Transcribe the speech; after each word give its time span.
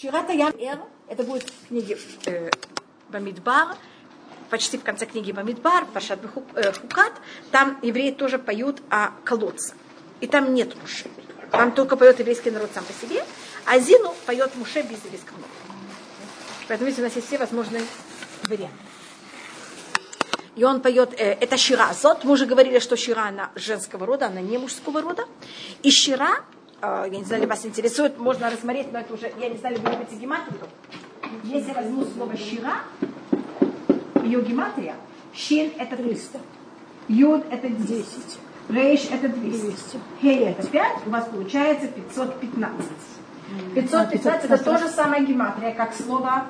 Ширата 0.00 0.32
Ям 0.32 0.54
Эр, 0.56 0.78
это 1.08 1.24
будет 1.24 1.50
в 1.50 1.66
книге 1.66 1.98
э, 2.26 2.50
Бамидбар, 3.08 3.76
почти 4.48 4.78
в 4.78 4.84
конце 4.84 5.06
книги 5.06 5.32
Бамидбар, 5.32 5.86
Пашат 5.86 6.20
э, 6.54 6.72
Хукат, 6.72 7.12
там 7.50 7.80
евреи 7.82 8.12
тоже 8.12 8.38
поют 8.38 8.80
о 8.90 9.08
колодце. 9.24 9.74
И 10.20 10.28
там 10.28 10.54
нет 10.54 10.76
Муше. 10.80 11.06
Там 11.50 11.72
только 11.72 11.96
поет 11.96 12.20
еврейский 12.20 12.52
народ 12.52 12.70
сам 12.72 12.84
по 12.84 12.92
себе, 12.92 13.24
а 13.64 13.80
Зину 13.80 14.14
поет 14.24 14.54
Муше 14.54 14.82
без 14.82 15.04
еврейского 15.04 15.38
народа. 15.38 15.52
Поэтому 16.68 16.86
видите, 16.86 17.02
у 17.02 17.04
нас 17.04 17.16
есть 17.16 17.26
все 17.26 17.38
возможные 17.38 17.82
варианты. 18.44 18.78
И 20.54 20.62
он 20.62 20.80
поет, 20.80 21.12
э, 21.14 21.32
это 21.40 21.56
Шира 21.56 21.92
Зот. 21.92 22.22
Мы 22.22 22.34
уже 22.34 22.46
говорили, 22.46 22.78
что 22.78 22.96
Шира, 22.96 23.22
она 23.22 23.50
женского 23.56 24.06
рода, 24.06 24.26
она 24.26 24.42
не 24.42 24.58
мужского 24.58 25.02
рода. 25.02 25.24
И 25.82 25.90
Шира, 25.90 26.44
я 26.80 27.08
не 27.08 27.24
знаю, 27.24 27.48
вас 27.48 27.64
интересует, 27.66 28.18
можно 28.18 28.50
рассмотреть, 28.50 28.92
но 28.92 29.00
это 29.00 29.14
уже, 29.14 29.32
я 29.40 29.48
не 29.48 29.56
знаю, 29.56 29.78
вы 29.80 29.90
любите 29.90 30.16
гематрию. 30.16 30.60
Если 31.44 31.72
возьму 31.72 32.04
слово 32.04 32.36
Шира, 32.36 32.82
ее 34.22 34.42
гематрия, 34.42 34.94
Шин 35.34 35.72
это 35.78 35.96
300, 35.96 36.38
Юд 37.08 37.44
это 37.50 37.68
10, 37.68 38.06
Рейш 38.68 39.08
это 39.10 39.28
200, 39.28 39.98
Хей 40.20 40.44
это 40.44 40.66
5, 40.66 41.06
у 41.06 41.10
вас 41.10 41.24
получается 41.26 41.88
515. 41.88 42.86
515 43.74 44.44
это 44.44 44.58
то 44.62 44.78
же 44.78 44.88
самое 44.88 45.24
гематрия, 45.24 45.74
как 45.74 45.94
слово 45.94 46.46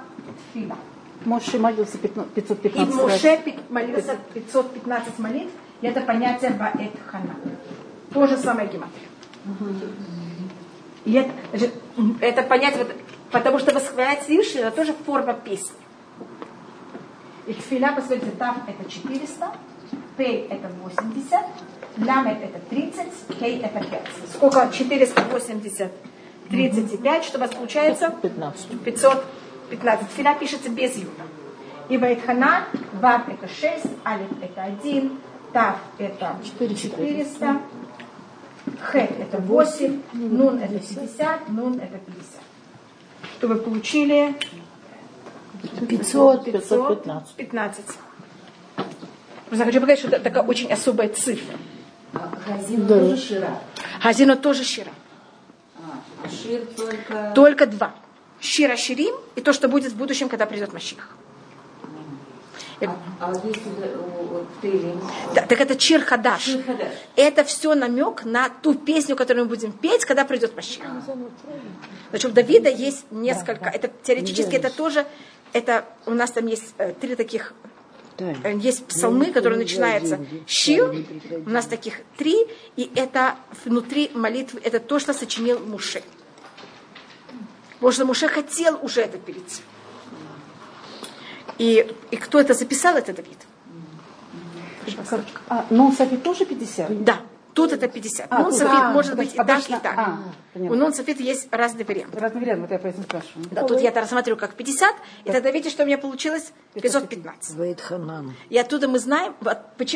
фила. 0.52 0.76
Моше 1.24 1.58
молился 1.58 1.98
515 1.98 2.64
И 2.64 2.94
Моше 2.94 3.42
молился 3.70 4.16
515 4.34 5.18
молитв, 5.18 5.52
и 5.80 5.86
это 5.86 6.00
понятие 6.00 6.50
Баэт 6.50 6.92
Хана. 7.06 7.34
То 8.12 8.26
же 8.26 8.36
самое 8.36 8.68
гематрия. 8.68 9.08
И 11.04 11.12
это, 11.14 11.30
это 12.20 12.42
понятие, 12.42 12.84
вот, 12.84 12.94
потому 13.30 13.58
что 13.58 13.74
восхвалять 13.74 14.24
Всевышнего, 14.24 14.66
это 14.66 14.76
тоже 14.76 14.94
форма 15.06 15.34
песни. 15.34 15.76
И 17.46 17.54
тфиля, 17.54 17.92
посмотрите, 17.94 18.30
там 18.38 18.62
это 18.66 18.90
400, 18.90 19.52
пей 20.16 20.46
это 20.50 20.68
80, 20.82 21.30
ламет 21.98 22.42
это 22.42 22.58
30, 22.68 23.06
хей 23.38 23.60
это 23.60 23.80
5. 23.80 24.02
Сколько? 24.34 24.70
480, 24.70 25.92
35, 26.50 27.24
что 27.24 27.38
у 27.38 27.40
вас 27.40 27.50
получается? 27.50 28.14
15. 28.22 28.80
515. 28.84 30.08
Тфиля 30.10 30.34
пишется 30.38 30.68
без 30.68 30.96
юда. 30.96 31.22
И 31.88 31.96
Вайтхана, 31.96 32.66
Вав 33.00 33.28
это 33.28 33.48
6, 33.48 33.86
Алиф 34.04 34.30
это 34.42 34.62
1, 34.62 35.18
Тав 35.52 35.76
это 35.96 36.36
400, 36.44 37.60
Хет 38.80 39.10
это 39.18 39.38
8, 39.38 40.02
Нун 40.12 40.58
это 40.58 40.78
50, 40.78 41.48
Нун 41.48 41.74
это 41.80 41.98
50. 41.98 42.24
Что 43.38 43.48
вы 43.48 43.56
получили? 43.56 44.34
500, 45.88 46.44
515. 46.44 47.34
15. 47.36 47.84
Просто 49.48 49.64
хочу 49.64 49.80
показать, 49.80 49.98
что 49.98 50.08
это 50.08 50.20
такая 50.20 50.42
очень 50.42 50.72
особая 50.72 51.08
цифра. 51.08 51.56
А 52.14 52.30
Хазин 52.46 52.86
тоже 52.86 53.16
Шира. 53.16 53.58
Хазина 54.00 54.36
тоже 54.36 54.64
Шира. 54.64 54.90
А, 55.76 56.28
Шир 56.28 56.66
только... 56.76 57.32
Только 57.34 57.66
два. 57.66 57.94
Шира 58.40 58.76
Ширим 58.76 59.14
и 59.36 59.40
то, 59.40 59.52
что 59.52 59.68
будет 59.68 59.92
в 59.92 59.96
будущем, 59.96 60.28
когда 60.28 60.46
придет 60.46 60.72
Маших. 60.72 61.16
А, 62.80 62.96
а 63.20 63.32
если? 63.44 63.62
Да, 65.34 65.46
так 65.46 65.60
это 65.60 65.74
Чир 65.76 66.02
Хадаш. 66.02 66.42
Шир 66.42 66.62
Хадаш. 66.62 66.92
Это 67.16 67.44
все 67.44 67.74
намек 67.74 68.24
на 68.24 68.48
ту 68.48 68.74
песню, 68.74 69.16
которую 69.16 69.44
мы 69.46 69.48
будем 69.48 69.72
петь, 69.72 70.04
когда 70.04 70.24
придет 70.24 70.54
Маших. 70.54 70.84
Значит, 72.10 72.30
у 72.30 72.34
Давида 72.34 72.70
есть 72.70 73.06
несколько. 73.10 73.68
Это 73.68 73.90
теоретически 74.02 74.54
это 74.54 74.70
тоже. 74.70 75.06
Это 75.52 75.86
у 76.06 76.12
нас 76.12 76.30
там 76.30 76.46
есть 76.46 76.74
э, 76.78 76.92
три 76.92 77.16
таких 77.16 77.54
э, 78.18 78.54
есть 78.58 78.84
псалмы, 78.86 79.32
которые 79.32 79.58
начинаются 79.58 80.20
Шир, 80.46 80.94
у 81.46 81.50
нас 81.50 81.64
таких 81.64 82.00
три, 82.18 82.46
и 82.76 82.90
это 82.94 83.36
внутри 83.64 84.10
молитвы, 84.14 84.60
это 84.62 84.78
то, 84.78 84.98
что 84.98 85.14
сочинил 85.14 85.58
Муше. 85.58 86.02
Потому 87.74 87.92
что 87.92 88.04
Муше 88.04 88.28
хотел 88.28 88.78
уже 88.82 89.00
это 89.00 89.16
перейти. 89.18 89.62
И, 91.58 91.94
и 92.10 92.16
кто 92.16 92.40
это 92.40 92.54
записал, 92.54 92.96
это 92.96 93.12
Давид. 93.12 93.38
А, 95.48 95.66
ну, 95.70 95.92
Софи 95.92 96.16
тоже 96.16 96.46
50? 96.46 97.04
Да, 97.04 97.20
тут 97.52 97.72
это 97.72 97.88
50. 97.88 98.26
А, 98.30 98.50
Софит 98.50 98.68
а, 98.70 98.92
может 98.92 99.16
быть 99.16 99.34
и 99.34 99.36
так, 99.36 99.68
и 99.68 99.72
так. 99.72 99.98
а, 99.98 100.18
У 100.54 100.92
Софит 100.92 101.20
есть 101.20 101.48
разные 101.50 101.84
варианты. 101.84 102.18
Разный 102.18 102.40
вариант, 102.40 102.60
вот 102.62 102.70
я 102.70 102.78
поэтому 102.78 103.04
спрашиваю. 103.04 103.46
Да, 103.50 103.64
тут 103.64 103.80
я 103.80 103.90
это 103.90 104.00
рассматриваю 104.00 104.38
как 104.38 104.54
50, 104.54 104.94
и 105.24 105.30
тогда 105.30 105.50
видите, 105.50 105.70
что 105.70 105.82
у 105.82 105.86
меня 105.86 105.98
получилось 105.98 106.52
515. 106.74 107.56
Вейтханан. 107.56 108.34
И 108.48 108.56
оттуда 108.56 108.88
мы 108.88 108.98
знаем, 108.98 109.34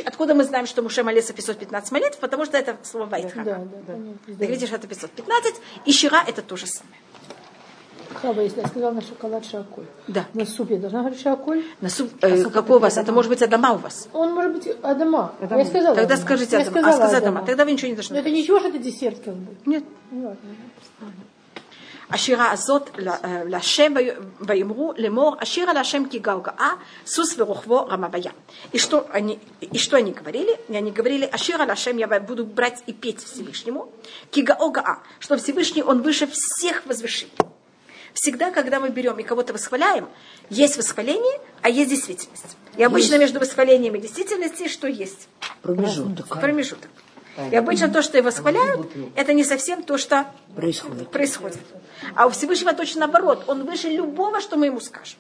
откуда 0.05 0.35
мы 0.35 0.45
знаем, 0.45 0.67
что 0.67 0.83
Муше 0.83 1.03
молился 1.05 1.33
515 1.33 1.93
молитв, 1.93 2.19
потому 2.19 2.45
что 2.45 2.59
это 2.59 2.77
слово 2.83 3.07
Вайтхана. 3.07 3.45
Да, 3.45 3.59
да, 3.59 3.95
да. 3.95 4.35
Так 4.39 4.49
видите, 4.49 4.67
что 4.67 4.77
это 4.77 4.89
515, 4.89 5.55
и 5.87 5.93
Шира 5.93 6.23
это 6.27 6.43
то 6.43 6.57
же 6.57 6.67
самое. 6.67 6.97
Хава, 8.22 8.42
если 8.42 8.62
я 8.62 8.68
сказала 8.68 8.92
на 8.94 9.02
шоколад 9.02 9.46
шаколь. 9.46 9.86
Да. 10.08 10.26
На 10.34 10.46
суп 10.46 10.72
я 10.72 10.78
должна 10.78 11.00
говорить 11.00 11.22
шаколь? 11.22 11.64
На 11.82 11.90
суп, 11.90 12.10
э, 12.22 12.44
какой 12.50 12.78
у 12.78 12.80
вас? 12.80 12.98
Это 12.98 13.12
может 13.12 13.30
быть 13.30 13.42
Адама 13.42 13.74
у 13.74 13.78
вас. 13.78 14.08
Он 14.14 14.34
может 14.34 14.54
быть 14.54 14.68
Адама. 14.82 15.34
Я 15.42 15.66
сказала. 15.66 15.96
Тогда 15.96 16.16
Адама. 16.16 16.22
скажите 16.22 16.56
Я 16.56 16.62
Адама. 16.64 16.80
А 16.80 16.82
сказала 16.82 16.96
сказать 16.96 17.22
Адама. 17.24 17.38
Адама. 17.40 17.46
Тогда 17.48 17.66
вы 17.66 17.72
ничего 17.74 17.88
не 17.88 17.94
Но 17.94 17.96
должны. 17.98 18.16
это 18.16 18.30
ничего, 18.32 18.60
что 18.60 18.70
это 18.70 18.80
десерт 18.80 19.20
как 19.24 19.36
бы. 19.36 19.56
Нет. 19.66 19.84
Не 20.12 20.22
важно. 20.26 20.38
השירה 22.10 22.52
הזאת 22.52 22.90
ל- 23.00 23.10
להשם 23.50 23.94
ויאמרו 24.42 24.94
לאמור, 24.98 25.36
השיר 25.40 25.70
על 25.70 25.78
השם 25.78 26.04
כי 26.10 26.20
גלגאה, 26.20 26.72
סוס 27.06 27.40
ורוכבו 27.40 27.86
רמה 27.86 28.08
בים. 28.08 28.32
И 28.74 28.78
что 28.78 29.06
они, 29.12 29.40
и 29.60 29.78
что 29.78 29.98
они 29.98 30.12
говорили? 30.14 30.58
И 30.70 30.76
они 30.78 30.92
говорили, 30.92 31.26
ашир 31.26 31.62
על 31.62 31.70
השם 31.70 31.98
я 31.98 32.08
буду 32.08 32.46
брать 32.46 32.82
и 32.88 32.94
петь 32.94 33.24
Всевышнему, 33.24 33.90
кигао 34.32 34.70
гаа, 34.72 35.00
что 35.20 35.36
Всевышний, 35.36 35.84
он 35.84 36.02
выше 36.02 36.28
всех 36.28 36.86
возвышений. 36.86 37.34
Всегда, 38.15 38.51
когда 38.51 38.79
мы 38.81 38.91
берем 38.91 39.19
и 39.19 39.23
кого-то 39.23 39.53
восхваляем, 39.53 40.09
есть 40.51 40.77
восхваление, 40.77 41.41
а 41.63 41.69
есть 41.69 41.91
действительность. 41.91 42.57
И 42.77 42.83
обычно 42.83 43.19
между 43.19 43.41
восхвалением 43.41 43.95
и 43.95 44.01
действительностью 44.01 44.69
что 44.69 44.87
есть? 44.87 45.29
Промежуток 45.63 46.41
Промежуток. 46.41 46.91
И 47.51 47.57
обычно 47.57 47.89
то, 47.89 48.03
что 48.03 48.19
и 48.19 48.21
восхваляют, 48.21 48.91
это 49.15 49.33
не 49.33 49.45
совсем 49.45 49.83
то, 49.83 49.97
что 49.97 50.27
происходит. 50.55 51.11
происходит. 51.11 51.61
А 52.15 52.27
у 52.27 52.31
Всевышнего 52.31 52.75
точно 52.75 53.01
наоборот. 53.01 53.45
Он 53.47 53.65
выше 53.65 53.89
любого, 53.89 54.41
что 54.41 54.57
мы 54.57 54.67
ему 54.67 54.81
скажем. 54.81 55.19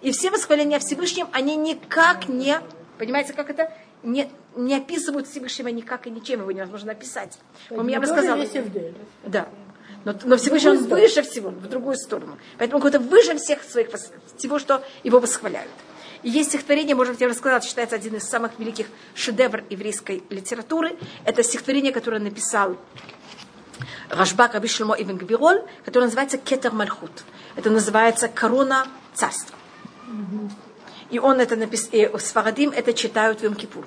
И 0.00 0.10
все 0.12 0.30
восхваления 0.30 0.78
о 0.78 0.80
Всевышнем, 0.80 1.28
они 1.32 1.56
никак 1.56 2.28
не, 2.28 2.58
понимаете, 2.98 3.34
как 3.34 3.50
это, 3.50 3.72
не, 4.02 4.28
не 4.56 4.76
описывают 4.76 5.28
Всевышнего 5.28 5.68
никак 5.68 6.06
и 6.06 6.10
ничем 6.10 6.40
его 6.40 6.50
невозможно 6.50 6.92
описать. 6.92 7.38
У 7.70 7.82
меня 7.82 8.00
бы 8.00 8.06
сказала, 8.06 8.44
да. 9.24 9.48
Но, 10.04 10.14
но 10.24 10.36
Всевышний 10.36 10.70
он 10.70 10.84
выше 10.84 11.22
всего, 11.22 11.50
в 11.50 11.68
другую 11.68 11.96
сторону. 11.96 12.38
Поэтому 12.58 12.78
он 12.78 12.82
какой-то 12.82 12.98
выше 12.98 13.36
всех 13.36 13.62
своих, 13.62 13.88
всего, 14.36 14.58
что 14.58 14.82
его 15.04 15.20
восхваляют. 15.20 15.70
И 16.22 16.30
есть 16.30 16.50
стихотворение, 16.50 16.94
может 16.94 17.14
быть, 17.14 17.20
я 17.20 17.26
уже 17.26 17.36
сказала, 17.36 17.60
считается 17.60 17.96
один 17.96 18.14
из 18.14 18.24
самых 18.24 18.58
великих 18.58 18.86
шедевров 19.14 19.64
еврейской 19.70 20.22
литературы. 20.30 20.96
Это 21.24 21.42
стихотворение, 21.42 21.92
которое 21.92 22.20
написал 22.20 22.76
Рашбак 24.08 24.54
Раби 24.54 24.68
Шломо 24.68 24.94
Ибн 24.94 25.18
которое 25.84 26.04
называется 26.04 26.38
Кетер 26.38 26.72
Мальхут. 26.72 27.24
Это 27.56 27.70
называется 27.70 28.28
корона 28.28 28.86
царства. 29.14 29.56
И 31.10 31.18
он 31.18 31.40
это 31.40 31.56
написал, 31.56 31.90
и 31.92 32.18
с 32.18 32.32
Фарадим 32.32 32.70
это 32.70 32.92
читают 32.94 33.40
в 33.40 33.44
Йом-Кипур. 33.44 33.84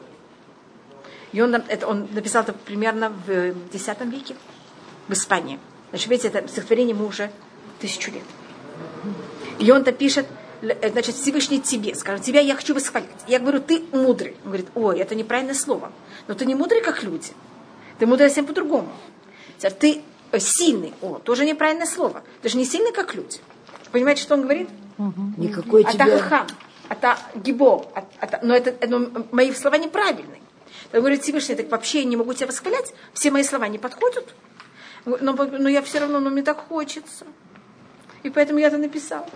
И 1.31 1.41
он, 1.41 1.55
это, 1.55 1.87
он 1.87 2.07
написал 2.11 2.43
это 2.43 2.53
примерно 2.53 3.09
в 3.09 3.55
X 3.73 3.87
веке 4.05 4.35
в 5.07 5.13
Испании. 5.13 5.59
Значит, 5.89 6.09
видите, 6.09 6.27
это 6.29 6.47
стихотворение 6.47 6.95
ему 6.95 7.07
уже 7.07 7.31
тысячу 7.79 8.11
лет. 8.11 8.23
И 9.59 9.71
он-то 9.71 9.91
пишет, 9.91 10.25
л- 10.61 10.69
э, 10.81 10.89
значит, 10.91 11.15
Всевышний 11.15 11.61
тебе, 11.61 11.95
скажем, 11.95 12.21
тебя 12.23 12.41
я 12.41 12.55
хочу 12.55 12.73
восхвалять. 12.73 13.09
Я 13.27 13.39
говорю, 13.39 13.61
ты 13.61 13.83
мудрый. 13.91 14.35
Он 14.43 14.51
говорит, 14.51 14.67
ой, 14.75 14.99
это 14.99 15.15
неправильное 15.15 15.53
слово. 15.55 15.91
Но 16.27 16.33
ты 16.33 16.45
не 16.45 16.55
мудрый, 16.55 16.81
как 16.81 17.03
люди. 17.03 17.31
Ты 17.99 18.05
мудрый 18.05 18.27
совсем 18.29 18.45
по-другому. 18.45 18.91
Ты 19.79 20.01
э, 20.31 20.39
сильный. 20.39 20.93
О, 21.01 21.19
тоже 21.19 21.45
неправильное 21.45 21.85
слово. 21.85 22.23
Ты 22.41 22.49
же 22.49 22.57
не 22.57 22.65
сильный, 22.65 22.91
как 22.91 23.15
люди. 23.15 23.39
Понимаете, 23.91 24.21
что 24.21 24.33
он 24.33 24.41
говорит? 24.41 24.69
Никакой 25.37 25.83
А 25.83 25.91
тебе... 25.91 26.17
хахам, 26.19 26.47
это 26.89 27.17
гибо, 27.35 27.85
но 28.41 28.55
это, 28.55 28.69
это 28.69 29.25
мои 29.31 29.51
слова 29.53 29.77
неправильные. 29.77 30.41
Он 30.93 30.99
говорит, 30.99 31.23
Всевышний, 31.23 31.55
так 31.55 31.69
вообще 31.69 31.99
я 31.99 32.05
не 32.05 32.15
могу 32.15 32.33
тебя 32.33 32.47
восхвалять, 32.47 32.93
все 33.13 33.31
мои 33.31 33.43
слова 33.43 33.67
не 33.67 33.77
подходят. 33.77 34.33
Но, 35.05 35.33
но 35.33 35.69
я 35.69 35.81
все 35.81 35.99
равно, 35.99 36.19
но 36.19 36.29
мне 36.29 36.43
так 36.43 36.57
хочется. 36.57 37.25
И 38.23 38.29
поэтому 38.29 38.59
я 38.59 38.67
это 38.67 38.77
написал. 38.77 39.27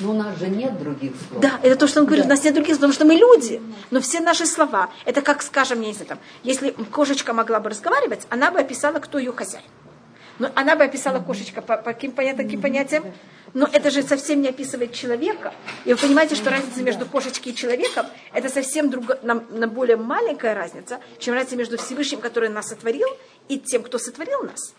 Ну, 0.00 0.10
у 0.10 0.14
нас 0.14 0.36
же 0.38 0.48
нет 0.48 0.78
других 0.78 1.12
слов. 1.28 1.40
Да, 1.40 1.60
это 1.62 1.76
то, 1.76 1.86
что 1.86 2.00
он 2.00 2.06
говорит, 2.06 2.26
у 2.26 2.28
нас 2.28 2.42
нет 2.42 2.54
других 2.54 2.76
слов, 2.76 2.90
потому 2.90 2.92
что 2.92 3.04
мы 3.04 3.14
люди. 3.14 3.62
Но 3.90 4.00
все 4.00 4.20
наши 4.20 4.46
слова, 4.46 4.90
это 5.04 5.22
как, 5.22 5.42
скажем, 5.42 5.80
не 5.80 5.92
знаю, 5.92 6.06
там, 6.08 6.18
если 6.42 6.70
кошечка 6.70 7.32
могла 7.32 7.60
бы 7.60 7.70
разговаривать, 7.70 8.26
она 8.30 8.50
бы 8.50 8.58
описала, 8.58 8.98
кто 8.98 9.18
ее 9.18 9.32
хозяин. 9.32 9.64
Но 10.38 10.50
она 10.54 10.76
бы 10.76 10.84
описала 10.84 11.20
кошечка 11.20 11.62
по, 11.62 11.76
по 11.76 11.92
каким 11.92 12.12
понятным 12.12 12.46
таким 12.46 12.60
понятиям. 12.60 13.04
Но 13.54 13.68
это 13.72 13.90
же 13.90 14.02
совсем 14.02 14.42
не 14.42 14.48
описывает 14.48 14.92
человека. 14.92 15.54
И 15.84 15.92
вы 15.92 15.98
понимаете, 15.98 16.34
что 16.34 16.50
разница 16.50 16.82
между 16.82 17.06
кошечкой 17.06 17.52
и 17.52 17.54
человеком 17.54 18.06
это 18.32 18.48
совсем 18.48 18.90
друго, 18.90 19.18
на, 19.22 19.34
на 19.34 19.66
более 19.66 19.96
маленькая 19.96 20.54
разница, 20.54 21.00
чем 21.18 21.34
разница 21.34 21.56
между 21.56 21.78
Всевышним, 21.78 22.20
который 22.20 22.50
нас 22.50 22.68
сотворил, 22.68 23.08
и 23.48 23.58
тем, 23.58 23.82
кто 23.82 23.98
сотворил 23.98 24.42
нас. 24.42 24.74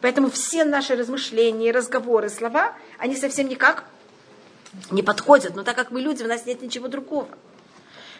Поэтому 0.00 0.30
все 0.30 0.64
наши 0.64 0.94
размышления, 0.94 1.72
разговоры, 1.72 2.28
слова, 2.28 2.74
они 2.98 3.16
совсем 3.16 3.48
никак 3.48 3.84
не 4.90 5.02
подходят. 5.02 5.56
Но 5.56 5.62
так 5.62 5.76
как 5.76 5.90
мы 5.90 6.00
люди, 6.00 6.22
у 6.22 6.28
нас 6.28 6.46
нет 6.46 6.62
ничего 6.62 6.88
другого. 6.88 7.28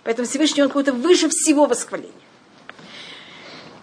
Поэтому 0.04 0.26
Всевышний, 0.26 0.62
он 0.62 0.68
какой-то 0.68 0.92
выше 0.92 1.28
всего 1.28 1.66
восхваления. 1.66 2.12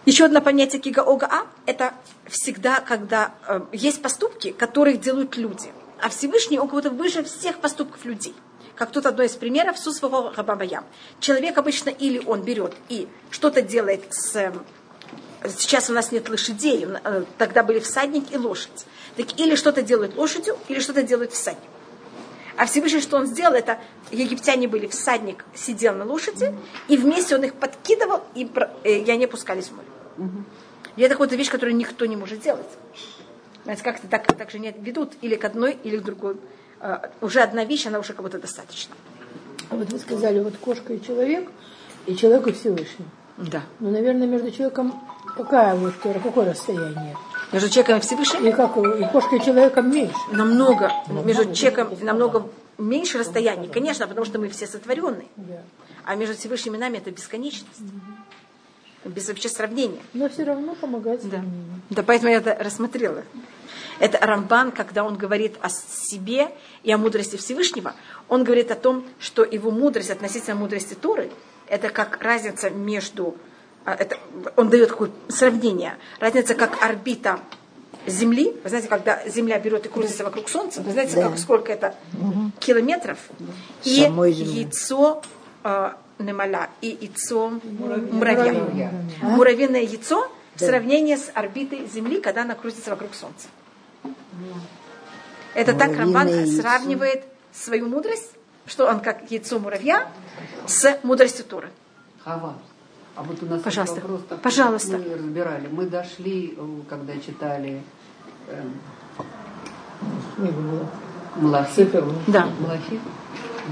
Еще 0.06 0.25
одно 0.25 0.42
понятие 0.42 0.81
кигаога– 0.81 1.48
это 1.66 1.94
всегда, 2.28 2.81
когда 2.81 3.36
э, 3.48 3.62
есть 3.72 4.01
поступки, 4.01 4.51
которые 4.51 4.98
делают 4.98 5.38
люди. 5.38 5.72
А 6.01 6.10
Всевышний, 6.10 6.60
он 6.60 6.68
как-то 6.68 6.90
выше 6.90 7.24
всех 7.24 7.60
поступков 7.60 8.04
людей. 8.04 8.36
Как 8.75 8.92
тут 8.92 9.06
одно 9.06 9.24
из 9.24 9.31
примеров, 9.31 9.78
Сусвого 9.78 10.34
Рабабаям. 10.36 10.84
Человек 11.19 11.57
обычно 11.57 11.90
или 11.90 12.19
он 12.19 12.42
берет 12.42 12.74
и 12.90 13.07
что-то 13.30 13.62
делает 13.62 14.13
с... 14.13 14.51
Э, 15.44 15.50
сейчас 15.50 15.90
у 15.90 15.94
нас 15.94 16.12
нет 16.12 16.30
лошадей, 16.30 16.88
э, 17.04 17.24
тогда 17.38 17.63
были 17.63 17.80
всадник 17.80 18.31
и 18.31 18.38
лошадь. 18.38 18.86
Так 19.18 19.40
или 19.40 19.56
что-то 19.56 19.81
делает 19.81 20.16
лошадью, 20.16 20.57
или 20.69 20.80
что-то 20.80 21.04
делает 21.04 21.34
всадник. 21.34 21.69
А 22.56 22.66
Всевышний, 22.66 23.01
что 23.01 23.18
он 23.18 23.25
сделал, 23.25 23.54
это 23.54 23.80
египтяне 24.12 24.68
были, 24.68 24.88
всадник 24.88 25.44
сидел 25.56 25.95
на 25.95 26.06
лошади, 26.06 26.54
и 26.88 26.98
вместе 26.98 27.36
он 27.36 27.44
их 27.44 27.56
подкидывал, 27.56 28.22
и, 28.36 28.50
э, 28.84 29.00
и 29.00 29.12
они 29.12 29.25
опускались 29.25 29.68
в 29.68 29.75
море. 29.75 29.88
Угу. 30.18 30.44
И 30.95 31.01
это 31.01 31.16
какая-то 31.16 31.36
вещь, 31.36 31.50
которую 31.50 31.75
никто 31.75 32.06
не 32.06 32.16
может 32.16 32.42
делать. 32.42 32.69
Знаете, 33.63 33.84
как-то 33.84 34.07
так, 34.07 34.25
так 34.28 34.51
же 34.51 34.60
не 34.60 34.72
ведут 34.72 35.13
или 35.22 35.36
к 35.36 35.45
одной, 35.45 35.78
или 35.84 35.98
к 35.98 36.04
другой. 36.04 36.38
Uh, 36.80 37.10
уже 37.22 37.40
одна 37.40 37.63
вещь, 37.63 37.88
она 37.88 37.98
уже 37.98 38.12
как 38.12 38.24
будто 38.24 38.38
достаточно. 38.38 38.94
А 39.69 39.75
вот 39.75 39.90
вы 39.90 40.00
сказали, 40.00 40.42
вот 40.42 40.57
кошка 40.57 40.94
и 40.94 41.01
человек, 41.01 41.50
и 42.06 42.13
человек 42.13 42.48
и 42.48 42.51
Всевышний. 42.51 43.06
Да. 43.38 43.63
Ну, 43.80 43.90
наверное, 43.90 44.28
между 44.28 44.51
человеком 44.51 44.94
какая 45.35 45.75
вот, 45.75 45.94
какое 46.01 46.51
расстояние? 46.51 47.15
Между 47.51 47.69
человеком 47.69 47.97
и 47.97 48.01
Всевышним? 48.01 48.47
И 48.47 48.51
как 48.51 48.77
и 48.77 49.06
кошкой 49.12 49.39
и 49.39 49.44
человеком 49.44 49.91
меньше. 49.91 50.15
Намного. 50.31 50.91
между 51.07 51.53
человеком 51.53 51.89
намного 52.01 52.47
меньше 52.77 53.19
расстояний, 53.19 53.68
конечно, 53.68 54.07
потому 54.07 54.25
что 54.25 54.39
мы 54.39 54.50
все 54.50 54.68
сотворенные. 54.68 55.27
Да. 55.35 55.62
А 56.03 56.15
между 56.15 56.35
Всевышними 56.35 56.77
нами 56.77 56.97
это 56.97 57.12
бесконечность. 57.12 57.68
Без 59.06 59.27
вообще 59.27 59.50
сравнения. 59.50 60.01
Но 60.13 60.30
все 60.30 60.44
равно 60.44 60.75
помогает 60.75 61.27
да. 61.30 61.44
да, 61.89 62.03
поэтому 62.03 62.31
я 62.31 62.38
это 62.38 62.56
рассмотрела. 62.57 63.24
Это 64.00 64.18
Рамбан, 64.18 64.71
когда 64.71 65.03
он 65.03 65.18
говорит 65.18 65.56
о 65.62 65.69
себе 65.69 66.50
и 66.83 66.91
о 66.91 66.97
мудрости 66.97 67.35
Всевышнего, 67.35 67.94
он 68.30 68.44
говорит 68.44 68.71
о 68.71 68.75
том, 68.75 69.06
что 69.19 69.44
его 69.44 69.71
мудрость 69.71 70.09
относительно 70.09 70.56
мудрости 70.56 70.94
Торы, 70.94 71.31
это 71.68 71.89
как 71.89 72.21
разница 72.21 72.69
между... 72.69 73.35
а, 73.85 73.94
Это, 73.95 74.18
он 74.56 74.69
дает 74.69 74.89
такое 74.89 75.12
сравнение. 75.30 75.97
Разница 76.19 76.56
как 76.56 76.81
орбита 76.83 77.39
Земли. 78.07 78.56
Вы 78.63 78.69
знаете, 78.69 78.88
когда 78.88 79.27
Земля 79.27 79.59
берет 79.59 79.85
и 79.85 79.89
крутится 79.89 80.24
вокруг 80.24 80.50
Солнца, 80.50 80.81
вы 80.81 80.91
знаете, 80.91 81.15
Да. 81.15 81.30
как, 81.30 81.38
сколько 81.38 81.71
это 81.71 81.95
километров? 82.59 83.18
И 83.83 84.01
яйцо 84.01 85.21
э, 85.63 85.91
немаля 86.19 86.69
и 86.81 86.97
яйцо 87.01 87.50
муравья. 88.12 88.91
Муравьиное 89.21 89.81
яйцо 89.81 90.30
в 90.56 90.59
сравнении 90.59 91.15
с 91.15 91.31
орбитой 91.33 91.88
Земли, 91.88 92.21
когда 92.21 92.41
она 92.41 92.56
крутится 92.56 92.89
вокруг 92.89 93.13
Солнца. 93.15 93.47
Это 95.53 95.74
так 95.74 95.95
Рамбан 95.95 96.27
яйцо. 96.27 96.62
сравнивает 96.62 97.24
свою 97.53 97.88
мудрость, 97.88 98.31
что 98.65 98.88
он 98.88 99.00
как 99.00 99.30
яйцо 99.31 99.59
муравья 99.59 100.07
с 100.68 101.00
мудростью 101.03 101.45
Торы. 101.45 101.69
Хава. 102.24 102.56
А 103.15 103.24
вот 103.24 103.42
у 103.44 103.45
нас 103.45 103.62
Пожалуйста. 103.62 103.95
вопрос 104.01 104.21
такой, 104.27 104.42
Пожалуйста. 104.44 104.98
Мы 104.98 105.15
разбирали. 105.15 105.68
Мы 105.71 105.86
дошли, 105.86 106.56
э, 106.57 106.65
когда 106.89 107.13
читали 107.18 107.81
эм, 108.50 108.74
Не 110.38 110.50
было. 110.51 110.88
Малахит, 111.36 111.75
Цифр. 111.92 112.04
Да. 112.27 112.48
Малахит, 112.60 113.00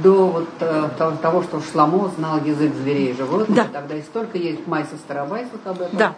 до 0.04 0.28
вот 0.28 0.50
э, 0.60 0.90
того- 0.98 1.18
того, 1.18 1.44
что 1.44 1.60
Шламо 1.62 2.10
знал 2.18 2.40
язык 2.44 2.74
зверей 2.76 3.12
и 3.12 3.18
животных, 3.18 3.56
Да. 3.56 3.64
и 3.66 3.68
тогда 3.74 3.96
и 3.96 4.02
столько 4.04 4.38
есть 4.38 4.66
майса 4.68 4.96
старобайсов 4.98 5.60
об 5.66 5.82
этом, 5.82 5.98
Да. 5.98 6.16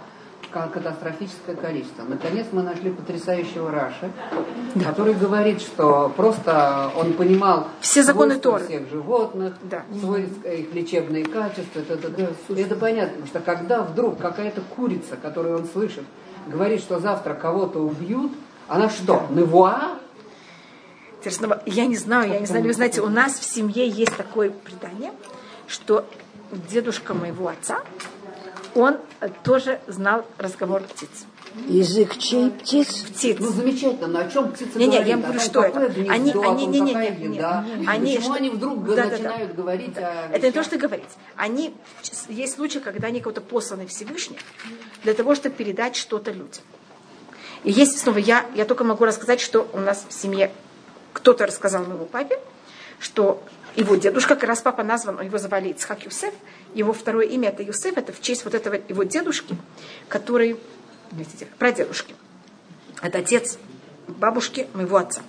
Ка- 0.53 0.67
катастрофическое 0.67 1.55
количество. 1.55 2.03
Наконец 2.03 2.47
мы 2.51 2.61
нашли 2.63 2.91
потрясающего 2.91 3.71
Раши, 3.71 4.11
который 4.83 5.13
говорит, 5.15 5.61
что 5.61 6.11
просто 6.15 6.91
он 6.95 7.13
понимал 7.13 7.67
Все 7.81 8.03
законы 8.03 8.37
Торы. 8.39 8.63
всех 8.65 8.89
животных, 8.89 9.55
Да. 9.63 9.83
свойства, 9.99 10.47
их 10.49 10.73
лечебные 10.73 11.25
качества. 11.25 11.79
Это, 11.79 11.95
это, 11.95 12.07
это, 12.21 12.33
это 12.61 12.75
понятно, 12.75 13.09
потому 13.13 13.27
что 13.27 13.39
когда 13.39 13.81
вдруг 13.81 14.19
какая-то 14.19 14.61
курица, 14.75 15.15
которую 15.17 15.57
он 15.57 15.67
слышит, 15.67 16.03
говорит, 16.47 16.81
что 16.81 16.99
завтра 16.99 17.33
кого-то 17.33 17.79
убьют, 17.79 18.31
она 18.67 18.89
что, 18.89 19.25
невуа? 19.29 19.97
Теперь 21.19 21.33
снова, 21.33 21.63
я 21.65 21.85
не 21.85 21.95
знаю, 21.95 22.31
я 22.33 22.39
не 22.39 22.45
знаю, 22.45 22.63
вы 22.65 22.73
знаете, 22.73 23.01
у 23.01 23.07
нас 23.09 23.33
в 23.39 23.43
семье 23.45 23.87
есть 23.87 24.15
такое 24.17 24.49
предание, 24.51 25.13
что 25.67 26.05
дедушка 26.69 27.13
моего 27.13 27.47
отца, 27.47 27.79
он 28.75 28.97
э, 29.19 29.29
тоже 29.43 29.79
знал 29.87 30.25
разговор 30.37 30.81
птиц. 30.81 31.09
Язык 31.67 32.17
чей 32.17 32.49
птиц? 32.49 32.87
Птиц. 33.03 33.37
Ну, 33.39 33.47
замечательно, 33.49 34.07
но 34.07 34.19
о 34.21 34.27
чем 34.29 34.51
птица 34.51 34.77
Не-не, 34.79 34.97
говорит? 34.99 35.07
я 35.07 35.13
О 35.15 35.17
говорю, 35.17 35.39
том, 35.39 35.47
что 35.47 35.61
это? 35.63 35.79
гнездо, 35.89 36.11
Они- 36.13 36.31
том, 36.31 36.47
они- 36.47 36.65
не- 36.65 36.79
не- 36.79 36.93
не- 36.95 37.27
не. 37.27 37.35
еда. 37.37 37.65
Они 37.85 38.15
Почему 38.15 38.33
что- 38.33 38.33
они 38.43 38.49
вдруг 38.49 38.83
Да-да-да. 38.85 39.09
начинают 39.11 39.53
говорить 39.55 39.97
о 39.97 40.29
Это 40.33 40.47
не 40.47 40.51
то, 40.51 40.63
что 40.63 40.77
говорить. 40.79 41.09
Они, 41.35 41.75
есть 42.27 42.55
случаи, 42.55 42.79
когда 42.79 43.07
они 43.09 43.21
кого-то 43.21 43.41
посланы 43.41 43.85
Всевышним 43.85 44.39
для 45.03 45.13
того, 45.13 45.35
чтобы 45.35 45.55
передать 45.55 45.95
что-то 45.95 46.31
людям. 46.31 46.63
И 47.63 47.71
есть 47.71 47.99
снова 47.99 48.17
я, 48.17 48.45
я 48.55 48.65
только 48.65 48.83
могу 48.83 49.05
рассказать, 49.05 49.39
что 49.39 49.69
у 49.73 49.79
нас 49.79 50.05
в 50.09 50.13
семье 50.13 50.51
кто-то 51.13 51.45
рассказал 51.45 51.85
моему 51.85 52.05
папе, 52.05 52.39
что 52.99 53.43
его 53.75 53.95
дедушка, 53.95 54.35
как 54.35 54.49
раз 54.49 54.61
папа 54.61 54.83
назван, 54.83 55.21
его 55.21 55.37
звали 55.37 55.69
Ицхак 55.69 56.03
Юсеф, 56.05 56.33
его 56.73 56.93
второе 56.93 57.25
имя 57.27 57.49
это 57.49 57.63
Юсеф, 57.63 57.97
это 57.97 58.11
в 58.13 58.21
честь 58.21 58.45
вот 58.45 58.53
этого 58.53 58.75
его 58.87 59.03
дедушки, 59.03 59.55
который, 60.07 60.57
простите, 61.11 61.47
прадедушки. 61.57 62.15
Это 63.01 63.19
отец 63.19 63.57
бабушки 64.07 64.67
моего 64.73 64.97
отца. 64.97 65.21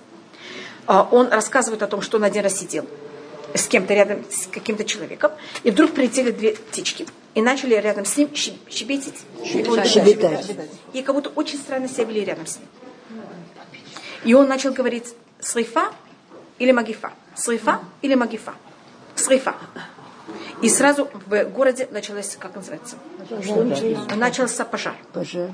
А, 0.87 1.07
Он 1.11 1.29
рассказывает 1.29 1.81
о 1.83 1.87
том, 1.87 2.01
что 2.01 2.17
он 2.17 2.23
один 2.23 2.43
раз 2.43 2.57
сидел 2.57 2.85
с 3.53 3.67
кем-то 3.67 3.93
рядом, 3.93 4.23
с 4.29 4.47
каким-то 4.47 4.83
человеком, 4.83 5.31
и 5.63 5.71
вдруг 5.71 5.91
прилетели 5.93 6.31
две 6.31 6.51
птички 6.55 7.07
и 7.33 7.41
начали 7.41 7.75
рядом 7.75 8.05
с 8.05 8.17
ним 8.17 8.29
щеб- 8.33 8.57
щебетить. 8.69 9.21
Щебетать. 9.87 10.45
И 10.93 11.01
как 11.01 11.15
будто 11.15 11.29
очень 11.29 11.57
странно 11.57 11.87
себя 11.87 12.03
вели 12.05 12.25
рядом 12.25 12.45
с 12.45 12.57
ним. 12.57 12.67
И 14.23 14.33
он 14.33 14.47
начал 14.47 14.73
говорить 14.73 15.13
срифа 15.39 15.91
или 16.59 16.71
магифа. 16.71 17.11
Срифа 17.35 17.81
или 18.01 18.15
магифа. 18.15 18.53
Срифа. 19.15 19.55
И 20.61 20.69
сразу 20.69 21.09
в 21.25 21.43
городе 21.45 21.87
началось, 21.91 22.37
как 22.39 22.55
называется? 22.55 22.97
Начался 24.15 24.65
пожар. 24.65 24.95
Пожар. 25.13 25.51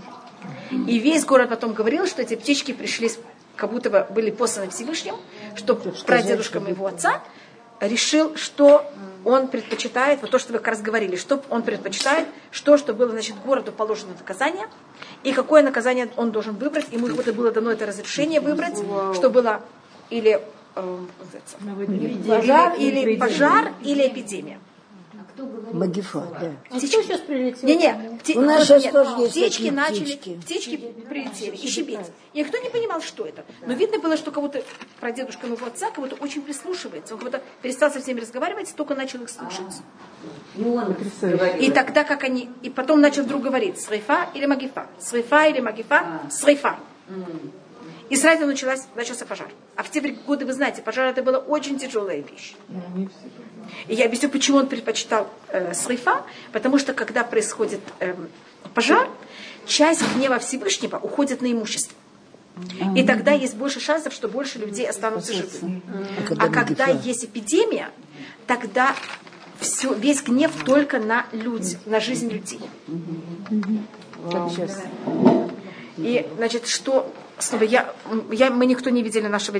И 0.87 0.99
весь 0.99 1.25
город 1.25 1.49
потом 1.49 1.73
говорил, 1.73 2.07
что 2.07 2.21
эти 2.21 2.35
птички 2.35 2.71
пришли, 2.71 3.11
как 3.55 3.71
будто 3.71 3.89
бы 3.89 4.07
были 4.09 4.31
посланы 4.31 4.69
Всевышним, 4.69 5.15
что 5.55 5.75
прадедушка 5.75 6.59
моего 6.59 6.87
отца 6.87 7.21
решил, 7.79 8.35
что 8.35 8.85
он 9.23 9.47
предпочитает, 9.47 10.21
вот 10.21 10.31
то, 10.31 10.39
что 10.39 10.53
вы 10.53 10.59
как 10.59 10.69
раз 10.69 10.81
говорили, 10.81 11.15
что 11.15 11.43
он 11.49 11.61
предпочитает, 11.63 12.27
что, 12.51 12.77
что 12.77 12.93
было, 12.93 13.11
значит, 13.11 13.35
городу 13.43 13.71
положено 13.71 14.13
наказание, 14.17 14.67
и 15.23 15.31
какое 15.31 15.61
наказание 15.61 16.09
он 16.15 16.31
должен 16.31 16.55
выбрать, 16.55 16.91
ему 16.91 17.07
как 17.07 17.15
будто 17.15 17.33
было 17.33 17.51
дано 17.51 17.71
это 17.71 17.85
разрешение 17.85 18.39
выбрать, 18.39 18.77
что 19.15 19.29
было 19.29 19.61
или 20.09 20.41
э, 20.75 21.05
пожар, 22.27 22.73
или 22.77 23.15
пожар, 23.17 23.73
или 23.83 24.07
эпидемия. 24.07 24.59
Магифа, 25.73 26.19
да. 26.39 26.51
А 26.69 26.77
кто 26.77 26.87
сейчас 26.87 27.19
прилетел? 27.21 27.67
Не-не, 27.67 28.19
пти- 28.21 28.37
У 28.37 28.41
нас 28.41 28.63
сейчас 28.63 28.83
нет, 28.83 28.93
тоже 28.93 29.21
есть 29.21 29.31
птички 29.31 29.69
начали, 29.69 30.03
птички. 30.03 30.39
птички 30.41 30.77
прилетели 31.09 31.55
и 31.55 31.67
щебетать. 31.67 32.11
И 32.33 32.39
никто 32.39 32.57
не 32.59 32.69
понимал, 32.69 33.01
что 33.01 33.25
это. 33.25 33.43
Но 33.65 33.73
видно 33.73 33.97
было, 33.99 34.17
что 34.17 34.31
кого-то 34.31 34.63
прадедушка 34.99 35.47
моего 35.47 35.65
отца 35.65 35.89
кого-то 35.89 36.15
очень 36.15 36.41
прислушивается. 36.41 37.13
Он 37.15 37.19
кого-то 37.19 37.41
перестал 37.61 37.91
со 37.91 38.01
всеми 38.01 38.19
разговаривать, 38.19 38.73
только 38.75 38.93
начал 38.93 39.21
их 39.21 39.29
слушать. 39.29 39.81
И 40.55 40.63
он 40.63 40.93
говорил, 41.21 41.61
И 41.61 41.71
тогда, 41.71 42.03
как 42.03 42.23
они, 42.23 42.49
и 42.61 42.69
потом 42.69 43.01
начал 43.01 43.23
вдруг 43.23 43.41
говорить, 43.41 43.79
срейфа 43.79 44.27
или 44.35 44.45
магифа, 44.45 44.87
срейфа 44.99 45.47
или 45.47 45.61
магифа, 45.61 46.21
срейфа. 46.29 46.77
И 48.11 48.17
сразу 48.17 48.45
началась, 48.45 48.87
начался 48.95 49.25
пожар. 49.25 49.47
А 49.77 49.83
в 49.83 49.89
те 49.89 50.01
годы, 50.01 50.45
вы 50.45 50.51
знаете, 50.51 50.81
пожар 50.81 51.05
это 51.05 51.23
была 51.23 51.37
очень 51.37 51.79
тяжелая 51.79 52.19
вещь. 52.19 52.55
И 53.87 53.95
я 53.95 54.05
объясню, 54.05 54.27
почему 54.29 54.57
он 54.57 54.67
предпочитал 54.67 55.29
э, 55.47 55.73
срейфа, 55.73 56.25
потому 56.51 56.77
что 56.77 56.93
когда 56.93 57.23
происходит 57.23 57.79
эм, 58.01 58.29
пожар, 58.73 59.07
часть 59.65 60.03
гнева 60.13 60.39
Всевышнего 60.39 60.97
уходит 60.97 61.41
на 61.41 61.49
имущество. 61.49 61.95
И 62.97 63.03
тогда 63.03 63.31
есть 63.31 63.55
больше 63.55 63.79
шансов, 63.79 64.11
что 64.11 64.27
больше 64.27 64.59
людей 64.59 64.89
останутся 64.89 65.31
живыми. 65.31 65.81
когда 66.27 66.45
А 66.45 66.49
когда 66.49 66.87
есть 66.87 67.23
эпидемия, 67.23 67.91
тогда 68.45 68.93
все, 69.61 69.93
весь 69.93 70.21
гнев 70.21 70.51
только 70.65 70.99
на 70.99 71.27
люди, 71.31 71.77
на 71.85 72.01
жизнь 72.01 72.29
людей. 72.29 72.59
И, 75.95 76.27
значит, 76.35 76.67
что... 76.67 77.13
Снова, 77.41 77.63
я, 77.63 77.93
я, 78.31 78.49
мы 78.49 78.65
никто 78.65 78.89
не 78.89 79.01
видели 79.03 79.27
нашего... 79.27 79.59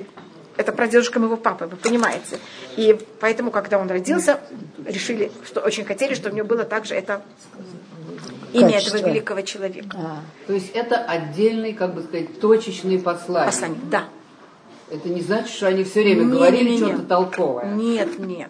Это 0.58 0.72
прадедушка 0.74 1.20
моего 1.20 1.38
папы, 1.38 1.66
вы 1.66 1.78
понимаете. 1.78 2.40
И 2.78 2.98
поэтому, 3.20 3.52
когда 3.52 3.80
он 3.80 3.90
родился, 3.90 4.40
решили, 4.86 5.32
что 5.46 5.62
очень 5.62 5.86
хотели, 5.86 6.14
чтобы 6.14 6.34
у 6.34 6.38
него 6.38 6.48
было 6.48 6.64
также 6.66 6.94
это 6.94 7.22
имя 8.54 8.74
Качество. 8.74 8.98
этого 8.98 9.10
великого 9.10 9.42
человека. 9.42 9.90
А, 9.98 10.20
То 10.48 10.54
есть 10.54 10.72
это 10.76 10.98
отдельный, 10.98 11.74
как 11.74 11.94
бы 11.96 12.04
сказать, 12.04 12.40
точечный 12.40 13.00
послание. 13.00 13.46
Послание. 13.52 13.80
Да. 13.90 14.04
Это 14.92 15.08
не 15.08 15.22
значит, 15.22 15.50
что 15.56 15.68
они 15.68 15.86
все 15.86 16.02
время 16.04 16.24
Не, 16.26 16.32
говорили 16.34 16.64
не, 16.72 16.76
не, 16.76 16.82
не. 16.82 16.88
что-то 16.94 17.04
толковое. 17.08 17.66
Нет, 17.74 18.20
нет. 18.20 18.50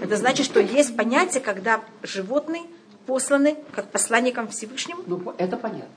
Это 0.00 0.16
значит, 0.16 0.46
что 0.46 0.60
есть 0.60 0.96
понятие, 0.96 1.42
когда 1.42 1.80
животные 2.04 2.62
посланы 3.04 3.56
как 3.74 3.90
посланникам 3.90 4.46
Всевышнему, 4.46 5.02
Ну, 5.06 5.34
это 5.38 5.56
понятно. 5.56 5.88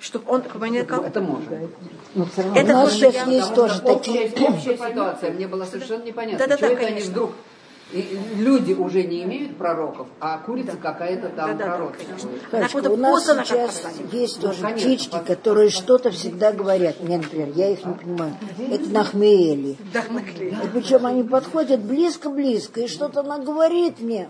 Чтобы 0.00 0.24
он 0.32 0.42
коммуникал. 0.42 1.02
Это 1.04 1.20
можно. 1.20 1.58
Но 2.14 2.24
все 2.26 2.42
равно. 2.42 2.58
Это 2.60 2.70
у 2.70 2.74
нас 2.74 2.92
сейчас 2.92 3.14
я- 3.14 3.24
есть 3.26 3.54
тоже 3.54 3.80
Общая, 3.82 4.28
такие... 4.28 4.48
общая 4.48 4.76
ситуация. 4.78 5.30
Мне 5.32 5.46
было 5.48 5.64
совершенно 5.64 6.04
непонятно. 6.04 6.44
Чего 6.44 6.54
это 6.54 6.76
они 6.76 6.86
конечно. 6.86 7.10
вдруг... 7.10 7.30
и- 7.92 8.18
люди 8.36 8.72
уже 8.74 9.02
не 9.02 9.22
имеют 9.24 9.56
пророков, 9.56 10.06
а 10.20 10.38
курица 10.38 10.76
какая-то 10.76 11.30
там 11.30 11.56
пророчество. 11.58 12.06
конечно. 12.06 12.30
Танечка, 12.50 12.80
Так 12.80 12.90
вот, 12.90 12.92
у 12.92 12.96
нас 12.96 13.24
как 13.24 13.46
сейчас 13.46 13.82
есть 14.12 14.40
тоже 14.40 14.62
конечно, 14.62 14.86
птички, 14.88 15.18
которые 15.26 15.70
что-то 15.70 16.10
всегда 16.10 16.52
говорят. 16.52 17.00
Мне, 17.00 17.16
например, 17.18 17.48
я 17.54 17.70
их 17.70 17.84
не 17.84 17.94
понимаю. 17.94 18.34
Это 18.70 18.88
нахмели. 18.90 19.76
Да, 19.92 20.04
наклеили. 20.10 20.54
И 20.64 20.68
причем 20.72 21.06
они 21.06 21.22
подходят 21.24 21.80
близко-близко, 21.80 22.80
и 22.82 22.88
что-то 22.88 23.20
она 23.20 23.38
говорит 23.38 24.00
мне. 24.00 24.28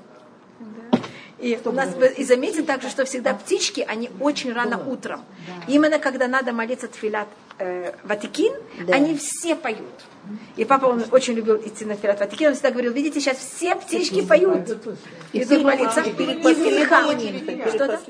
И 1.40 1.59
у 1.64 1.71
нас 1.73 1.90
и 2.16 2.25
заметим 2.25 2.66
также, 2.66 2.88
что 2.88 3.04
всегда 3.04 3.33
птички, 3.33 3.85
они 3.87 4.11
очень 4.21 4.52
рано 4.52 4.78
утром. 4.88 5.25
Именно 5.68 5.99
когда 6.00 6.26
надо 6.26 6.52
молиться 6.52 6.88
тфилат 6.88 7.28
э, 7.59 7.92
Ватикин, 8.02 8.52
Да. 8.87 8.95
они 8.95 9.16
все 9.16 9.54
поют. 9.54 9.78
И 10.57 10.64
папа, 10.64 10.87
он 10.87 11.04
очень 11.12 11.35
любил 11.35 11.57
идти 11.57 11.85
на 11.85 11.97
тфилат 11.97 12.18
Ватикин, 12.21 12.49
он 12.49 12.54
всегда 12.54 12.71
говорил, 12.71 12.92
видите, 12.92 13.21
сейчас 13.21 13.38
все 13.38 13.76
птички 13.76 14.23
поют. 14.23 14.68
И 15.33 15.45
тут 15.45 15.62
молиться. 15.62 16.00
И 16.02 16.54
минха. 16.57 17.71
Что-то? 17.71 18.00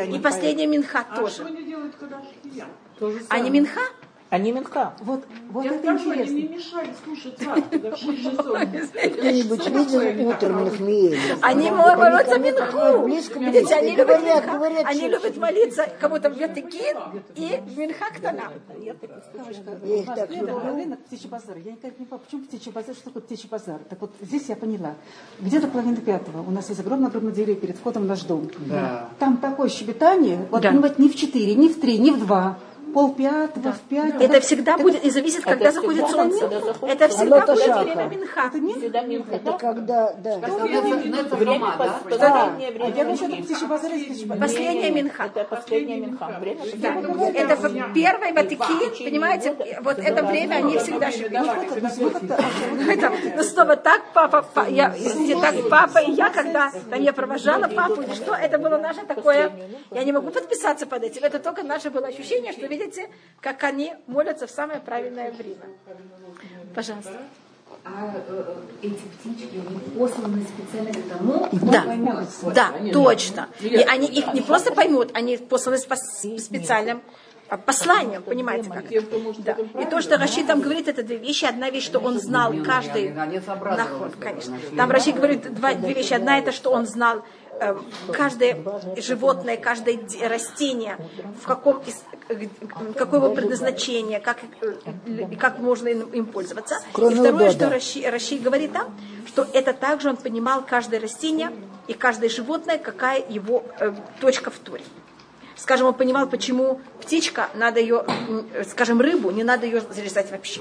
они 0.00 0.18
И 0.18 0.20
последняя 0.20 0.66
минха 0.66 1.06
А 1.10 1.16
тоже. 1.16 1.34
что 1.34 1.46
они 1.46 1.62
делают, 1.62 1.94
когда 1.98 2.20
шкия? 2.22 2.66
А 3.28 3.38
не 3.38 3.50
минха? 3.50 3.80
Они 4.30 4.52
минха. 4.52 4.92
Вот, 5.00 5.24
вот 5.50 5.64
Я 5.64 5.74
это 5.74 5.90
они 5.90 5.98
интересно. 6.04 6.34
мне 6.34 6.48
мешали 6.48 6.90
слушать 7.02 7.38
в 7.38 8.22
часов. 8.22 8.44
Кто-нибудь 9.16 9.66
видел 9.68 10.28
утром 10.28 10.64
нахмели? 10.64 11.18
Они 11.40 11.70
молятся 11.70 12.38
минху. 12.38 13.06
Видите, 13.06 13.38
близко, 13.38 13.76
они 13.76 13.96
любят 13.96 14.22
минха. 14.22 14.86
Они 14.86 15.08
любят 15.08 15.36
молиться 15.38 15.86
кому-то 15.98 16.28
в 16.28 16.38
Ватикин 16.38 16.96
и 17.36 17.60
в 17.66 17.78
минха 17.78 18.06
ктана. 18.14 18.52
Я 18.78 18.92
их 18.92 20.06
так 20.06 20.30
люблю. 20.30 20.96
Птичий 21.06 21.28
базар. 21.28 21.56
Я 21.64 21.72
никак 21.72 21.98
не 21.98 22.04
понимаю, 22.04 22.20
почему 22.24 22.42
птичий 22.44 22.70
базар, 22.72 22.94
что 22.94 23.04
такое 23.04 23.22
птичий 23.22 23.48
базар. 23.48 23.78
Так 23.88 24.00
вот, 24.00 24.10
здесь 24.20 24.48
я 24.48 24.56
поняла. 24.56 24.94
Где-то 25.40 25.68
половина 25.68 25.96
пятого 25.96 26.42
у 26.46 26.50
нас 26.50 26.68
есть 26.68 26.80
огромное-огромное 26.80 27.32
дерево 27.32 27.56
перед 27.56 27.76
входом 27.78 28.02
в 28.02 28.06
наш 28.06 28.22
дом. 28.24 28.50
Да. 28.66 29.08
Там 29.18 29.38
такое 29.38 29.68
щебетание, 29.70 30.46
вот 30.50 30.98
не 30.98 31.08
в 31.08 31.16
четыре, 31.16 31.54
не 31.54 31.68
в 31.68 31.80
три, 31.80 31.98
не 31.98 32.10
в 32.10 32.18
два, 32.18 32.58
пол 32.92 33.14
пятого, 33.14 33.72
в 33.72 33.80
пять. 33.88 34.20
Это 34.20 34.40
всегда 34.40 34.76
будет 34.78 35.04
и 35.04 35.10
зависит, 35.10 35.44
когда 35.44 35.66
Это 35.66 35.74
заходит 35.74 36.04
всегда, 36.06 36.22
солнце. 36.22 36.40
когда 36.40 36.60
заходит 36.60 36.94
Это 37.00 37.08
всегда 37.08 37.40
будет 37.46 37.64
шаха. 37.64 37.82
время 37.84 38.04
минха. 38.08 38.50
Всегда 38.50 39.02
минха. 39.02 39.34
Это 39.36 39.52
когда, 39.52 40.12
да. 40.14 40.38
Это 40.38 41.36
Время, 41.36 41.74
да? 41.78 41.94
последнее 42.08 42.68
А 42.68 42.70
время. 42.72 42.94
я 42.96 43.04
думаю, 43.04 43.44
это. 44.28 44.38
Последняя 44.40 44.90
минха. 44.90 45.24
Это 45.24 45.44
последняя 45.44 45.96
минха. 45.96 46.26
Время 46.40 46.60
Да. 46.76 46.88
Это 47.40 47.56
в 47.56 47.92
первой 47.94 48.32
Ватикин, 48.32 49.04
понимаете, 49.04 49.56
вот 49.82 49.98
это 49.98 50.24
время 50.24 50.56
они 50.56 50.76
всегда 50.78 51.10
шевелят. 51.10 51.56
Это, 52.88 53.12
ну 53.36 53.42
снова 53.42 53.76
так 53.76 54.02
папа, 54.14 54.42
па- 54.54 54.66
я, 54.66 54.94
так 55.40 55.54
папа 55.70 55.98
и 55.98 56.12
я, 56.12 56.30
когда 56.30 56.70
там 56.90 57.00
я 57.02 57.12
провожала 57.12 57.68
папу, 57.68 58.02
или 58.02 58.14
что, 58.14 58.34
это 58.34 58.58
было 58.58 58.78
наше 58.78 59.04
такое, 59.06 59.50
я 59.90 60.04
не 60.04 60.12
могу 60.12 60.30
подписаться 60.30 60.86
под 60.86 61.02
этим, 61.04 61.24
это 61.24 61.38
только 61.38 61.62
наше 61.62 61.90
было 61.90 62.06
ощущение, 62.08 62.52
что 62.52 62.66
видите, 62.78 63.08
как 63.40 63.64
они 63.64 63.94
молятся 64.06 64.46
в 64.46 64.50
самое 64.50 64.80
правильное 64.80 65.30
время. 65.32 65.66
Пожалуйста. 66.74 67.18
А 67.84 68.12
э, 68.28 68.54
эти 68.82 68.94
птички, 68.94 69.60
они 69.66 69.78
посланы 69.98 70.42
специально 70.42 70.92
к 70.92 71.08
тому, 71.08 71.48
Да, 71.52 72.52
да, 72.54 72.92
точно. 72.92 73.48
И 73.60 73.76
они 73.76 74.06
их 74.08 74.32
не 74.34 74.40
просто 74.40 74.72
поймут, 74.72 75.10
они 75.14 75.36
посланы 75.36 75.78
специальным 75.78 77.02
а, 77.48 77.56
посланием, 77.56 78.22
понимаете 78.22 78.68
как 78.68 78.92
это? 78.92 79.16
Да. 79.38 79.56
И 79.80 79.86
то, 79.86 80.02
что 80.02 80.18
Рашид 80.18 80.46
там 80.46 80.60
говорит, 80.60 80.86
это 80.86 81.02
две 81.02 81.16
вещи. 81.16 81.46
Одна 81.46 81.70
вещь, 81.70 81.84
что 81.84 81.98
он 81.98 82.20
знал 82.20 82.52
каждый 82.64 83.14
Они 83.18 83.40
наход, 83.46 84.16
конечно. 84.20 84.58
Там 84.76 84.90
Рашид 84.90 85.16
говорит 85.16 85.54
два, 85.54 85.74
две 85.74 85.94
вещи. 85.94 86.12
Одна 86.12 86.38
это, 86.38 86.52
что 86.52 86.70
он 86.70 86.86
знал 86.86 87.24
каждое 88.12 88.56
животное, 88.96 89.56
каждое 89.56 89.98
растение, 90.28 90.96
в 91.40 91.46
каком 91.46 91.82
э, 92.28 92.46
его 93.12 93.34
предназначение, 93.34 94.20
как, 94.20 94.38
э, 94.60 95.36
как 95.38 95.58
можно 95.58 95.88
им, 95.88 96.02
им 96.10 96.26
пользоваться. 96.26 96.76
Кроме 96.92 97.16
и 97.16 97.18
второе, 97.18 97.50
что 97.50 97.70
Раши, 97.70 98.02
Раши 98.10 98.38
говорит 98.38 98.72
там, 98.72 98.94
что 99.26 99.46
это 99.52 99.72
также 99.72 100.08
он 100.08 100.16
понимал 100.16 100.62
каждое 100.64 101.00
растение 101.00 101.50
и 101.86 101.94
каждое 101.94 102.28
животное, 102.28 102.78
какая 102.78 103.24
его 103.28 103.64
э, 103.80 103.92
точка 104.20 104.50
в 104.50 104.58
туре. 104.58 104.84
Скажем, 105.56 105.88
он 105.88 105.94
понимал, 105.94 106.28
почему 106.28 106.80
птичка, 107.00 107.48
надо 107.54 107.80
ее, 107.80 108.04
э, 108.54 108.64
скажем, 108.64 109.00
рыбу, 109.00 109.30
не 109.30 109.42
надо 109.42 109.66
ее 109.66 109.80
зарезать 109.80 110.30
вообще. 110.30 110.60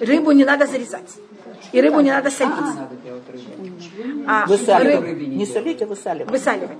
Рыбу 0.00 0.32
не 0.32 0.44
надо 0.44 0.66
зарезать. 0.66 1.10
И 1.72 1.80
рыбу 1.80 2.00
не 2.00 2.10
надо 2.10 2.30
солить. 2.30 2.54
Надо 2.60 2.96
делать 3.04 3.22
рыбу. 3.28 4.24
А 4.28 4.46
Высаливать. 4.46 5.04
рыбу 5.04 5.20
Не 5.26 5.46
солить, 5.46 5.82
а 5.82 5.86
высаливать. 5.86 6.30
высаливать. 6.30 6.78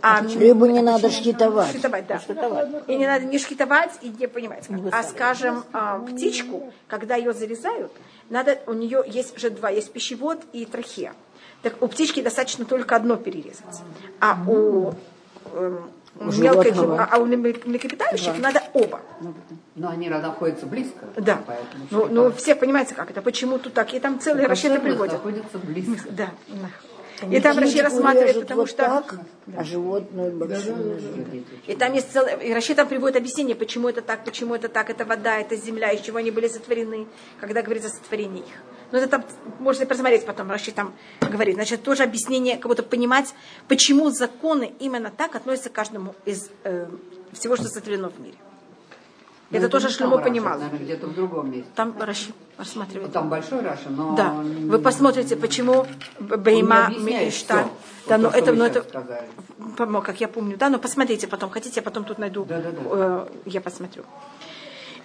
А 0.00 0.22
Рыбу 0.22 0.66
не 0.66 0.80
надо 0.80 1.10
шкитовать. 1.10 1.70
шкитовать, 1.70 2.06
да. 2.06 2.20
Шкитовать. 2.20 2.68
И 2.86 2.94
не 2.96 3.06
надо 3.06 3.24
не 3.24 3.38
шкитовать 3.38 3.90
и 4.00 4.08
не 4.10 4.28
понимать. 4.28 4.66
как. 4.68 4.78
А 4.94 5.02
скажем, 5.02 5.64
а, 5.72 5.98
птичку, 5.98 6.72
когда 6.86 7.16
ее 7.16 7.32
зарезают, 7.32 7.90
надо, 8.30 8.58
у 8.66 8.74
нее 8.74 9.02
есть 9.06 9.36
же 9.38 9.50
два, 9.50 9.70
есть 9.70 9.92
пищевод 9.92 10.38
и 10.52 10.64
трахея. 10.66 11.14
Так 11.62 11.82
у 11.82 11.88
птички 11.88 12.22
достаточно 12.22 12.64
только 12.64 12.94
одно 12.94 13.16
перерезать. 13.16 13.82
А 14.20 14.38
у 14.48 14.92
эм, 16.20 16.40
мелкой, 16.40 16.72
животного. 16.74 17.08
а 17.10 17.18
у 17.18 17.26
млекопитающих 17.26 18.38
надо 18.38 18.62
оба. 18.74 19.00
Но 19.74 19.88
они 19.88 20.08
находятся 20.08 20.66
близко. 20.66 21.06
Да. 21.16 21.40
Поэтому 21.46 21.86
Ну, 21.90 22.06
ну, 22.06 22.22
там? 22.24 22.32
все 22.34 22.54
понимаете, 22.54 22.94
как 22.94 23.10
это, 23.10 23.22
почему 23.22 23.58
тут 23.58 23.74
так. 23.74 23.94
И 23.94 24.00
там 24.00 24.20
целые 24.20 24.46
расчеты 24.46 24.74
Концерны 24.74 24.90
приводят. 24.90 25.12
находятся 25.14 25.58
близко. 25.58 26.10
Да. 26.10 26.30
И 27.30 27.40
там 27.40 27.56
Раши 27.58 27.70
Птичку 27.70 27.84
рассматривает, 27.84 28.28
режут 28.28 28.42
потому 28.42 28.60
вот 28.60 28.70
что... 28.70 28.76
так, 28.76 29.14
а 29.56 29.64
животное 29.64 30.30
большое. 30.30 31.00
И 31.66 31.74
там 31.74 31.92
есть 31.92 32.12
целое... 32.12 32.36
И 32.36 32.52
Раши 32.54 32.74
там 32.74 32.86
приводит 32.86 33.16
объяснение, 33.16 33.56
почему 33.56 33.88
это 33.88 34.02
так, 34.02 34.24
почему 34.24 34.54
это 34.54 34.68
так, 34.68 34.88
это 34.88 35.04
вода, 35.04 35.38
это 35.38 35.56
земля, 35.56 35.90
из 35.90 36.00
чего 36.00 36.18
они 36.18 36.30
были 36.30 36.46
сотворены, 36.46 37.08
когда 37.40 37.62
говорится 37.62 37.88
о 37.88 37.92
сотворении 37.92 38.40
их. 38.40 38.54
Но 38.90 38.98
это 38.98 39.08
там 39.08 39.24
можно 39.58 39.86
посмотреть 39.86 40.24
потом, 40.24 40.50
Раши 40.50 40.72
там 40.72 40.94
говорит. 41.20 41.54
Значит, 41.56 41.82
тоже 41.82 42.02
объяснение, 42.04 42.56
как 42.56 42.66
будто 42.68 42.82
понимать, 42.82 43.34
почему 43.68 44.10
законы 44.10 44.72
именно 44.78 45.10
так 45.10 45.34
относятся 45.34 45.70
к 45.70 45.72
каждому 45.72 46.14
из 46.24 46.48
э, 46.64 46.86
всего, 47.32 47.56
что 47.56 47.66
сотворено 47.68 48.08
в 48.08 48.18
мире. 48.20 48.36
Но 49.50 49.58
это 49.58 49.68
тоже 49.68 49.88
Шлюмо 49.88 50.18
понимал. 50.18 50.58
Наверное, 50.58 50.80
где-то 50.80 51.06
в 51.06 51.14
другом 51.14 51.50
месте. 51.50 51.70
Там 51.74 51.94
Раши 51.98 52.32
рассматривает. 52.58 53.12
Там 53.12 53.30
большой 53.30 53.60
Раша, 53.60 53.88
но... 53.88 54.14
Да, 54.14 54.32
вы 54.32 54.78
посмотрите, 54.78 55.36
почему 55.36 55.86
Бейма 56.18 56.90
всё. 57.30 57.46
Да, 57.48 58.16
Вот 58.16 58.22
но 58.22 58.30
то, 58.30 58.38
это, 58.38 58.52
но 58.52 58.66
это, 58.66 58.82
сказали. 58.82 59.26
как 60.02 60.20
я 60.20 60.28
помню, 60.28 60.56
да, 60.56 60.68
но 60.68 60.78
посмотрите 60.78 61.26
потом, 61.28 61.50
хотите, 61.50 61.76
я 61.76 61.82
потом 61.82 62.04
тут 62.04 62.18
найду, 62.18 62.44
Да-да-да. 62.44 62.80
э, 62.84 63.26
я 63.46 63.60
посмотрю. 63.60 64.04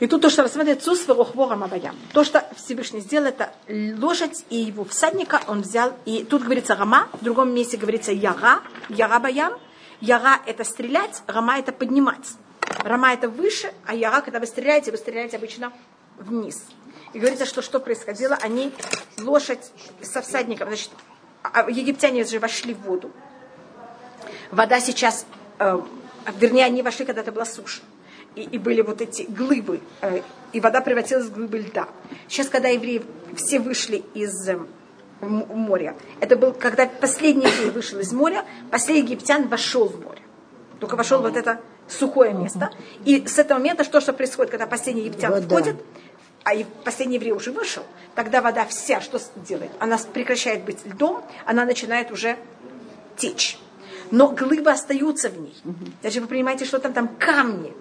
И 0.03 0.07
тут 0.07 0.21
то, 0.21 0.29
что 0.29 0.43
рассматривает 0.43 0.83
Цус 0.83 1.07
Верохвором 1.07 1.63
Абаям. 1.63 1.95
То, 2.11 2.25
что 2.25 2.45
Всевышний 2.57 2.99
сделал, 2.99 3.27
это 3.27 3.53
лошадь 3.69 4.43
и 4.49 4.57
его 4.57 4.83
всадника 4.83 5.39
он 5.47 5.61
взял. 5.61 5.93
И 6.03 6.25
тут 6.25 6.43
говорится 6.43 6.75
Рама, 6.75 7.07
в 7.13 7.23
другом 7.23 7.55
месте 7.55 7.77
говорится 7.77 8.11
Яра, 8.11 8.63
Яра 8.89 9.19
Баям. 9.19 9.53
Яра 10.01 10.41
это 10.45 10.65
стрелять, 10.65 11.23
Рама 11.25 11.57
это 11.57 11.71
поднимать. 11.71 12.31
Рама 12.83 13.13
это 13.13 13.29
выше, 13.29 13.73
а 13.85 13.95
Яра, 13.95 14.19
когда 14.19 14.41
вы 14.41 14.45
стреляете, 14.45 14.91
вы 14.91 14.97
стреляете 14.97 15.37
обычно 15.37 15.71
вниз. 16.17 16.61
И 17.13 17.19
говорится, 17.19 17.45
что 17.45 17.61
что 17.61 17.79
происходило, 17.79 18.37
они 18.41 18.73
лошадь 19.21 19.71
со 20.01 20.21
всадником, 20.21 20.67
значит, 20.67 20.89
а 21.43 21.69
египтяне 21.69 22.25
же 22.25 22.39
вошли 22.39 22.73
в 22.73 22.81
воду. 22.81 23.09
Вода 24.51 24.81
сейчас, 24.81 25.25
э, 25.59 25.79
вернее, 26.35 26.65
они 26.65 26.81
вошли, 26.81 27.05
когда 27.05 27.21
это 27.21 27.31
была 27.31 27.45
суша. 27.45 27.79
И, 28.35 28.41
и 28.41 28.57
были 28.57 28.81
вот 28.81 29.01
эти 29.01 29.23
глыбы, 29.23 29.81
э, 30.01 30.21
и 30.51 30.59
вода 30.59 30.81
превратилась 30.81 31.25
в 31.25 31.33
глыбы 31.33 31.59
льда. 31.59 31.87
Сейчас, 32.27 32.49
когда 32.49 32.69
евреи 32.69 33.03
все 33.35 33.59
вышли 33.59 34.03
из 34.13 34.47
э, 34.47 34.57
моря, 35.21 35.95
это 36.19 36.35
был, 36.35 36.53
когда 36.53 36.87
последний 36.87 37.45
еврей 37.45 37.71
вышел 37.71 37.99
из 37.99 38.11
моря, 38.11 38.45
последний 38.71 39.03
египтян 39.03 39.47
вошел 39.47 39.87
в 39.87 40.03
море. 40.03 40.21
Только 40.79 40.95
вошел 40.95 41.21
вот 41.21 41.37
это 41.37 41.61
сухое 41.87 42.33
место. 42.33 42.71
И 43.05 43.25
с 43.25 43.39
этого 43.39 43.57
момента 43.57 43.83
что, 43.83 44.01
что 44.01 44.13
происходит, 44.13 44.51
когда 44.51 44.67
последний 44.67 45.03
египтян 45.03 45.31
Вода. 45.31 45.45
входит, 45.45 45.75
а 46.43 46.53
и 46.53 46.65
последний 46.83 47.15
еврей 47.15 47.31
уже 47.31 47.51
вышел, 47.51 47.83
тогда 48.15 48.41
вода 48.41 48.65
вся 48.65 48.99
что 48.99 49.19
делает? 49.47 49.71
Она 49.79 49.97
прекращает 50.13 50.63
быть 50.63 50.85
льдом, 50.85 51.23
она 51.45 51.65
начинает 51.65 52.11
уже 52.11 52.37
течь. 53.15 53.57
Но 54.11 54.29
глыбы 54.29 54.71
остаются 54.71 55.29
в 55.29 55.39
ней. 55.39 55.55
Даже 56.01 56.21
вы 56.21 56.27
понимаете, 56.27 56.65
что 56.65 56.79
там, 56.79 56.93
там 56.93 57.07
камни. 57.07 57.73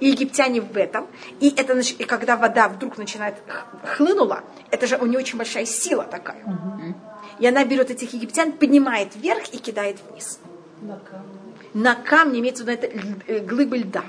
И 0.00 0.08
египтяне 0.08 0.60
в 0.60 0.76
этом. 0.76 1.06
И, 1.40 1.50
это, 1.56 1.78
и 1.78 2.04
когда 2.04 2.36
вода 2.36 2.68
вдруг 2.68 2.98
начинает 2.98 3.36
хлынула, 3.84 4.42
это 4.70 4.86
же 4.86 4.96
у 4.96 5.06
нее 5.06 5.18
очень 5.18 5.38
большая 5.38 5.66
сила 5.66 6.04
такая. 6.04 6.42
И 7.38 7.46
она 7.46 7.64
берет 7.64 7.90
этих 7.90 8.12
египтян, 8.12 8.52
поднимает 8.52 9.16
вверх 9.16 9.52
и 9.52 9.58
кидает 9.58 9.98
вниз. 10.08 10.38
На 11.72 11.94
камне 11.94 12.38
имеется 12.38 12.64
в 12.64 12.68
виду 12.68 12.80
это 12.80 12.86
э, 13.26 13.40
глыбы 13.40 13.78
льда. 13.78 14.04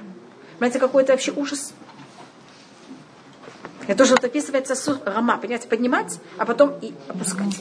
Понимаете, 0.60 0.80
какой 0.80 1.04
это 1.04 1.14
вообще 1.14 1.32
ужас? 1.32 1.74
Это 3.88 3.98
тоже 3.98 4.12
вот 4.12 4.24
описывается 4.24 4.76
с 4.76 5.02
рама, 5.06 5.38
понимаете, 5.38 5.68
поднимать, 5.68 6.20
а 6.38 6.46
потом 6.46 6.78
и 6.82 6.94
опускать. 7.08 7.56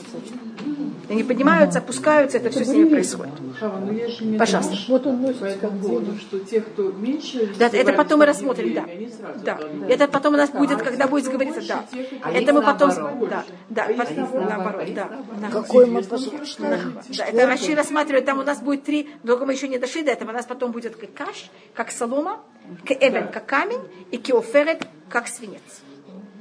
Они 1.09 1.23
поднимаются, 1.23 1.79
опускаются, 1.79 2.37
это 2.37 2.49
все 2.49 2.65
с 2.65 2.67
ними 2.67 2.89
происходит. 2.89 3.33
Хава, 3.59 3.79
ну 3.79 4.37
Пожалуйста. 4.37 4.75
Вот 4.87 5.05
он 5.07 5.21
носит 5.21 5.57
как 5.59 5.71
поводу, 5.79 6.17
что 6.17 6.39
те, 6.39 6.61
кто 6.61 6.91
меньше... 6.91 7.53
Да, 7.57 7.67
это 7.67 7.93
потом 7.93 8.19
мы 8.19 8.25
рассмотрим, 8.25 8.73
да. 8.73 8.81
евреями, 8.81 9.05
они 9.05 9.11
сразу 9.11 9.39
Да. 9.43 9.59
Это 9.89 10.07
потом 10.07 10.33
у 10.33 10.37
нас 10.37 10.49
будет, 10.49 10.81
А 10.81 10.83
когда 10.83 11.05
те, 11.05 11.09
будет 11.09 11.31
говориться, 11.31 11.61
да. 11.67 11.85
А 12.21 12.31
Это 12.31 12.53
мы 12.53 12.61
потом, 12.61 12.89
да, 13.29 13.45
да, 13.69 13.85
А 13.85 13.91
есть 13.91 14.15
потом- 14.15 14.45
наоборот. 14.45 14.93
да. 14.93 15.09
да. 15.41 15.49
Какой 15.49 15.85
мы? 15.85 16.01
Да, 16.01 17.25
это 17.25 17.47
Раши 17.47 17.75
рассматривает, 17.75 18.25
там 18.25 18.39
у 18.39 18.43
нас 18.43 18.61
будет 18.61 18.83
три, 18.83 19.09
только 19.25 19.45
мы 19.45 19.53
еще 19.53 19.67
не 19.67 19.77
дошли 19.77 20.03
до 20.03 20.11
этого, 20.11 20.31
у 20.31 20.33
нас 20.33 20.45
потом 20.45 20.71
будет 20.71 20.95
каш, 21.15 21.49
как 21.73 21.91
солома, 21.91 22.41
кэбен, 22.85 23.29
как 23.29 23.45
камень, 23.45 23.81
и 24.11 24.17
кеоферет, 24.17 24.87
как 25.09 25.27
свинец. 25.27 25.84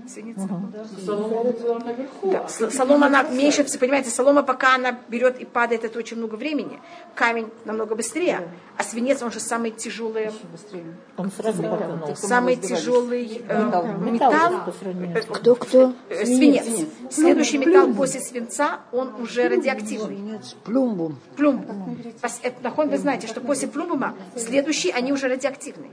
Свинец. 0.06 0.36
Солома 1.06 1.42
была 1.52 1.78
наверху. 1.78 2.30
Да, 2.30 2.48
солома, 2.70 3.06
она 3.06 3.22
меньше, 3.22 3.64
понимаете, 3.78 4.10
солома, 4.10 4.42
пока 4.42 4.74
она 4.74 4.98
берет 5.08 5.40
и 5.40 5.44
падает, 5.44 5.84
это 5.84 5.98
очень 5.98 6.16
много 6.18 6.34
времени. 6.36 6.78
Камень 7.14 7.48
намного 7.64 7.94
быстрее, 7.94 8.48
а 8.76 8.82
свинец, 8.82 9.22
он 9.22 9.32
же 9.32 9.40
самый 9.40 9.70
тяжелый, 9.70 10.30
Он 11.16 11.30
сразу 11.30 11.62
потонул. 11.62 12.16
самый 12.16 12.56
тяжелый 12.56 13.42
э, 13.48 13.64
Металл. 13.64 13.84
металл, 13.98 14.52
Металл 14.52 15.22
с- 15.22 15.38
Кто, 15.38 15.54
кто? 15.54 15.94
э, 16.10 16.24
свинец. 16.26 16.66
Следующий 17.10 17.58
металл 17.58 17.94
после 17.94 18.20
свинца, 18.20 18.80
он 18.92 19.14
уже 19.22 19.48
радиоактивный. 19.48 20.16
Свинец, 20.16 20.56
плюмбум. 20.64 21.16
Плюмб. 21.36 21.66
Пос- 22.20 22.40
это, 22.42 22.62
нахон, 22.62 22.88
вы 22.90 22.98
знаете, 22.98 23.26
что 23.26 23.40
после 23.40 23.68
плюмбума 23.68 24.14
следующие, 24.36 24.92
они 24.92 25.12
уже 25.12 25.28
радиоактивные. 25.28 25.90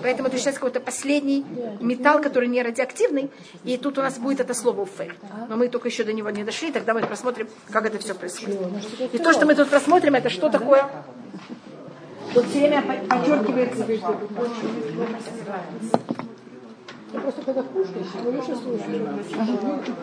Поэтому 0.00 0.28
это 0.28 0.36
считается 0.36 0.60
какой-то 0.60 0.78
последний 0.80 1.44
металл, 1.80 2.20
который 2.20 2.48
не 2.48 2.62
радиоактивный. 2.62 3.30
И 3.64 3.76
тут 3.76 3.98
у 3.98 4.02
нас 4.02 4.18
будет 4.18 4.40
это 4.40 4.54
слово 4.54 4.82
уфер. 4.82 5.14
Но 5.48 5.56
мы 5.56 5.68
только 5.68 5.88
еще 5.88 6.04
до 6.04 6.12
него 6.12 6.30
не 6.30 6.44
дошли, 6.44 6.70
тогда 6.72 6.94
мы 6.94 7.00
посмотрим, 7.02 7.48
как 7.70 7.86
это 7.86 7.98
все 7.98 8.14
происходит. 8.14 8.60
И 9.12 9.18
то, 9.18 9.32
что 9.32 9.46
мы 9.46 9.54
тут 9.54 9.68
просмотрим, 9.68 10.14
это 10.14 10.30
что 10.30 10.48
такое? 10.48 10.88
Тут 12.34 12.46
все 12.46 12.58
время 12.60 12.82
по- 12.82 13.16
подчеркивается. 13.16 13.84
Просто 17.12 17.42
когда 17.42 17.62
кушаешь, 17.62 18.06
слушаешь. 18.12 19.96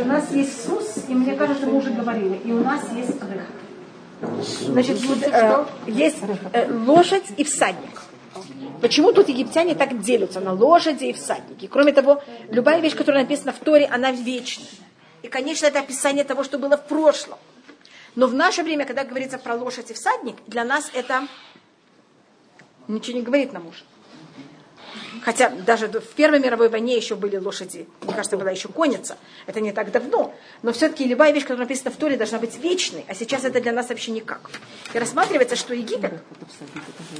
У 0.00 0.04
нас 0.04 0.30
есть 0.32 0.66
сус, 0.66 1.04
и 1.08 1.14
мне 1.14 1.34
кажется, 1.34 1.66
мы 1.66 1.76
уже 1.78 1.90
говорили, 1.90 2.40
и 2.44 2.52
у 2.52 2.62
нас 2.62 2.82
есть 2.94 3.20
рых. 3.22 3.42
Значит, 4.22 5.00
вот, 5.04 5.22
э, 5.22 5.66
есть 5.86 6.18
э, 6.52 6.72
лошадь 6.72 7.24
и 7.36 7.44
всадник. 7.44 8.02
Почему 8.80 9.12
тут 9.12 9.28
египтяне 9.28 9.74
так 9.74 10.00
делятся 10.00 10.40
на 10.40 10.52
лошади 10.52 11.06
и 11.06 11.12
всадники? 11.12 11.66
Кроме 11.66 11.92
того, 11.92 12.22
любая 12.48 12.80
вещь, 12.80 12.96
которая 12.96 13.22
написана 13.22 13.52
в 13.52 13.58
Торе, 13.58 13.86
она 13.86 14.10
вечная. 14.12 14.66
И, 15.22 15.28
конечно, 15.28 15.66
это 15.66 15.80
описание 15.80 16.24
того, 16.24 16.42
что 16.42 16.58
было 16.58 16.76
в 16.76 16.86
прошлом. 16.86 17.38
Но 18.14 18.26
в 18.26 18.34
наше 18.34 18.62
время, 18.62 18.84
когда 18.84 19.04
говорится 19.04 19.38
про 19.38 19.54
лошадь 19.54 19.90
и 19.90 19.94
всадник, 19.94 20.36
для 20.46 20.64
нас 20.64 20.90
это 20.94 21.26
ничего 22.88 23.18
не 23.18 23.22
говорит 23.22 23.52
нам 23.52 23.66
уже. 23.68 23.84
Хотя 25.24 25.50
даже 25.50 25.88
в 25.88 26.14
Первой 26.14 26.40
мировой 26.40 26.68
войне 26.68 26.96
еще 26.96 27.14
были 27.14 27.36
лошади. 27.36 27.86
Мне 28.02 28.14
кажется, 28.14 28.36
была 28.36 28.50
еще 28.50 28.68
конница. 28.68 29.16
Это 29.46 29.60
не 29.60 29.72
так 29.72 29.90
давно. 29.90 30.34
Но 30.62 30.72
все-таки 30.72 31.04
любая 31.04 31.32
вещь, 31.32 31.42
которая 31.42 31.66
написана 31.66 31.90
в 31.90 31.96
Торе, 31.96 32.16
должна 32.16 32.38
быть 32.38 32.56
вечной. 32.58 33.04
А 33.08 33.14
сейчас 33.14 33.44
это 33.44 33.60
для 33.60 33.72
нас 33.72 33.88
вообще 33.88 34.10
никак. 34.12 34.50
И 34.94 34.98
рассматривается, 34.98 35.56
что 35.56 35.74
Египет, 35.74 36.14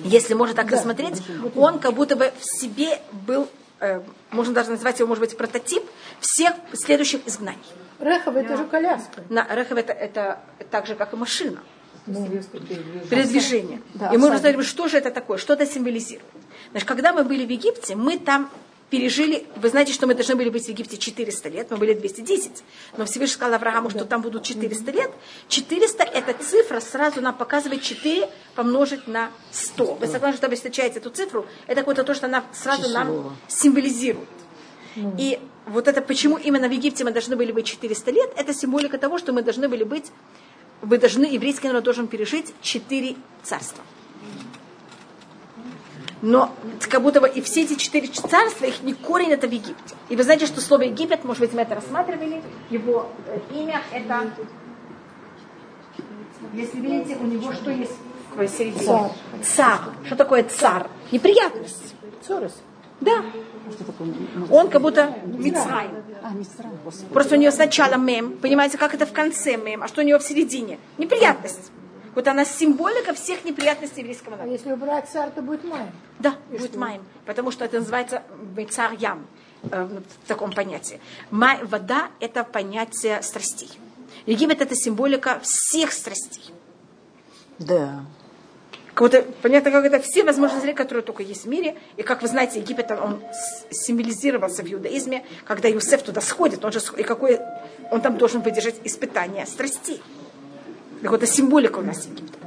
если 0.05 0.35
можно 0.35 0.55
так 0.55 0.71
рассмотреть, 0.71 1.23
он 1.55 1.79
как 1.79 1.95
будто 1.95 2.17
бы 2.17 2.33
в 2.39 2.61
себе 2.61 3.01
был, 3.13 3.49
э, 3.81 4.01
можно 4.31 4.55
даже 4.55 4.71
назвать 4.71 4.99
его, 4.99 5.09
может 5.09 5.21
быть, 5.21 5.37
прототип 5.37 5.83
всех 6.21 6.55
следующих 6.73 7.27
изгнаний. 7.27 7.61
Рехов, 8.01 8.35
это 8.35 8.57
же 8.57 8.65
коляска. 8.65 9.23
На 9.29 9.47
Рехав 9.55 9.79
это, 9.79 9.93
это 9.93 10.41
так 10.71 10.87
же, 10.87 10.95
как 10.95 11.13
и 11.13 11.17
машина. 11.17 11.63
Передвижения. 12.07 13.05
Передвижение. 13.09 13.83
Да, 13.95 14.13
и 14.13 14.17
мы 14.17 14.29
уже 14.31 14.63
что 14.65 14.89
же 14.89 14.99
это 14.99 15.11
такое, 15.11 15.39
что 15.39 15.53
это 15.55 15.67
символизирует. 15.67 16.27
Значит, 16.71 16.89
когда 16.89 17.13
мы 17.13 17.25
были 17.25 17.47
в 17.47 17.51
Египте, 17.51 17.95
мы 17.95 18.19
там 18.19 18.51
пережили, 18.91 19.47
вы 19.57 19.71
знаете, 19.71 19.93
что 19.95 20.07
мы 20.07 20.15
должны 20.15 20.37
были 20.37 20.51
быть 20.51 20.67
в 20.67 20.69
Египте 20.69 20.99
400 20.99 21.49
лет, 21.49 21.71
мы 21.71 21.79
были 21.79 21.95
210, 21.95 22.63
но 22.99 23.07
Всевышний 23.07 23.35
сказал 23.35 23.55
Аврааму, 23.55 23.89
что 23.89 24.05
там 24.05 24.21
будут 24.21 24.43
400 24.43 24.91
лет. 24.91 25.11
400 25.49 26.03
эта 26.03 26.35
цифра 26.35 26.79
сразу 26.81 27.23
нам 27.23 27.35
показывает 27.35 27.83
4 27.83 28.29
помножить 28.55 29.07
на 29.07 29.31
100. 29.51 29.95
Вы 29.95 30.07
согласны, 30.07 30.37
что 30.37 30.49
вы 30.49 30.57
встречаете 30.57 30.99
эту 30.99 31.09
цифру, 31.09 31.47
это 31.67 31.81
какое-то 31.81 32.05
то, 32.05 32.15
что 32.15 32.27
она 32.27 32.45
сразу 32.53 32.91
нам 32.91 33.07
Число. 33.07 33.33
символизирует. 33.49 34.29
И 35.19 35.39
вот 35.67 35.89
это 35.89 36.03
почему 36.03 36.37
именно 36.37 36.69
в 36.69 36.73
Египте 36.73 37.03
мы 37.05 37.13
должны 37.13 37.35
были 37.35 37.51
быть 37.53 37.65
400 37.65 38.11
лет, 38.11 38.31
это 38.37 38.53
символика 38.53 38.99
того, 38.99 39.17
что 39.17 39.33
мы 39.33 39.43
должны 39.43 39.69
были 39.71 39.85
быть, 39.85 40.13
вы 40.83 40.99
должны, 40.99 41.25
еврейский 41.25 41.69
народ 41.69 41.85
должен 41.85 42.09
пережить 42.09 42.53
4 42.61 43.17
царства. 43.43 43.85
Но 46.23 46.55
как 46.89 47.03
будто 47.03 47.21
бы 47.21 47.29
и 47.29 47.41
все 47.41 47.63
эти 47.63 47.75
четыре 47.75 48.07
царства, 48.07 48.65
их 48.65 48.83
не 48.83 48.95
корень 48.95 49.31
это 49.31 49.49
в 49.49 49.51
Египте. 49.51 49.97
И 50.09 50.15
вы 50.15 50.23
знаете, 50.23 50.47
что 50.47 50.61
слово 50.61 50.83
Египет, 50.83 51.25
может 51.25 51.41
быть, 51.41 51.53
мы 51.53 51.63
это 51.63 51.75
рассматривали, 51.75 52.41
его 52.71 53.11
э, 53.27 53.41
имя 53.53 53.83
это, 53.93 54.31
если 56.55 56.79
видите, 56.79 57.17
у 57.17 57.25
него 57.25 57.53
что 57.53 57.73
есть 57.73 57.97
в 58.37 58.47
середине? 58.47 58.85
Царь. 58.85 59.11
Царь. 59.43 59.79
Что 60.07 60.17
такое 60.17 60.45
царь? 60.45 60.87
Неприятность. 61.11 61.95
Цорос. 62.27 62.55
Да. 63.01 63.25
Что 63.71 63.85
такое? 63.85 64.09
Он 64.51 64.69
как 64.69 64.83
будто 64.83 65.15
Мицрай. 65.25 65.89
А. 66.23 66.33
Просто 67.13 67.37
у 67.37 67.39
нее 67.39 67.51
сначала 67.51 67.97
мем, 67.97 68.39
понимаете, 68.39 68.79
как 68.79 68.95
это 68.95 69.07
в 69.07 69.13
конце 69.13 69.57
мем, 69.57 69.83
а 69.83 69.89
что 69.89 70.01
у 70.01 70.05
нее 70.05 70.19
в 70.19 70.23
середине? 70.23 70.79
Неприятность. 70.99 71.71
Вот 72.15 72.29
она 72.29 72.45
символика 72.45 73.15
всех 73.15 73.45
неприятностей 73.45 74.01
еврейского 74.01 74.35
А 74.35 74.39
народа. 74.39 74.53
если 74.57 74.73
убрать 74.73 75.09
царь, 75.09 75.31
то 75.31 75.41
будет 75.41 75.65
май. 75.65 75.87
Да, 76.19 76.35
будет 76.51 76.77
майм, 76.77 77.03
потому 77.25 77.51
что 77.51 77.65
это 77.65 77.79
называется 77.79 78.23
царь 78.71 78.97
ям 78.99 79.27
э, 79.71 79.89
в 80.25 80.29
таком 80.29 80.53
понятии. 80.53 81.01
Май, 81.31 81.59
вода– 81.65 82.09
это 82.21 82.45
понятие 82.45 83.23
страстей. 83.23 83.71
Египет– 84.27 84.61
это 84.61 84.75
символика 84.75 85.41
всех 85.43 85.93
страстей. 85.93 86.53
Да. 87.59 88.05
Как 88.95 89.09
будто, 89.09 89.25
понятно, 89.41 89.71
как 89.71 89.85
это 89.87 90.01
все 90.01 90.23
возможные 90.23 90.61
зрения, 90.61 90.77
которые 90.77 91.03
только 91.03 91.23
есть 91.23 91.45
в 91.45 91.49
мире. 91.49 91.77
И 91.97 92.03
как 92.03 92.21
вы 92.21 92.29
знаете, 92.29 92.61
Египет, 92.61 92.91
он 92.91 93.23
символизировался 93.71 94.63
в 94.63 94.71
иудаизме, 94.71 95.25
когда 95.47 95.69
Юсеф 95.69 96.03
туда 96.03 96.21
сходит, 96.21 96.65
он 96.65 96.73
же, 96.73 96.81
и 96.99 97.03
какой, 97.03 97.41
он 97.91 98.03
там 98.03 98.19
должен 98.19 98.43
выдержать 98.43 98.77
испытание 98.85 99.47
страстей. 99.47 100.03
Какая-то 101.03 101.27
символика 101.27 101.79
у 101.79 101.83
нас 101.83 102.05
Египта. 102.05 102.39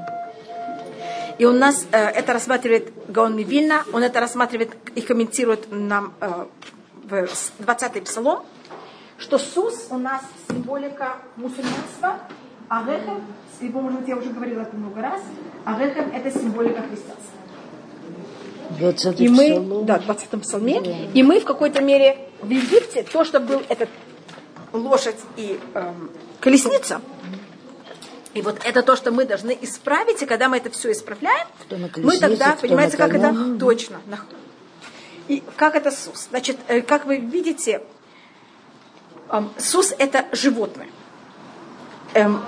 И 1.40 1.46
у 1.46 1.52
нас 1.52 1.86
э, 1.92 1.98
это 1.98 2.32
рассматривает 2.34 2.94
Гаон 3.10 3.36
Мивильна, 3.36 3.84
он 3.92 4.04
это 4.04 4.20
рассматривает 4.20 4.72
и 4.94 5.02
комментирует 5.02 5.68
нам 5.72 6.14
э, 6.22 6.46
в 7.04 7.14
20-й 7.60 8.02
псалом, 8.02 8.46
что 9.18 9.38
Сус 9.38 9.88
у 9.90 9.98
нас 9.98 10.22
символика 10.50 11.18
мусульманства, 11.36 12.20
а 12.70 12.84
Рехем, 12.88 13.26
либо, 13.62 13.80
может 13.82 14.00
быть, 14.00 14.10
я 14.10 14.16
уже 14.16 14.30
говорила 14.30 14.62
это 14.62 14.76
много 14.76 15.02
раз, 15.02 15.22
а 15.64 15.80
Рехем 15.80 16.12
это 16.14 16.32
символика 16.32 16.82
христианства. 16.82 17.32
20 18.80 19.20
И 19.22 19.28
мы, 19.30 19.52
псалом. 19.52 19.86
да, 19.86 20.00
в 20.00 20.06
20 20.06 20.42
псалме, 20.42 21.10
и 21.14 21.24
мы 21.24 21.40
в 21.40 21.46
какой-то 21.46 21.82
мере 21.82 22.30
в 22.42 22.50
Египте, 22.50 23.04
то, 23.04 23.24
что 23.24 23.40
был 23.40 23.62
этот 23.70 23.90
лошадь 24.74 25.20
и 25.38 25.60
эм, 25.74 26.12
колесница. 26.40 27.02
И 28.34 28.42
вот 28.42 28.60
это 28.66 28.82
то, 28.82 28.98
что 28.98 29.12
мы 29.12 29.26
должны 29.26 29.58
исправить, 29.62 30.22
и 30.22 30.26
когда 30.26 30.50
мы 30.50 30.58
это 30.58 30.70
все 30.70 30.92
исправляем, 30.92 31.48
мы 31.98 32.20
тогда, 32.20 32.58
понимаете, 32.60 32.98
как 32.98 33.14
это 33.14 33.58
точно. 33.58 34.02
И 35.28 35.42
как 35.56 35.76
это 35.76 35.90
сус? 35.90 36.28
Значит, 36.30 36.58
э, 36.68 36.82
как 36.82 37.06
вы 37.06 37.18
видите, 37.18 37.82
эм, 39.32 39.52
сус 39.58 39.94
это 39.98 40.26
животное. 40.34 40.88
Эм, 42.16 42.42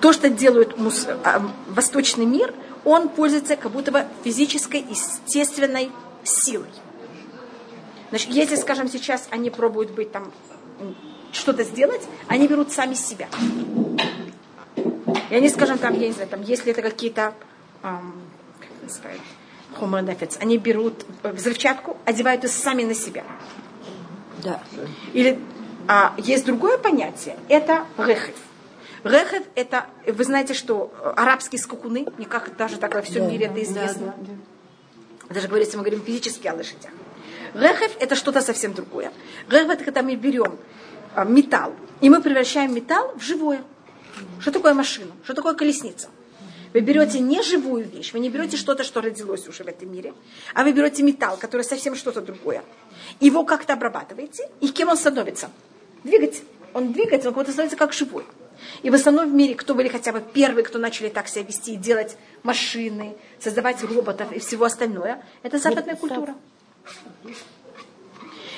то, 0.00 0.12
что 0.12 0.30
делает 0.30 0.78
мус- 0.78 1.08
эм, 1.08 1.50
восточный 1.66 2.24
мир, 2.24 2.54
он 2.84 3.08
пользуется 3.08 3.56
как 3.56 3.72
будто 3.72 3.90
бы 3.90 4.06
физической, 4.22 4.80
естественной 4.80 5.90
силой. 6.22 6.70
Значит, 8.10 8.30
если, 8.30 8.54
скажем, 8.54 8.88
сейчас 8.88 9.26
они 9.30 9.50
пробуют 9.50 9.90
быть 9.90 10.12
там 10.12 10.30
что-то 11.32 11.64
сделать, 11.64 12.02
они 12.28 12.46
берут 12.46 12.70
сами 12.70 12.94
себя. 12.94 13.26
И 15.30 15.34
они, 15.34 15.48
скажем, 15.48 15.78
там, 15.78 15.98
я 15.98 16.06
не 16.06 16.12
знаю, 16.12 16.28
там, 16.28 16.42
если 16.42 16.70
это 16.70 16.80
какие-то, 16.80 17.34
homo 17.82 18.12
nefetz, 20.00 20.38
они 20.40 20.58
берут 20.58 21.04
э, 21.24 21.32
взрывчатку, 21.32 21.96
одевают 22.04 22.44
ее 22.44 22.50
сами 22.50 22.84
на 22.84 22.94
себя. 22.94 23.24
Да. 24.44 24.62
Или 25.12 25.40
а, 25.88 26.14
есть 26.18 26.46
другое 26.46 26.78
понятие, 26.78 27.36
это 27.48 27.84
рехев. 27.98 28.36
Рехев 29.04 29.44
это, 29.54 29.86
вы 30.06 30.24
знаете, 30.24 30.54
что 30.54 30.92
э, 31.00 31.12
арабские 31.16 31.60
скакуны, 31.60 32.06
не 32.18 32.24
как 32.24 32.56
даже 32.56 32.78
так 32.78 32.94
во 32.94 33.02
всем 33.02 33.24
Да. 33.24 33.30
мире 33.30 33.46
это 33.46 33.62
известно. 33.62 34.14
Даже 35.28 35.48
говорится, 35.48 35.76
мы 35.76 35.84
говорим 35.84 36.02
физически 36.04 36.46
о 36.48 36.54
лошадях. 36.54 36.90
Рехев 37.54 37.92
это 38.00 38.14
что-то 38.14 38.40
совсем 38.40 38.72
другое. 38.72 39.12
Рехев 39.48 39.70
это 39.70 39.84
когда 39.84 40.02
мы 40.02 40.16
берем 40.16 40.58
а, 41.14 41.24
металл, 41.24 41.74
и 42.00 42.10
мы 42.10 42.20
превращаем 42.22 42.74
металл 42.74 43.14
в 43.16 43.22
живое. 43.22 43.62
Что 44.40 44.50
такое 44.50 44.74
машина? 44.74 45.12
Что 45.24 45.34
такое 45.34 45.54
колесница? 45.54 46.08
Вы 46.74 46.80
берете 46.80 47.20
не 47.20 47.42
живую 47.42 47.88
вещь, 47.88 48.12
вы 48.12 48.18
не 48.18 48.28
берете 48.28 48.56
что-то, 48.58 48.84
что 48.84 49.00
родилось 49.00 49.48
уже 49.48 49.64
в 49.64 49.68
этом 49.68 49.90
мире, 49.90 50.12
а 50.54 50.64
вы 50.64 50.72
берете 50.72 51.02
металл, 51.02 51.38
который 51.38 51.62
совсем 51.62 51.94
что-то 51.94 52.20
другое. 52.20 52.62
Его 53.20 53.44
как-то 53.44 53.72
обрабатываете, 53.72 54.50
и 54.60 54.68
кем 54.68 54.88
он 54.90 54.96
становится? 54.98 55.50
Двигатель. 56.04 56.44
Он 56.74 56.92
двигается, 56.92 57.28
он 57.28 57.34
как 57.34 57.44
будто 57.44 57.52
становится 57.52 57.78
как 57.78 57.94
живой. 57.94 58.24
И 58.82 58.90
в 58.90 58.94
основном 58.94 59.30
в 59.30 59.34
мире, 59.34 59.54
кто 59.54 59.74
были 59.74 59.88
хотя 59.88 60.12
бы 60.12 60.20
первые, 60.20 60.64
кто 60.64 60.78
начали 60.78 61.08
так 61.08 61.28
себя 61.28 61.44
вести 61.44 61.74
и 61.74 61.76
делать 61.76 62.16
машины, 62.42 63.16
создавать 63.38 63.82
роботов 63.82 64.32
и 64.32 64.38
всего 64.38 64.64
остальное, 64.64 65.22
это 65.42 65.58
западная 65.58 65.96
культура. 65.96 66.34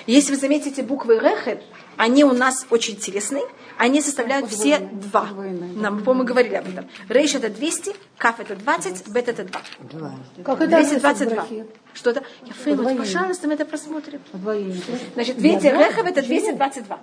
Если 0.06 0.32
вы 0.32 0.38
заметите 0.38 0.82
буквы 0.82 1.18
Рехет, 1.18 1.62
они 1.96 2.24
у 2.24 2.32
нас 2.32 2.66
очень 2.70 2.94
интересны. 2.94 3.42
Они 3.76 4.00
составляют 4.00 4.50
все 4.50 4.78
два. 4.78 5.28
Нам, 5.76 6.02
по-моему, 6.02 6.26
говорили 6.26 6.54
об 6.54 6.68
этом. 6.68 6.88
Рейш 7.08 7.34
это 7.34 7.48
200, 7.48 7.94
Каф 8.18 8.40
это 8.40 8.56
20, 8.56 9.08
Бет 9.08 9.28
это 9.28 9.44
2. 9.44 9.60
Два. 9.92 10.14
Как 10.44 10.60
это 10.60 10.68
222. 10.68 11.46
Что-то? 11.94 12.22
Я 12.44 12.52
феймут, 12.52 12.96
пожалуйста, 12.96 13.48
мы 13.48 13.54
это 13.54 13.64
просмотрим. 13.64 14.20
Удвоение. 14.32 14.80
Значит, 15.14 15.36
видите, 15.38 15.70
Рехав 15.72 16.06
это 16.06 16.22
222. 16.22 16.98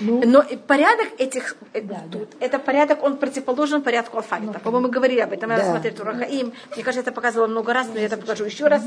Но 0.00 0.40
и 0.42 0.56
порядок 0.56 1.08
этих 1.18 1.56
э, 1.74 1.82
тут, 2.10 2.28
это 2.40 2.58
порядок, 2.58 3.02
он 3.02 3.16
противоположен 3.16 3.82
порядку 3.82 4.16
алфавита. 4.16 4.58
По-моему, 4.58 4.88
мы 4.88 4.92
говорили 4.92 5.20
об 5.20 5.32
этом. 5.32 5.50
Я 5.50 5.56
Да. 5.56 5.62
рассмотрели 5.64 5.94
Турахаим. 5.94 6.52
Мне 6.74 6.84
кажется, 6.84 7.00
это 7.00 7.12
показывала 7.12 7.48
много 7.48 7.72
раз, 7.72 7.88
но 7.92 7.98
я 7.98 8.06
это 8.06 8.16
покажу 8.16 8.44
еще 8.44 8.66
раз. 8.68 8.82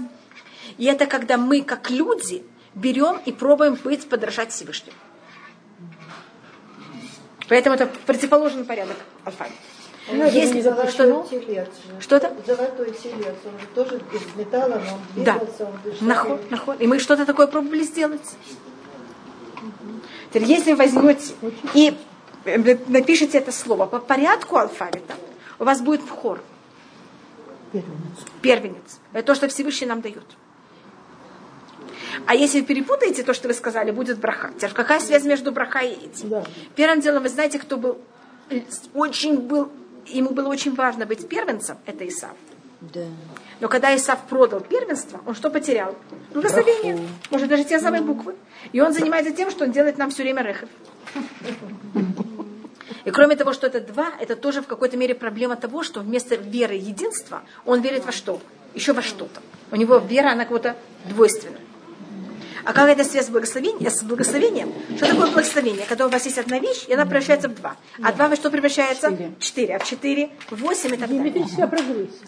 И 0.78 0.86
это 0.86 1.06
когда 1.06 1.38
мы, 1.38 1.62
как 1.62 1.90
люди, 1.90 2.44
берем 2.74 3.20
и 3.26 3.32
пробуем 3.32 3.76
быть, 3.84 4.08
подражать 4.10 4.52
Всевышнему. 4.52 4.96
Поэтому 7.50 7.76
это 7.76 7.88
противоположный 8.06 8.64
порядок 8.64 8.96
алфавита. 9.26 9.58
Ну, 10.10 10.30
что-то? 10.30 10.62
золотой 10.62 11.30
телец. 11.30 11.70
Что-то? 12.00 12.34
Золотой 12.46 12.92
телец, 12.92 13.36
он 13.46 13.60
же 13.60 13.68
тоже 13.76 14.02
из 14.14 14.36
металла, 14.36 14.82
но 14.84 14.94
он 14.96 15.24
Да. 15.24 15.38
двигался, 15.38 15.66
он 15.66 15.80
дышал. 15.84 16.08
Наход, 16.08 16.52
наход. 16.52 16.82
И 16.82 16.88
мы 16.88 17.00
что-то 17.00 17.26
такое 17.26 17.48
пробовали 17.48 17.84
сделать. 17.84 18.22
Теперь, 20.30 20.44
если 20.46 20.74
возьмете 20.74 21.34
и 21.74 21.96
э, 22.46 22.78
напишите 22.88 23.38
это 23.38 23.52
слово 23.52 23.86
по 23.86 24.00
порядку 24.00 24.58
алфавита, 24.58 25.16
у 25.60 25.66
вас 25.66 25.82
будет 25.82 26.02
вхор, 26.02 26.42
первенец. 28.42 29.00
Это 29.14 29.28
то, 29.28 29.36
что 29.36 29.48
Всевышний 29.50 29.88
нам 29.88 30.02
дает. 30.02 30.26
А 32.26 32.36
если 32.36 32.60
вы 32.62 32.66
перепутаете 32.66 33.24
то, 33.24 33.34
что 33.34 33.48
вы 33.48 33.54
сказали, 33.54 33.92
будет 33.92 34.20
браха. 34.20 34.52
Теперь 34.56 34.74
какая 34.74 35.00
связь 35.00 35.24
между 35.24 35.52
браха 35.52 35.80
и 35.80 35.94
этим? 35.94 36.30
Да. 36.30 36.44
Первым 36.76 37.02
делом, 37.02 37.24
вы 37.24 37.30
знаете, 37.30 37.60
кто 37.60 37.78
был 37.78 37.98
э, 38.50 38.62
очень 38.94 39.38
был, 39.38 39.72
ему 40.08 40.32
было 40.32 40.48
очень 40.48 40.74
важно 40.76 41.06
быть 41.06 41.28
первенцем, 41.28 41.78
это 41.86 42.08
Исав. 42.08 42.36
Да. 42.82 43.06
Но 43.60 43.68
когда 43.70 43.96
Исав 43.96 44.24
продал 44.28 44.60
первенство, 44.62 45.22
он 45.26 45.36
что 45.36 45.52
потерял? 45.52 45.96
Благословение. 46.34 46.98
Может, 47.30 47.48
даже 47.48 47.64
те 47.64 47.80
самые 47.80 48.02
буквы. 48.02 48.36
И 48.72 48.82
он 48.82 48.92
занимается 48.92 49.32
тем, 49.32 49.52
что 49.52 49.66
он 49.66 49.72
делает 49.72 49.98
нам 50.00 50.10
все 50.10 50.24
время 50.24 50.42
рехов. 50.42 50.70
И 53.06 53.12
кроме 53.12 53.36
того, 53.36 53.54
что 53.54 53.68
это 53.68 53.82
два, 53.82 54.12
это 54.20 54.36
тоже 54.36 54.62
в 54.62 54.68
какой-то 54.68 54.98
мере 54.98 55.16
проблема 55.16 55.56
того, 55.56 55.84
что 55.84 56.00
вместо 56.02 56.36
веры 56.36 56.76
единства 56.76 57.42
он 57.66 57.82
верит 57.82 58.06
во 58.06 58.12
что? 58.12 58.40
Еще 58.74 58.94
во 58.94 59.02
что-то. 59.02 59.42
У 59.72 59.76
него 59.76 59.98
вера, 59.98 60.32
она 60.32 60.46
как-то 60.46 60.76
двойственная. 61.06 61.62
А 62.64 62.74
как 62.74 62.90
это 62.90 63.04
связь 63.04 63.28
с 63.28 63.30
благословением? 63.30 63.90
С 63.90 64.04
благословением? 64.04 64.72
Что 64.98 65.08
такое 65.08 65.28
благословение? 65.28 65.86
Когда 65.88 66.06
у 66.06 66.10
вас 66.10 66.26
есть 66.26 66.38
одна 66.38 66.60
вещь, 66.60 66.86
и 66.88 66.94
она 66.94 67.06
превращается 67.06 67.50
в 67.50 67.56
два. 67.56 67.76
А 68.02 68.12
два 68.14 68.28
во 68.28 68.36
что 68.36 68.50
превращается? 68.50 69.10
Четыре. 69.12 69.32
Четыре. 69.40 69.76
А 69.76 69.80
в 69.80 69.84
четыре 69.86 70.30
в 70.50 70.56
восемь 70.58 70.94
и 70.94 70.98
так 70.98 71.10
далее. 71.10 71.46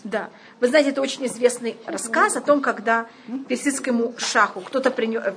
Да. 0.03 0.29
Вы 0.63 0.69
знаете, 0.69 0.91
это 0.91 1.01
очень 1.01 1.25
известный 1.25 1.75
рассказ 1.85 2.37
о 2.37 2.39
том, 2.39 2.61
когда 2.61 3.07
персидскому 3.49 4.13
шаху 4.15 4.61
кто-то 4.61 4.91
э, 4.97 5.33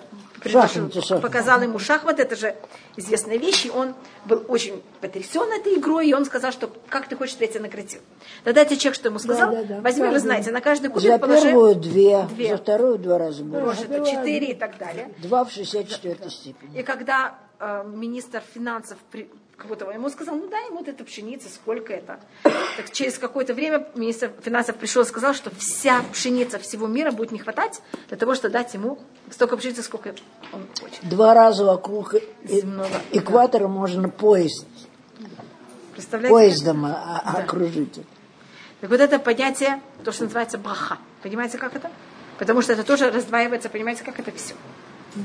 шахматы. 0.48 1.18
показал 1.20 1.60
ему 1.62 1.80
шахмат, 1.80 2.20
это 2.20 2.36
же 2.36 2.54
известная 2.94 3.36
вещь, 3.36 3.66
и 3.66 3.70
он 3.70 3.96
был 4.24 4.44
очень 4.46 4.80
потрясен 5.00 5.50
этой 5.50 5.74
игрой, 5.80 6.06
и 6.10 6.14
он 6.14 6.26
сказал, 6.26 6.52
что 6.52 6.70
как 6.88 7.08
ты 7.08 7.16
хочешь, 7.16 7.38
я 7.40 7.48
тебя 7.48 7.62
наградил. 7.62 7.98
Тогда 8.44 8.62
этот 8.62 8.78
человек, 8.78 8.94
что 8.94 9.08
ему 9.08 9.18
сказал, 9.18 9.50
да, 9.50 9.64
да. 9.64 9.80
возьми, 9.80 10.06
вы 10.06 10.20
знаете, 10.20 10.52
на 10.52 10.60
каждый 10.60 10.86
За 10.86 10.92
кубик 10.92 11.20
положи 11.20 11.42
первую 11.42 11.74
две, 11.74 12.22
две. 12.30 12.50
за 12.50 12.58
вторую 12.58 12.96
два 12.96 13.18
раза 13.18 13.42
больше. 13.42 13.66
может, 13.66 13.90
это 13.90 14.08
четыре 14.08 14.52
и 14.52 14.54
так 14.54 14.78
далее. 14.78 15.12
Два 15.24 15.44
в 15.44 15.50
64 15.50 16.30
степени. 16.30 16.78
И 16.78 16.84
когда 16.84 17.34
э, 17.58 17.82
министр 17.84 18.44
финансов 18.54 18.98
при- 19.10 19.28
какого-то 19.56 19.90
ему 19.90 20.08
сказал, 20.10 20.36
ну 20.36 20.48
дай 20.48 20.66
ему 20.66 20.78
вот 20.78 20.88
эта 20.88 21.02
пшеница, 21.04 21.48
сколько 21.48 21.92
это. 21.92 22.20
Так 22.42 22.90
через 22.92 23.18
какое-то 23.18 23.54
время 23.54 23.88
министр 23.94 24.30
финансов 24.42 24.76
пришел 24.76 25.02
и 25.02 25.06
сказал, 25.06 25.34
что 25.34 25.50
вся 25.56 26.02
пшеница 26.12 26.58
всего 26.58 26.86
мира 26.86 27.10
будет 27.10 27.32
не 27.32 27.38
хватать 27.38 27.80
для 28.08 28.16
того, 28.16 28.34
чтобы 28.34 28.52
дать 28.52 28.74
ему 28.74 28.98
столько 29.30 29.56
пшеницы, 29.56 29.82
сколько 29.82 30.14
он 30.52 30.66
хочет. 30.80 31.00
Два 31.08 31.34
раза 31.34 31.64
вокруг 31.64 32.14
э- 32.14 32.20
Много. 32.64 32.90
экватора 33.12 33.66
можно 33.68 34.08
поезд, 34.08 34.66
Представляете? 35.94 36.32
поездом 36.34 36.84
а- 36.84 37.22
а- 37.24 37.38
окружить. 37.38 38.00
Так 38.82 38.90
вот 38.90 39.00
это 39.00 39.18
понятие, 39.18 39.80
то, 40.04 40.12
что 40.12 40.24
называется 40.24 40.58
браха. 40.58 40.98
Понимаете, 41.22 41.56
как 41.56 41.74
это? 41.74 41.90
Потому 42.38 42.60
что 42.60 42.74
это 42.74 42.84
тоже 42.84 43.10
раздваивается, 43.10 43.70
понимаете, 43.70 44.04
как 44.04 44.18
это 44.20 44.30
все. 44.32 44.52
Э, 45.14 45.20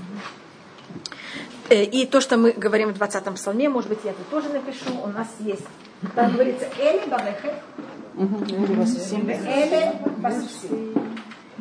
И 1.72 2.06
то, 2.06 2.20
что 2.20 2.36
мы 2.38 2.52
говорим 2.52 2.94
в 2.94 2.98
20-м 2.98 3.36
псалме, 3.36 3.70
может 3.70 3.90
быть, 3.90 4.00
я 4.04 4.12
тут 4.12 4.28
тоже 4.30 4.50
напишу, 4.50 4.92
у 5.04 5.08
нас 5.08 5.28
есть. 5.40 5.66
Там 6.16 6.34
говорится 6.34 6.66
Эли 6.78 7.10
Басуси. 10.18 10.68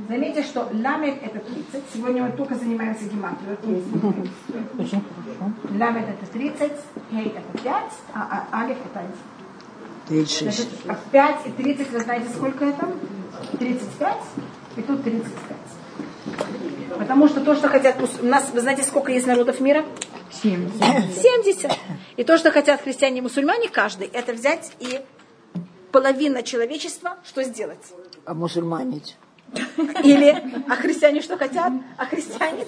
Заметьте, 0.08 0.42
что 0.42 0.68
ламет 0.72 1.22
это 1.22 1.38
30. 1.38 1.84
Сегодня 1.94 2.24
мы 2.24 2.32
только 2.32 2.56
занимаемся 2.56 3.04
гематрией. 3.04 3.84
Очень 4.78 5.04
хорошо. 5.14 5.52
Ламет 5.78 6.08
это 6.08 6.32
30, 6.32 6.72
Хей 7.12 7.28
это 7.36 7.58
5, 7.62 7.92
а 8.14 8.46
а- 8.52 8.62
Алиф 8.62 8.78
это 8.86 8.98
1. 8.98 9.12
36. 10.08 10.82
Значит, 10.82 11.02
5 11.12 11.46
и 11.46 11.50
30, 11.50 11.90
вы 11.92 12.00
знаете, 12.00 12.28
сколько 12.34 12.64
это? 12.64 12.88
35, 13.60 14.16
и 14.76 14.82
тут 14.82 15.04
35. 15.04 15.59
Потому 17.00 17.28
что 17.28 17.40
то, 17.40 17.54
что 17.54 17.68
хотят... 17.68 17.96
У 18.20 18.26
нас, 18.26 18.50
вы 18.52 18.60
знаете, 18.60 18.82
сколько 18.82 19.10
есть 19.10 19.26
народов 19.26 19.58
мира? 19.60 19.86
70. 20.42 21.72
И 22.18 22.24
то, 22.24 22.36
что 22.36 22.50
хотят 22.50 22.82
христиане 22.82 23.18
и 23.18 23.20
мусульмане, 23.22 23.70
каждый, 23.70 24.06
это 24.06 24.34
взять 24.34 24.72
и 24.80 25.00
половина 25.92 26.42
человечества, 26.42 27.16
что 27.24 27.42
сделать? 27.42 27.80
А 28.26 28.34
мусульмане? 28.34 29.00
Или, 30.04 30.36
а 30.68 30.76
христиане 30.76 31.22
что 31.22 31.38
хотят? 31.38 31.72
А 31.96 32.04
христиане 32.04 32.66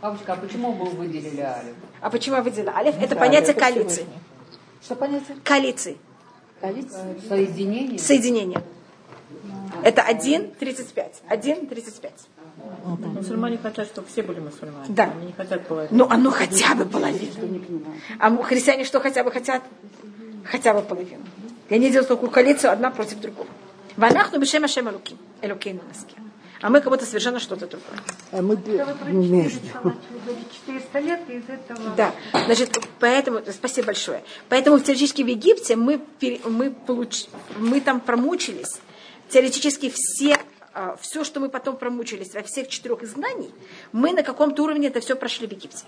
Бабушка, 0.00 0.32
а 0.32 0.36
почему 0.36 0.72
вы 0.72 0.90
выделили 0.90 1.40
Алиф? 1.40 1.74
А 2.00 2.10
почему 2.10 2.36
я 2.36 2.42
выделила 2.42 2.72
алиф? 2.76 2.94
Это 3.00 3.14
понятие 3.14 3.54
коалиции. 3.54 4.06
Что 4.82 4.96
понятие? 4.96 5.36
Коалиции. 5.44 5.98
Коалиция? 6.60 7.16
Соединение? 7.28 7.98
Соединение. 7.98 8.62
Это 9.82 10.02
1,35. 10.02 11.12
1,35. 11.28 12.10
Мусульмане 12.84 13.58
хотят, 13.58 13.86
чтобы 13.86 14.08
все 14.08 14.22
были 14.22 14.40
мусульмане. 14.40 14.86
Да. 14.88 15.04
Они 15.04 15.26
не 15.26 15.32
хотят 15.32 15.66
половину. 15.66 15.96
Ну, 15.96 16.10
оно 16.10 16.30
хотя 16.30 16.74
бы 16.74 16.84
половину. 16.84 17.82
А 18.18 18.36
христиане 18.42 18.84
что 18.84 19.00
хотя 19.00 19.24
бы 19.24 19.30
хотят? 19.30 19.62
Хотя 20.44 20.74
бы 20.74 20.82
половину. 20.82 21.24
И 21.68 21.74
они 21.74 21.90
делают 21.90 22.08
такую 22.08 22.30
коалицию 22.30 22.72
одна 22.72 22.90
против 22.90 23.20
другого. 23.20 23.48
Ванахну 23.96 24.38
бешем 24.38 24.64
Ашем 24.64 24.88
Элуким. 24.88 25.16
Элукейну 25.40 25.80
наски. 25.88 26.14
А 26.60 26.70
мы 26.70 26.80
как 26.80 26.90
будто 26.90 27.04
совершенно 27.04 27.40
что-то 27.40 27.66
другое. 27.66 28.00
А 28.32 28.40
мы 28.40 28.56
между. 29.12 29.60
400 30.66 30.98
лет 31.00 31.20
из 31.28 31.42
этого... 31.48 31.94
Да, 31.94 32.14
значит, 32.46 32.78
поэтому, 33.00 33.40
спасибо 33.52 33.88
большое. 33.88 34.24
Поэтому 34.48 34.78
теоретически 34.78 35.22
в 35.22 35.26
Египте 35.26 35.76
мы, 35.76 36.00
мы, 36.44 36.70
получ, 36.70 37.26
мы 37.58 37.80
там 37.80 38.00
промучились. 38.00 38.80
Теоретически 39.28 39.92
все, 39.94 40.38
все, 41.00 41.24
что 41.24 41.40
мы 41.40 41.48
потом 41.48 41.76
промучились 41.76 42.34
во 42.34 42.42
всех 42.42 42.68
четырех 42.68 43.02
изгнаний, 43.02 43.50
мы 43.92 44.12
на 44.12 44.22
каком-то 44.22 44.62
уровне 44.62 44.88
это 44.88 45.00
все 45.00 45.14
прошли 45.14 45.46
в 45.46 45.52
Египте. 45.52 45.84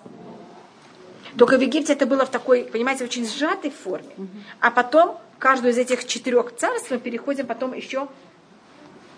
Только 1.37 1.59
в 1.59 1.61
Египте 1.61 1.92
это 1.92 2.07
было 2.07 2.25
в 2.25 2.31
такой, 2.31 2.64
понимаете, 2.64 3.05
очень 3.05 3.29
сжатой 3.29 3.70
форме. 3.70 4.14
А 4.61 4.70
потом 4.70 5.18
каждую 5.38 5.72
из 5.72 5.79
этих 5.79 6.07
четырех 6.07 6.55
царств 6.57 6.90
мы 6.90 6.99
переходим 6.99 7.46
потом 7.46 7.75
еще... 7.75 8.09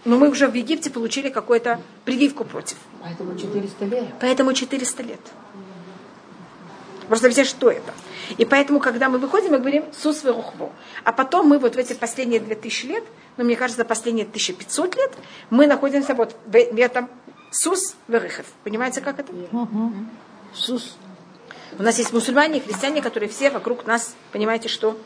Но 0.04 0.16
мы 0.16 0.30
уже 0.30 0.46
в 0.46 0.54
Египте 0.54 0.90
получили 0.90 1.28
какую-то 1.28 1.80
прививку 2.04 2.44
против. 2.44 2.76
Поэтому 3.02 3.36
400 3.36 3.84
лет. 3.84 4.04
Поэтому 4.20 4.52
400 4.52 5.02
лет. 5.02 5.20
Просто 7.08 7.30
все, 7.30 7.44
что 7.44 7.70
это. 7.70 7.92
И 8.36 8.44
поэтому, 8.44 8.80
когда 8.80 9.08
мы 9.08 9.18
выходим, 9.18 9.52
мы 9.52 9.58
говорим 9.58 9.84
«сус 9.92 10.22
верухво». 10.22 10.70
А 11.04 11.12
потом 11.12 11.48
мы 11.48 11.58
вот 11.58 11.74
в 11.74 11.78
эти 11.78 11.94
последние 11.94 12.40
2000 12.40 12.86
лет, 12.86 13.04
ну, 13.38 13.44
мне 13.44 13.56
кажется, 13.56 13.84
последние 13.84 14.26
1500 14.26 14.96
лет, 14.96 15.12
мы 15.48 15.66
находимся 15.66 16.14
вот 16.14 16.36
в 16.44 16.50
в 16.50 16.78
этом 16.78 17.08
«сус 17.50 17.96
верыхов». 18.08 18.46
Понимаете, 18.64 19.00
как 19.00 19.20
это? 19.20 19.32
Сус. 20.52 20.96
У 21.78 21.82
нас 21.82 21.98
есть 21.98 22.12
мусульмане 22.12 22.58
и 22.58 22.60
христиане, 22.60 23.00
которые 23.00 23.28
все 23.28 23.50
вокруг 23.50 23.86
нас, 23.86 24.16
понимаете, 24.32 24.68
что 24.68 24.98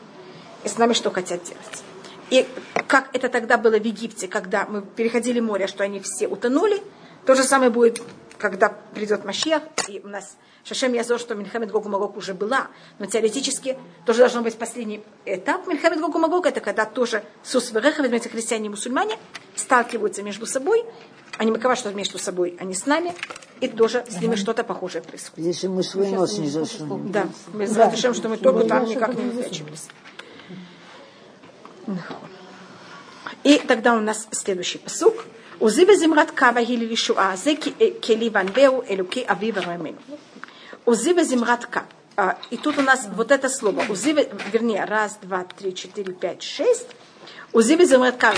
и 0.63 0.67
с 0.67 0.77
нами 0.77 0.93
что 0.93 1.11
хотят 1.11 1.43
делать. 1.43 1.83
И 2.31 2.47
как 2.87 3.09
это 3.13 3.29
тогда 3.29 3.57
было 3.57 3.77
в 3.77 3.85
Египте, 3.85 4.27
когда 4.27 4.65
мы 4.65 4.81
переходили 4.81 5.39
море, 5.39 5.67
что 5.67 5.83
они 5.83 5.99
все 5.99 6.27
утонули, 6.27 6.81
то 7.25 7.35
же 7.35 7.43
самое 7.43 7.69
будет, 7.69 8.01
когда 8.39 8.69
придет 8.95 9.25
Машиах, 9.25 9.61
и 9.87 10.01
у 10.03 10.07
нас 10.07 10.37
Шашем 10.63 10.93
Язор, 10.93 11.19
что 11.19 11.35
Мельхамед 11.35 11.71
Гогу 11.71 11.89
Магог 11.89 12.15
уже 12.15 12.33
была, 12.33 12.67
но 12.97 13.05
теоретически 13.05 13.77
тоже 14.05 14.19
должно 14.19 14.41
быть 14.41 14.55
последний 14.55 15.03
этап 15.25 15.67
Мельхамед 15.67 15.99
Гогу 15.99 16.19
Магог, 16.19 16.45
это 16.45 16.61
когда 16.61 16.85
тоже 16.85 17.23
Сус 17.43 17.71
Вереха, 17.71 18.03
эти 18.03 18.29
христиане 18.29 18.67
и 18.67 18.69
мусульмане, 18.69 19.17
сталкиваются 19.55 20.23
между 20.23 20.45
собой, 20.45 20.85
они 21.37 21.51
маковать, 21.51 21.79
что 21.79 21.91
между 21.91 22.17
собой, 22.17 22.55
они 22.59 22.73
с 22.75 22.85
нами, 22.85 23.13
и 23.59 23.67
тоже 23.67 24.05
с 24.07 24.21
ними 24.21 24.35
что-то 24.35 24.63
похожее 24.63 25.01
происходит. 25.01 25.45
Если 25.45 25.67
мы 25.67 25.83
свой 25.83 26.09
нос 26.09 26.37
не 26.37 26.47
засунем. 26.47 27.11
Да, 27.11 27.27
мы 27.53 27.67
да. 27.67 27.91
что 27.95 28.29
мы 28.29 28.37
только 28.37 28.63
там 28.63 28.85
никак 28.85 29.15
не 29.15 29.23
вытачивались. 29.23 29.87
И 33.43 33.57
тогда 33.59 33.95
у 33.95 33.99
нас 33.99 34.27
следующий 34.31 34.77
посук. 34.77 35.25
Узиве 35.59 35.95
зимрат 35.95 36.31
кава 36.31 36.61
гили 36.63 36.85
лишуа, 36.85 37.35
зе 37.35 37.55
кели 37.55 38.29
ванбеу 38.29 38.83
элуки 38.87 39.19
авива 39.19 39.61
рамену. 39.61 39.97
Узиве 40.85 41.23
зимрат 41.23 41.65
ка. 41.65 41.85
А, 42.15 42.37
И 42.51 42.57
тут 42.57 42.77
у 42.77 42.81
нас 42.81 43.07
вот 43.15 43.31
это 43.31 43.49
слово. 43.49 43.83
Узиве, 43.89 44.31
вернее, 44.51 44.85
раз, 44.85 45.17
два, 45.21 45.43
три, 45.43 45.73
четыре, 45.73 46.13
пять, 46.13 46.43
шесть. 46.43 46.87
Узиве 47.53 47.85
зимрат 47.85 48.17
кава 48.17 48.37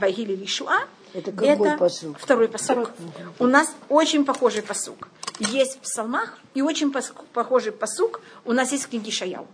вагили 0.00 0.34
лишуа. 0.34 0.80
Это 1.14 1.30
какой 1.30 1.76
посук? 1.78 2.18
Второй 2.18 2.48
посук. 2.48 2.90
У 3.38 3.46
нас 3.46 3.72
очень 3.88 4.24
похожий 4.24 4.62
посук. 4.62 5.08
Есть 5.38 5.76
в 5.76 5.80
псалмах 5.80 6.38
и 6.54 6.62
очень 6.62 6.92
похожий 6.92 7.72
посук 7.72 8.20
у 8.44 8.52
нас 8.52 8.72
есть 8.72 8.84
в 8.84 8.88
книге 8.88 9.10
Шаяу. 9.10 9.46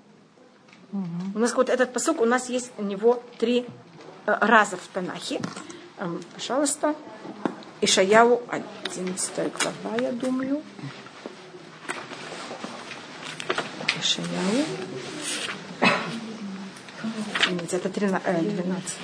У 0.92 1.38
нас 1.38 1.54
вот 1.54 1.68
этот 1.68 1.92
посук, 1.92 2.20
у 2.20 2.24
нас 2.24 2.48
есть 2.48 2.72
у 2.76 2.82
него 2.82 3.22
три 3.38 3.66
э, 4.26 4.36
раза 4.40 4.76
в 4.76 4.86
Танахе. 4.92 5.40
Эм, 5.98 6.20
пожалуйста. 6.34 6.96
Ишаяу 7.80 8.42
11 8.84 9.52
глава, 9.52 9.96
я 10.00 10.12
думаю. 10.12 10.62
Ишаяу. 14.00 14.64
Извините, 17.44 17.76
это 17.76 17.88
13, 17.88 18.22
э, 18.26 18.40
12. 18.40 18.96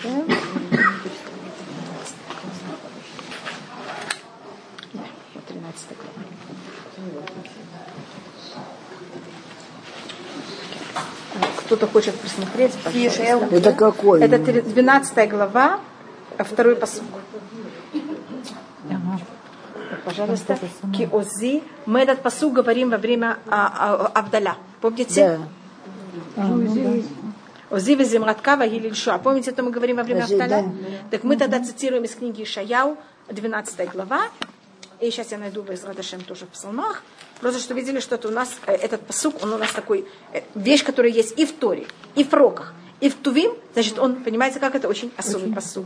Да, 4.94 5.02
вот 5.34 5.44
13 5.44 5.86
глава. 5.96 6.26
Кто-то 11.58 11.86
хочет 11.88 12.14
присмотреть, 12.14 12.72
пожалуйста. 12.84 13.48
Это 13.50 13.72
какой? 13.72 14.22
Это 14.22 14.38
три- 14.38 14.62
12 14.62 15.26
глава, 15.26 15.80
а 16.38 16.44
второй 16.44 16.76
посук. 16.76 17.04
Пожалуйста. 20.04 20.56
Киози. 20.96 21.62
Мы 21.84 22.00
этот 22.00 22.22
посук 22.22 22.52
говорим 22.52 22.90
во 22.90 22.96
время 22.96 23.38
а, 23.48 24.06
а, 24.14 24.20
Авдаля. 24.20 24.56
Помните? 24.90 25.40
Да. 26.36 26.48
Ози 27.70 27.94
веземратка 27.94 28.56
вагиль 28.56 28.94
шуа. 28.94 29.18
Помните, 29.18 29.50
это 29.50 29.62
мы 29.62 29.70
говорим 29.70 29.96
во 29.96 30.04
время 30.04 30.24
Авдаля? 30.24 30.48
да. 30.48 30.64
Так 31.10 31.24
мы 31.24 31.36
тогда 31.36 31.62
цитируем 31.62 32.04
из 32.04 32.14
книги 32.14 32.44
Шаяу, 32.44 32.96
12 33.28 33.90
глава. 33.90 34.28
И 35.00 35.10
сейчас 35.10 35.32
я 35.32 35.38
найду 35.38 35.62
в 35.62 35.70
Израдашем 35.74 36.22
тоже 36.22 36.46
в 36.46 36.50
псалмах. 36.50 37.02
Просто 37.40 37.60
что 37.60 37.74
видели, 37.74 38.00
что 38.00 38.14
это 38.14 38.28
у 38.28 38.30
нас, 38.30 38.56
э, 38.66 38.72
этот 38.72 39.02
посук, 39.02 39.42
он 39.42 39.52
у 39.52 39.58
нас 39.58 39.72
такой, 39.72 40.06
э, 40.32 40.40
вещь, 40.54 40.84
которая 40.84 41.12
есть 41.12 41.38
и 41.38 41.44
в 41.44 41.52
Торе, 41.52 41.86
и 42.14 42.24
в 42.24 42.32
Роках, 42.32 42.72
и 43.00 43.10
в 43.10 43.14
Тувим. 43.16 43.52
Значит, 43.74 43.98
он, 43.98 44.16
понимаете, 44.22 44.58
как 44.58 44.74
это 44.74 44.88
очень 44.88 45.12
особый 45.18 45.52
посук. 45.52 45.84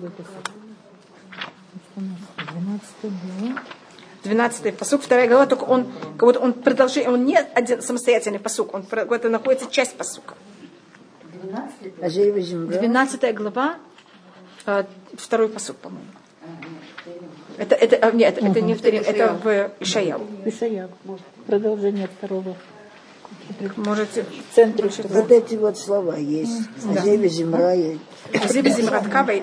12 1.96 2.86
посук, 4.78 5.02
вторая 5.02 5.28
глава, 5.28 5.46
только 5.46 5.64
он, 5.64 5.86
как 6.16 6.20
будто 6.28 6.40
он 6.40 6.52
продолжение, 6.52 7.10
он 7.10 7.24
не 7.24 7.36
один 7.36 7.82
самостоятельный 7.82 8.38
посук, 8.38 8.74
он 8.74 8.82
про- 8.82 9.02
это 9.02 9.28
находится 9.28 9.70
часть 9.70 9.94
посука. 9.96 10.34
А 12.02 12.08
Зеева 12.08 12.40
земля? 12.40 12.78
12 12.78 13.32
глава, 13.32 13.76
э, 14.66 14.84
второй 15.16 15.48
посук, 15.48 15.76
по-моему. 15.76 16.06
Это, 17.56 17.74
это, 17.74 17.96
а, 17.96 18.10
нет, 18.12 18.38
это 18.38 18.60
не 18.60 18.74
в 18.74 18.80
Торе, 18.82 18.98
это 18.98 19.38
в 19.42 19.70
Ишаяу. 19.80 20.26
Ишая. 20.44 20.88
Продолжение 21.46 22.08
второго. 22.08 22.56
Можете 23.76 24.24
В 24.24 24.54
центре. 24.54 24.90
Вот 25.08 25.30
эти 25.30 25.56
вот 25.56 25.76
слова 25.78 26.16
есть. 26.16 26.68
А 26.88 27.00
Зеева 27.02 27.26
земля. 27.28 27.74
и- 27.74 27.98
Зиби 28.48 28.70
Зимратка, 28.70 29.24
вай- 29.26 29.42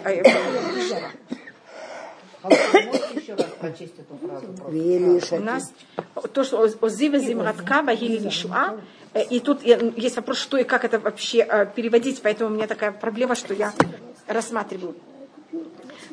а, 2.48 2.72
вы 2.74 2.84
можете 2.84 3.20
еще 3.20 3.34
раз 3.36 3.48
прочесть 3.60 3.94
эту 4.00 4.18
фразу? 4.18 4.48
просто? 4.48 4.72
Вели 4.72 5.22
У 5.32 5.40
нас 5.44 5.72
то, 6.34 6.44
что 6.44 6.62
Озива 6.82 7.20
Зимратка, 7.20 7.82
Вагили 7.82 8.18
Лишуа, 8.18 8.78
э, 9.14 9.24
и 9.24 9.40
тут 9.40 9.64
я- 9.64 9.80
есть 9.96 10.16
вопрос, 10.16 10.38
что 10.38 10.58
и 10.58 10.64
как 10.64 10.84
это 10.86 11.00
вообще 11.00 11.40
э, 11.40 11.66
переводить, 11.76 12.22
поэтому 12.22 12.50
у 12.50 12.54
меня 12.54 12.68
такая 12.68 12.92
проблема, 12.92 13.36
что 13.36 13.54
я 13.54 13.74
рассматриваю. 14.28 14.96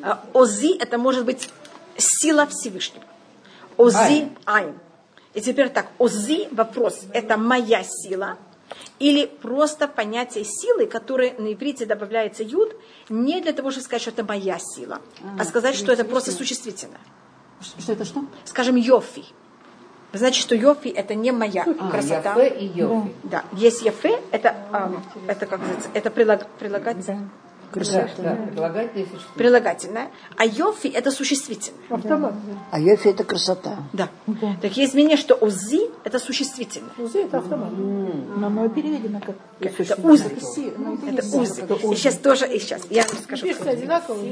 Э, 0.03 0.15
Ози 0.33 0.77
это 0.77 0.97
может 0.97 1.25
быть 1.25 1.49
сила 1.97 2.45
Всевышнего. 2.47 3.03
Ози 3.77 4.29
Айн. 4.45 4.73
И 5.33 5.41
теперь 5.41 5.69
так, 5.69 5.87
Ози 5.97 6.47
вопрос, 6.51 7.01
это 7.13 7.37
моя 7.37 7.83
сила, 7.83 8.37
или 8.99 9.25
просто 9.25 9.87
понятие 9.87 10.43
силы, 10.45 10.85
которое 10.85 11.33
на 11.37 11.53
иврите 11.53 11.85
добавляется 11.85 12.43
юд, 12.43 12.75
не 13.09 13.41
для 13.41 13.53
того, 13.53 13.71
чтобы 13.71 13.83
сказать, 13.83 14.01
что 14.01 14.11
это 14.11 14.23
моя 14.23 14.57
сила, 14.59 15.01
а 15.39 15.43
сказать, 15.43 15.75
что 15.75 15.91
это 15.91 16.05
просто 16.05 16.31
существительное. 16.31 16.99
Что 17.61 17.93
это 17.93 18.05
что? 18.05 18.25
Скажем, 18.45 18.75
йофи. 18.75 19.25
Знаете, 20.13 20.39
что 20.39 20.55
йофи 20.55 20.87
это 20.87 21.13
не 21.13 21.31
моя 21.31 21.65
А, 21.79 21.91
красота. 21.91 22.35
Яфе 22.41 22.57
и 22.59 22.65
Йофи. 22.67 23.13
Да, 23.23 23.43
есть 23.51 23.81
яфе, 23.81 24.21
это, 24.31 24.55
ам, 24.71 25.03
это 25.27 25.45
как 25.45 25.59
называется, 25.59 25.89
это 25.93 26.09
прилаг, 26.09 26.47
прилагательное. 26.57 27.17
Да, 27.19 27.29
да, 27.75 28.35
предлагательное 28.35 29.05
существительное. 29.05 29.37
прилагательное, 29.37 30.11
а 30.37 30.45
йофи 30.45 30.87
это 30.87 31.11
существительное. 31.11 32.35
А 32.71 32.79
Йофи 32.79 33.09
это 33.09 33.23
красота. 33.23 33.77
Да. 33.93 34.09
Так 34.61 34.77
есть 34.77 34.93
мнение, 34.93 35.17
что 35.17 35.35
узи 35.35 35.89
это 36.03 36.19
существительное. 36.19 36.91
Узи 36.97 37.19
это 37.25 37.39
автомат. 37.39 37.71
Но 37.71 38.47
оно 38.47 38.69
переведено 38.69 39.19
как 39.19 39.35
Это 39.59 40.01
узы. 40.01 40.31
Это 41.07 41.37
узы. 41.37 41.61
И 41.91 41.95
сейчас 41.95 42.17
тоже, 42.17 42.47
и 42.47 42.59
сейчас, 42.59 42.83
я 42.89 43.03
вам 43.03 43.17
скажу. 43.23 43.43
Пишется 43.43 43.69
одинаково. 43.69 44.23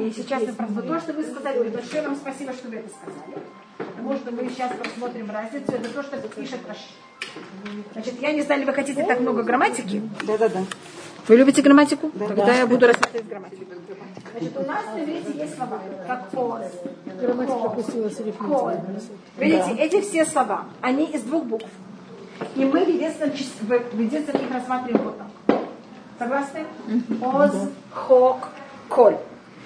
И 0.00 0.12
сейчас 0.16 0.42
мы 0.42 0.52
просто 0.52 0.82
то, 0.82 1.00
что 1.00 1.12
вы 1.12 1.24
сказали, 1.24 1.68
большое 1.68 2.02
вам 2.02 2.16
спасибо, 2.16 2.52
что 2.52 2.68
вы 2.68 2.76
это 2.76 2.88
сказали. 2.88 3.42
Потому 3.78 4.16
что 4.16 4.30
мы 4.30 4.48
сейчас 4.48 4.72
посмотрим 4.76 5.30
разницу, 5.30 5.72
это 5.72 5.88
то, 5.88 6.02
что 6.02 6.16
пишет 6.28 6.60
Раши. 6.68 6.80
Значит, 7.92 8.20
я 8.20 8.32
не 8.32 8.42
знаю, 8.42 8.60
ли 8.60 8.66
вы 8.66 8.72
хотите 8.72 9.04
так 9.04 9.20
много 9.20 9.42
грамматики, 9.42 10.02
Да-да-да. 10.26 10.64
Вы 11.28 11.36
любите 11.36 11.62
грамматику? 11.62 12.10
Тогда 12.10 12.54
я 12.54 12.66
буду 12.66 12.86
рассматривать 12.86 13.28
грамматику. 13.28 13.64
Значит, 14.32 14.56
у 14.56 14.62
нас 14.62 14.84
на 14.94 15.02
иврите 15.02 15.38
есть 15.38 15.56
слова, 15.56 15.80
как 16.06 16.28
оз, 16.34 16.62
Грамматика 17.20 17.58
пропустила 17.58 18.08
с 18.08 18.20
арифметикой. 18.20 18.76
Видите, 19.38 19.74
эти 19.78 20.00
все 20.00 20.24
слова, 20.24 20.64
они 20.80 21.04
из 21.06 21.22
двух 21.22 21.44
букв. 21.44 21.66
И 22.56 22.64
мы 22.64 22.84
в 22.84 22.88
единственном, 22.88 23.34
в 23.92 24.00
единственном 24.00 24.44
их 24.46 24.52
рассматриваем 24.52 25.04
вот 25.04 25.18
так. 25.18 25.58
Согласны? 26.18 26.64
Оз, 27.22 27.52
хок, 27.92 28.48
коль. 28.88 29.16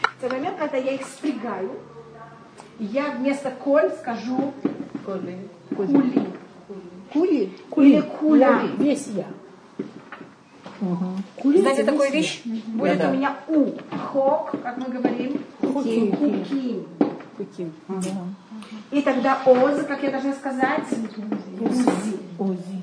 В 0.03 0.21
тот 0.21 0.33
момент, 0.33 0.57
когда 0.59 0.77
я 0.77 0.93
их 0.93 1.03
спрягаю, 1.03 1.71
я 2.79 3.11
вместо 3.11 3.51
коль 3.51 3.90
скажу 3.93 4.53
кули. 5.05 5.49
Кули? 7.12 7.53
Или 7.77 8.01
куля. 8.01 8.62
Весь 8.79 9.07
я. 9.09 9.27
Знаете 11.42 11.85
такую 11.85 12.11
вещь? 12.11 12.42
Будет 12.44 12.99
Да-да. 12.99 13.11
у 13.11 13.14
меня 13.14 13.37
у. 13.49 13.73
Хок, 14.12 14.53
как 14.62 14.77
мы 14.79 14.87
говорим, 14.87 15.44
Хуким. 15.61 16.16
хуким. 16.16 16.87
Каким? 17.37 17.73
И 18.90 19.03
тогда 19.03 19.42
оз, 19.44 19.85
как 19.87 20.03
я 20.03 20.11
должна 20.11 20.35
сказать, 20.35 20.85
узи. 21.61 22.18
Ози. 22.38 22.83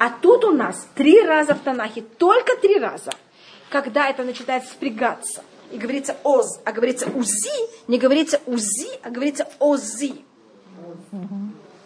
А 0.00 0.10
тут 0.10 0.44
у 0.44 0.50
нас 0.50 0.88
три 0.94 1.22
раза 1.22 1.54
в 1.54 1.60
Танахе, 1.60 2.02
только 2.02 2.56
три 2.60 2.78
раза, 2.78 3.10
когда 3.68 4.08
это 4.08 4.24
начинает 4.24 4.64
спрягаться. 4.64 5.42
И 5.72 5.78
говорится 5.78 6.16
оз, 6.24 6.60
а 6.64 6.72
говорится 6.72 7.06
узи, 7.14 7.50
не 7.88 7.98
говорится 7.98 8.40
узи, 8.46 8.88
а 9.02 9.10
говорится 9.10 9.46
ози. 9.58 10.14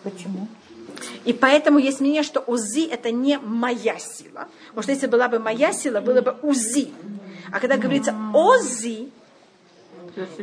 Почему? 0.03 0.47
И 1.25 1.33
поэтому 1.33 1.79
есть 1.79 2.01
мнение, 2.01 2.23
что 2.23 2.40
узи 2.40 2.87
это 2.87 3.11
не 3.11 3.38
моя 3.38 3.99
сила. 3.99 4.49
Потому 4.79 4.85
что 4.85 4.93
если 4.93 5.07
была 5.09 5.27
бы 5.27 5.41
моя 5.41 5.73
сила, 5.73 6.01
было 6.01 6.21
бы 6.21 6.37
узи. 6.41 6.93
А 7.51 7.59
когда 7.59 7.77
говорится 7.79 8.14
ози, 8.33 9.09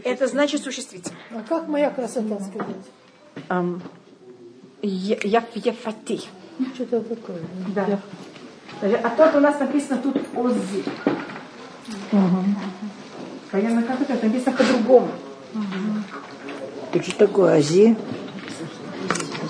это 0.04 0.28
значит 0.28 0.62
существительное. 0.62 1.18
А 1.32 1.42
как 1.48 1.70
моя 1.70 1.90
красота 1.90 2.38
сказать? 2.42 3.80
Я- 4.82 5.46
ефати. 5.54 6.24
Что-то 6.74 7.00
такое. 7.00 7.40
Да. 7.74 7.98
А 8.82 9.10
тут 9.12 9.36
у 9.36 9.40
нас 9.40 9.58
написано 9.58 10.02
тут 10.02 10.18
ози. 10.36 10.84
Понятно, 13.52 13.84
как 13.84 14.02
это? 14.02 14.26
Написано 14.26 14.58
по-другому. 14.58 15.12
Это 16.92 17.04
что 17.06 17.20
такое 17.20 17.54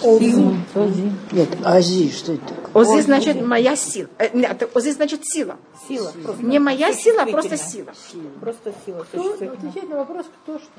Ази? 0.06 1.12
Нет, 1.32 1.50
Ази, 1.64 2.12
что 2.12 2.34
это 2.34 2.54
такое? 2.54 2.84
Ози 2.84 3.02
значит 3.02 3.42
моя 3.42 3.76
сила. 3.76 4.10
Э, 4.18 4.30
нет, 4.34 4.70
ози 4.74 4.92
значит 4.92 5.22
сила. 5.26 5.58
Сила. 5.88 6.12
Просто 6.24 6.44
Не 6.44 6.60
моя 6.60 6.94
сила, 6.94 7.24
а 7.24 7.26
просто 7.26 7.58
сила. 7.58 7.94
Просто 8.40 8.74
сила. 8.86 9.04
Кто, 9.04 9.30
отвечать 9.32 9.90
на 9.90 9.98
вопрос, 9.98 10.26
кто 10.44 10.60
что. 10.60 10.70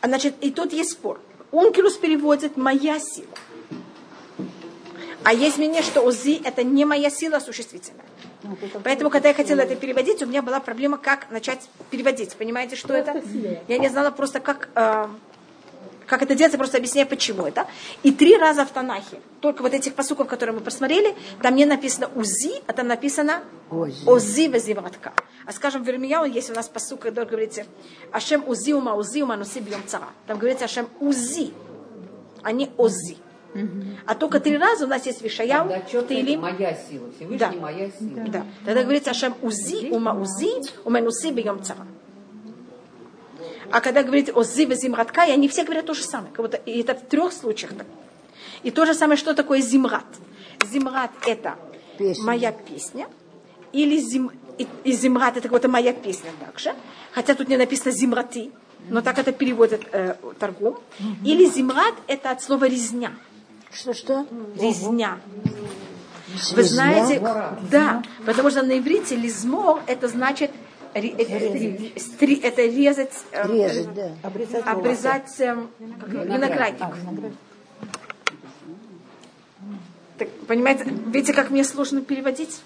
А 0.00 0.08
значит, 0.08 0.34
и 0.40 0.50
тут 0.50 0.72
есть 0.72 0.92
спор. 0.92 1.20
Ункилус 1.52 1.96
переводит 1.96 2.56
моя 2.56 2.98
сила. 2.98 3.28
А 5.24 5.32
есть 5.32 5.58
мнение, 5.58 5.82
что 5.82 6.00
ози 6.00 6.40
это 6.42 6.64
не 6.64 6.84
моя 6.84 7.10
сила, 7.10 7.36
а 7.36 7.40
существительное. 7.40 8.04
Поэтому, 8.82 9.10
когда 9.10 9.28
я 9.28 9.34
хотела 9.34 9.60
это 9.60 9.76
переводить, 9.76 10.22
у 10.22 10.26
меня 10.26 10.42
была 10.42 10.58
проблема, 10.58 10.98
как 10.98 11.30
начать 11.30 11.60
переводить. 11.90 12.34
Понимаете, 12.34 12.74
что 12.76 12.92
это? 12.94 13.22
Я 13.68 13.78
не 13.78 13.88
знала 13.88 14.10
просто, 14.10 14.40
как, 14.40 14.68
э, 14.74 15.06
как 16.06 16.22
это 16.22 16.34
делать, 16.34 16.52
я 16.52 16.58
просто 16.58 16.76
объясняю, 16.78 17.06
почему 17.06 17.46
это. 17.46 17.66
И 18.02 18.12
три 18.12 18.36
раза 18.36 18.64
в 18.64 18.70
Танахе, 18.70 19.20
только 19.40 19.62
вот 19.62 19.72
этих 19.74 19.94
посуков, 19.94 20.26
которые 20.28 20.54
мы 20.54 20.60
просмотрели, 20.62 21.14
там 21.42 21.54
не 21.54 21.64
написано 21.64 22.08
узи, 22.14 22.52
а 22.66 22.72
там 22.72 22.86
написано 22.88 23.42
Ози. 23.70 24.04
ози 24.06 24.48
вазиватка. 24.48 25.12
А 25.46 25.52
скажем, 25.52 25.82
в 25.84 25.88
Ирмияу 25.88 26.24
есть 26.24 26.50
у 26.50 26.54
нас 26.54 26.68
посук, 26.68 27.00
когда 27.00 27.24
говорится 27.24 27.64
Ашем 28.12 28.44
узи 28.46 28.72
ума 28.72 28.94
узи 28.94 29.22
ума 29.22 29.36
носи 29.36 29.60
бьем 29.60 29.82
цара. 29.86 30.08
Там 30.26 30.38
говорится 30.38 30.66
Ашем 30.66 30.88
узи, 31.00 31.52
а 32.42 32.52
не 32.52 32.70
ози. 32.76 33.16
А 34.06 34.14
только 34.14 34.40
три 34.40 34.56
раза 34.56 34.86
у 34.86 34.88
нас 34.88 35.04
есть 35.04 35.20
Вишаяу, 35.20 35.68
Тейлим, 36.08 36.40
моя 36.40 36.74
сила, 36.74 37.10
Всевышний 37.14 37.36
Да. 37.38 37.52
моя 37.52 37.90
сила. 37.90 38.24
да. 38.28 38.46
Тогда 38.64 38.82
говорится 38.82 39.10
Ашем 39.10 39.34
узи, 39.42 39.90
ума 39.90 40.14
узи, 40.14 40.54
уменуси 40.84 41.30
бьем 41.32 41.62
цара. 41.62 41.86
А 43.72 43.80
когда 43.80 44.02
говорит 44.02 44.30
ози 44.34 44.66
вазимратка, 44.66 45.24
и 45.24 45.30
они 45.30 45.48
все 45.48 45.64
говорят 45.64 45.86
то 45.86 45.94
же 45.94 46.02
самое. 46.02 46.30
Как 46.32 46.44
будто, 46.44 46.58
и 46.58 46.80
это 46.80 46.94
в 46.94 47.00
трех 47.00 47.32
случаях 47.32 47.72
так. 47.74 47.86
И 48.62 48.70
то 48.70 48.84
же 48.84 48.94
самое, 48.94 49.16
что 49.16 49.34
такое 49.34 49.60
зимрат. 49.60 50.04
Зимрат 50.70 51.10
это 51.26 51.56
Песня. 51.98 52.24
моя 52.24 52.52
песня. 52.52 53.08
Или 53.72 53.96
зим, 53.98 54.30
и, 54.58 54.68
и 54.84 54.92
зимрат 54.92 55.38
это 55.38 55.48
вот 55.48 55.66
моя 55.66 55.94
песня 55.94 56.30
также. 56.44 56.74
Хотя 57.12 57.34
тут 57.34 57.48
не 57.48 57.56
написано 57.56 57.92
зимраты, 57.92 58.50
но 58.90 59.00
так 59.00 59.18
это 59.18 59.32
переводит 59.32 59.82
э, 59.92 60.16
торгум. 60.38 60.78
Или 61.24 61.46
зимрат 61.46 61.94
это 62.06 62.30
от 62.30 62.42
слова 62.42 62.66
резня. 62.66 63.12
Что-что? 63.72 64.26
Резня. 64.60 65.18
Вы 66.54 66.62
знаете, 66.62 67.20
да, 67.70 68.02
потому 68.26 68.50
что 68.50 68.62
на 68.62 68.78
иврите 68.78 69.16
лизмор 69.16 69.82
это 69.86 70.08
значит 70.08 70.50
ре- 70.94 71.14
э, 71.18 71.90
э, 71.94 71.98
стри- 71.98 72.40
это 72.42 72.62
резать, 72.62 73.12
э, 73.32 73.46
Резать, 73.52 73.94
да. 73.94 74.12
Обрезать 74.22 74.66
обрезать 74.66 75.40
эм, 75.40 75.70
как 76.00 76.08
его, 76.12 76.22
виноградник. 76.24 76.86
Так, 80.18 80.28
понимаете, 80.46 80.84
видите, 80.84 81.32
как 81.32 81.50
мне 81.50 81.64
сложно 81.64 82.02
переводить? 82.02 82.60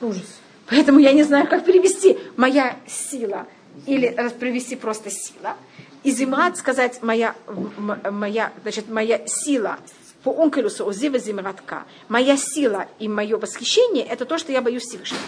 Ужас. 0.00 0.40
Поэтому 0.68 0.98
я 0.98 1.12
не 1.12 1.22
знаю, 1.22 1.48
как 1.48 1.64
перевести 1.64 2.18
моя 2.36 2.76
сила 2.86 3.46
или 3.86 4.08
перевести 4.38 4.76
просто 4.76 5.10
сила. 5.10 5.56
И 6.02 6.10
зимрат 6.10 6.56
сказать 6.56 7.02
моя, 7.02 7.34
моя, 7.78 8.52
значит, 8.62 8.88
моя 8.88 9.20
сила 9.26 9.78
по 10.22 10.30
ункелусу 10.30 10.86
озива 10.88 11.18
зимратка. 11.18 11.84
Моя 12.08 12.36
сила 12.36 12.86
и 12.98 13.08
мое 13.08 13.36
восхищение 13.36 14.04
это 14.04 14.24
то, 14.24 14.38
что 14.38 14.52
я 14.52 14.62
боюсь 14.62 14.82
Всевышнего. 14.84 15.20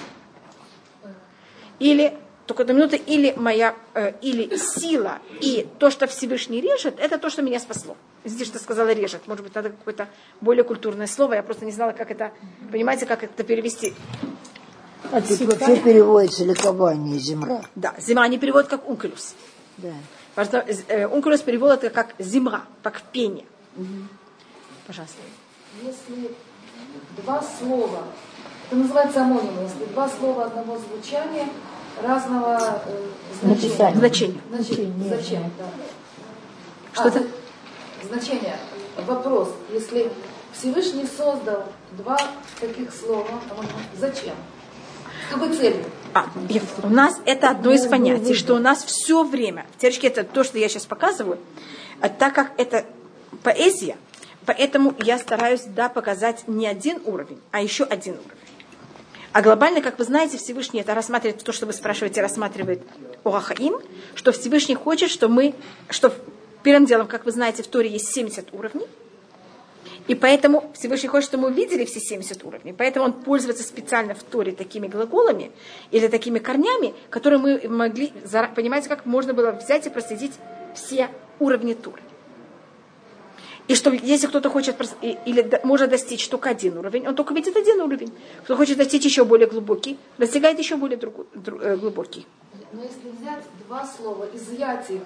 Или 1.78 2.14
только 2.46 2.62
одну 2.62 2.74
минуту, 2.74 2.96
или 2.96 3.33
моя, 3.37 3.74
э, 3.94 4.12
или 4.20 4.57
сила 4.57 5.18
и 5.40 5.66
то, 5.78 5.90
что 5.90 6.07
Всевышний 6.07 6.61
режет, 6.61 6.98
это 6.98 7.18
то, 7.18 7.31
что 7.31 7.42
меня 7.42 7.61
спасло. 7.61 7.96
Здесь 8.24 8.48
что 8.48 8.59
сказала 8.59 8.92
режет. 8.92 9.26
Может 9.26 9.44
быть, 9.44 9.55
надо 9.55 9.70
какое-то 9.70 10.09
более 10.40 10.64
культурное 10.64 11.07
слово. 11.07 11.35
Я 11.35 11.42
просто 11.42 11.64
не 11.64 11.72
знала, 11.72 11.92
как 11.92 12.11
это, 12.11 12.33
понимаете, 12.70 13.07
как 13.07 13.22
это 13.24 13.42
перевести. 13.44 13.94
Тут 15.11 15.40
вообще 15.40 15.76
переводится 15.76 16.44
ликование 16.44 17.18
земра. 17.18 17.62
Да, 17.74 17.94
зима 17.98 18.22
они 18.22 18.38
переводят 18.38 18.68
как 18.68 18.88
ункулюс. 18.88 19.35
Да. 19.78 19.92
Потому 20.35 20.64
что 20.64 20.85
э, 20.88 21.07
ункулюс 21.07 21.40
переводят 21.40 21.85
это 21.85 21.94
как 21.94 22.14
зимра, 22.18 22.62
как 22.83 23.02
пение. 23.12 23.44
Пожалуйста. 24.87 25.18
Если 25.83 26.31
два 27.22 27.42
слова, 27.42 28.05
это 28.66 28.76
называется 28.76 29.22
амоним, 29.22 29.62
если 29.62 29.85
два 29.92 30.09
слова 30.09 30.44
одного 30.44 30.78
звучания 30.78 31.48
разного 32.03 32.83
э, 32.87 33.07
значения. 33.43 33.95
Значение. 33.95 34.41
Значение. 34.51 35.09
Зачем? 35.09 35.53
Да. 35.59 35.65
Что 36.93 37.09
это? 37.09 37.19
за- 37.21 38.09
Значение. 38.09 38.57
Вопрос. 39.07 39.51
Если 39.73 40.11
Всевышний 40.53 41.07
создал 41.07 41.65
два 41.93 42.19
таких 42.61 42.93
слова, 42.93 43.27
амонима, 43.51 43.73
зачем? 43.99 44.35
С 45.29 45.33
какой 45.33 45.57
целью? 45.57 45.85
А, 46.15 46.27
у 46.83 46.88
нас 46.88 47.19
это 47.25 47.51
одно 47.51 47.73
из 47.73 47.87
понятий, 47.87 48.35
что 48.35 48.55
у 48.55 48.59
нас 48.59 48.85
все 48.85 49.25
время, 49.25 49.67
теоретически 49.79 50.07
это 50.07 50.25
то, 50.25 50.45
что 50.45 50.59
я 50.59 50.69
сейчас 50.69 50.85
показываю, 50.85 51.38
а 52.01 52.09
так 52.09 52.35
как 52.35 52.53
это 52.59 52.85
поэзия, 53.43 53.97
поэтому 54.45 54.95
я 54.99 55.19
стараюсь 55.19 55.62
да, 55.65 55.88
показать 55.88 56.49
не 56.49 56.67
один 56.67 57.01
уровень, 57.07 57.41
а 57.51 57.62
еще 57.62 57.85
один 57.85 58.15
уровень. 58.15 58.41
А 59.33 59.40
глобально, 59.40 59.81
как 59.81 59.99
вы 59.99 60.05
знаете, 60.05 60.37
Всевышний 60.37 60.81
это 60.81 60.95
рассматривает, 60.95 61.42
то, 61.42 61.53
что 61.53 61.64
вы 61.64 61.73
спрашиваете, 61.73 62.21
рассматривает 62.21 62.83
Орахаим, 63.25 63.81
что 64.14 64.31
Всевышний 64.33 64.75
хочет, 64.75 65.11
что 65.11 65.29
мы, 65.29 65.55
что 65.88 66.12
первым 66.62 66.85
делом, 66.85 67.07
как 67.07 67.25
вы 67.25 67.33
знаете, 67.33 67.62
в 67.62 67.66
Торе 67.66 67.88
есть 67.88 68.12
70 68.12 68.53
уровней, 68.53 68.87
и 70.07 70.14
поэтому 70.14 70.71
Всевышний 70.75 71.09
хочет, 71.09 71.29
чтобы 71.29 71.45
мы 71.45 71.51
увидели 71.51 71.85
все 71.85 72.01
70 72.01 72.45
уровней. 72.45 72.74
Поэтому 72.76 73.07
он 73.07 73.12
пользуется 73.12 73.62
специально 73.62 74.14
в 74.14 74.22
Торе 74.22 74.53
такими 74.53 74.89
глаголами 74.89 75.53
или 75.93 76.09
такими 76.09 76.39
корнями, 76.39 76.93
которые 77.09 77.39
мы 77.39 77.68
могли, 77.68 78.12
понимаете, 78.55 78.89
как 78.89 79.07
можно 79.07 79.33
было 79.33 79.53
взять 79.53 79.87
и 79.87 79.91
проследить 79.91 80.33
все 80.74 81.09
уровни 81.39 81.74
Торы. 81.74 82.03
И 83.69 83.75
что 83.75 83.91
если 83.91 84.27
кто-то 84.27 84.51
хочет 84.51 84.77
или 85.03 85.61
может 85.65 85.91
достичь 85.91 86.27
только 86.29 86.51
один 86.51 86.79
уровень, 86.79 87.07
он 87.09 87.15
только 87.15 87.33
видит 87.35 87.57
один 87.57 87.81
уровень. 87.81 88.13
Кто 88.45 88.57
хочет 88.57 88.77
достичь 88.79 89.05
еще 89.05 89.25
более 89.25 89.47
глубокий, 89.49 89.99
достигает 90.19 90.59
еще 90.59 90.77
более 90.77 90.99
другу- 90.99 91.27
дру- 91.35 91.61
э, 91.63 91.77
глубокий. 91.77 92.27
Но 92.73 92.83
если 92.83 93.11
взять 93.21 93.45
два 93.69 93.87
слова, 93.87 94.27
изъять 94.35 94.91
их 94.91 95.03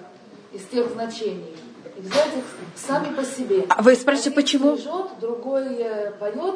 из 0.53 0.63
тех 0.71 0.89
значений, 0.91 1.53
и 1.97 2.01
взять 2.01 2.27
их 2.37 2.43
сами 2.75 3.13
по 3.13 3.23
себе. 3.23 3.65
А 3.69 3.81
вы 3.81 3.95
спрашиваете, 3.95 4.29
Один 4.29 4.41
почему? 4.43 4.75
лежит, 4.75 5.19
другой 5.21 5.75
э, 5.75 6.11
поет. 6.19 6.55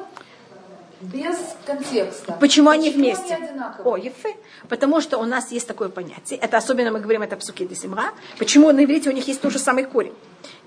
Без 1.02 1.38
контекста. 1.66 2.38
Почему 2.40 2.70
они 2.70 2.90
вместе? 2.90 3.36
они? 3.36 3.48
О, 3.84 3.98
ефе. 3.98 4.36
Потому 4.70 5.02
что 5.02 5.18
у 5.18 5.26
нас 5.26 5.52
есть 5.52 5.68
такое 5.68 5.90
понятие. 5.90 6.40
Это 6.40 6.58
особенно 6.58 6.92
мы 6.92 7.00
говорим 7.00 7.22
это 7.22 7.36
псуки 7.38 7.66
де 7.66 7.76
Симра. 7.76 8.12
Почему 8.38 8.72
на 8.72 8.84
иврите 8.84 9.10
у 9.10 9.14
них 9.14 9.28
есть 9.28 9.42
тот 9.42 9.52
же 9.52 9.60
самый 9.60 9.86
корень? 9.86 10.14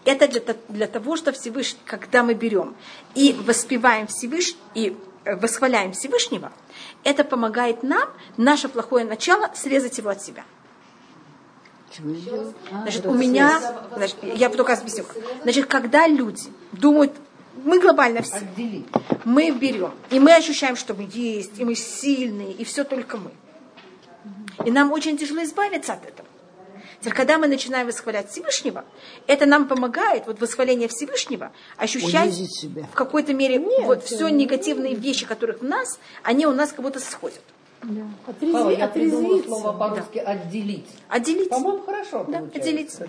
Это 0.04 0.28
для, 0.28 0.40
для 0.68 0.86
того, 0.86 1.16
что 1.16 1.32
Всевышний, 1.32 1.80
когда 1.84 2.22
мы 2.22 2.34
берем 2.34 2.74
и 3.14 3.32
воспеваем 3.46 4.06
Всевышний, 4.06 4.58
и 4.74 4.96
э, 5.24 5.36
восхваляем 5.36 5.92
Всевышнего, 5.92 6.52
это 7.04 7.24
помогает 7.24 7.82
нам, 7.82 8.08
наше 8.36 8.68
плохое 8.68 9.04
начало, 9.04 9.50
срезать 9.54 9.96
его 9.98 10.10
от 10.10 10.22
себя. 10.22 10.44
Значит, 12.70 13.06
у 13.06 13.14
меня, 13.14 13.60
значит, 13.94 14.16
я 14.22 14.48
только 14.50 14.72
объясню. 14.72 15.04
Значит, 15.42 15.66
когда 15.66 16.08
люди 16.08 16.50
думают, 16.72 17.12
мы 17.62 17.80
глобально 17.80 18.22
все, 18.22 18.36
Отделить. 18.36 18.86
мы 19.24 19.50
берем, 19.50 19.92
и 20.10 20.18
мы 20.18 20.34
ощущаем, 20.34 20.76
что 20.76 20.94
мы 20.94 21.08
есть, 21.12 21.58
и 21.58 21.64
мы 21.64 21.74
сильные, 21.74 22.52
и 22.52 22.64
все 22.64 22.84
только 22.84 23.16
мы. 23.16 23.30
И 24.64 24.70
нам 24.70 24.92
очень 24.92 25.16
тяжело 25.16 25.42
избавиться 25.42 25.92
от 25.92 26.04
этого. 26.06 26.28
Теперь, 27.00 27.14
когда 27.14 27.36
мы 27.36 27.48
начинаем 27.48 27.86
восхвалять 27.86 28.30
Всевышнего, 28.30 28.84
это 29.26 29.44
нам 29.44 29.68
помогает, 29.68 30.26
вот 30.26 30.40
восхваление 30.40 30.88
Всевышнего, 30.88 31.52
ощущать 31.76 32.32
себя. 32.34 32.84
в 32.84 32.94
какой-то 32.94 33.34
мере 33.34 33.58
вот 33.58 34.04
все 34.04 34.28
негативные 34.28 34.94
вещи, 34.94 35.26
которых 35.26 35.60
в 35.60 35.64
нас, 35.64 35.98
они 36.22 36.46
у 36.46 36.52
нас 36.52 36.72
как 36.72 36.80
будто 36.82 37.00
сходят. 37.00 37.42
Павел, 37.84 38.06
Отрезви, 38.26 38.74
я 38.78 38.88
придумала 38.88 39.26
отрезвиться. 39.26 39.48
слово 39.48 39.72
по-русски 39.78 40.18
отделить. 40.18 40.88
Отделить. 41.08 41.48
По-моему, 41.50 41.82
хорошо 41.82 42.24
Да, 42.28 42.38
получается. 42.38 42.60
отделить. 42.60 43.00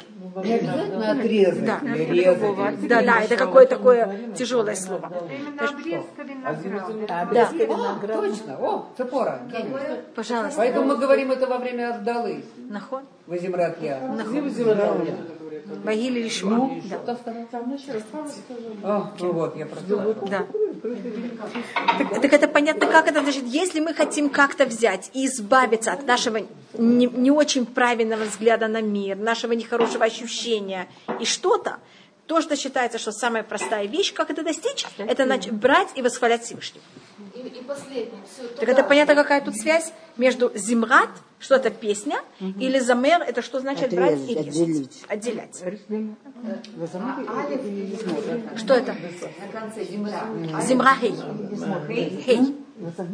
Не 0.44 0.54
обязательно 0.56 1.12
отрезать 1.12 1.66
Да. 1.66 1.80
резать. 1.96 2.88
Да, 2.88 3.02
да, 3.02 3.22
это 3.22 3.38
какое 3.38 3.66
такое 3.68 4.34
тяжелое 4.36 4.76
слово. 4.76 5.12
Именно 5.32 5.70
обрезка 5.70 6.22
винограда. 6.24 7.22
Обрезка 7.22 7.56
О, 7.56 7.78
винограда. 7.78 8.22
точно. 8.22 8.58
О, 8.60 8.86
Цепора. 8.98 9.40
Пожалуйста. 10.16 10.58
Поэтому 10.58 10.88
мы 10.88 10.98
говорим 10.98 11.32
это 11.32 11.48
во 11.48 11.58
время 11.58 11.96
отдалы. 11.96 12.44
Нахон. 12.70 13.04
Вазимрат 13.28 13.82
я. 13.82 14.00
Вагили 14.00 14.50
Лишма. 15.66 16.56
Ну, 16.56 16.82
Да. 18.82 18.98
О, 18.98 19.14
ну 19.20 19.32
вот, 19.32 19.56
я 19.56 19.66
просто... 19.66 19.96
Да. 20.30 20.46
Так, 21.88 22.22
так 22.22 22.34
это 22.34 22.48
понятно, 22.48 22.88
как 22.88 23.08
это 23.08 23.22
значит, 23.22 23.46
если 23.46 23.80
мы 23.80 23.94
хотим 23.94 24.30
как-то 24.30 24.66
взять 24.66 25.10
и 25.14 25.26
избавиться 25.26 25.92
от 25.94 26.06
нашего 26.06 26.40
не, 26.78 27.08
не 27.08 27.32
очень 27.32 27.66
правильного 27.66 28.24
взгляда 28.24 28.68
на 28.68 28.82
мир, 28.82 29.18
нашего 29.18 29.54
нехорошего 29.54 30.06
ощущения 30.06 30.88
и 31.20 31.26
что-то, 31.26 31.78
то, 32.28 32.42
что 32.42 32.56
считается, 32.56 32.98
что 32.98 33.12
самая 33.12 33.44
простая 33.44 33.86
вещь, 33.88 34.14
как 34.14 34.30
это 34.30 34.44
достичь, 34.44 34.86
это 34.98 35.26
брать 35.52 35.90
и 35.96 36.02
восхвалять 36.02 36.44
Всевышнего. 36.44 36.84
Последнее. 37.68 38.22
Все, 38.32 38.48
Так 38.48 38.70
это 38.70 38.84
понятно, 38.84 39.16
какая 39.16 39.42
тут 39.42 39.56
связь 39.56 39.92
между 40.18 40.52
зимрат, 40.56 41.10
что 41.40 41.56
это 41.56 41.70
песня, 41.70 42.20
или 42.40 42.80
замер, 42.80 43.22
это 43.22 43.42
что 43.42 43.60
значит 43.60 43.94
брать 43.94 44.20
и 44.30 44.36
резать. 44.36 44.48
отделить. 44.48 45.04
Отделять. 45.08 45.64
Что 48.58 48.74
это? 48.76 48.96
На. 52.78 52.92
Хей. 52.92 53.06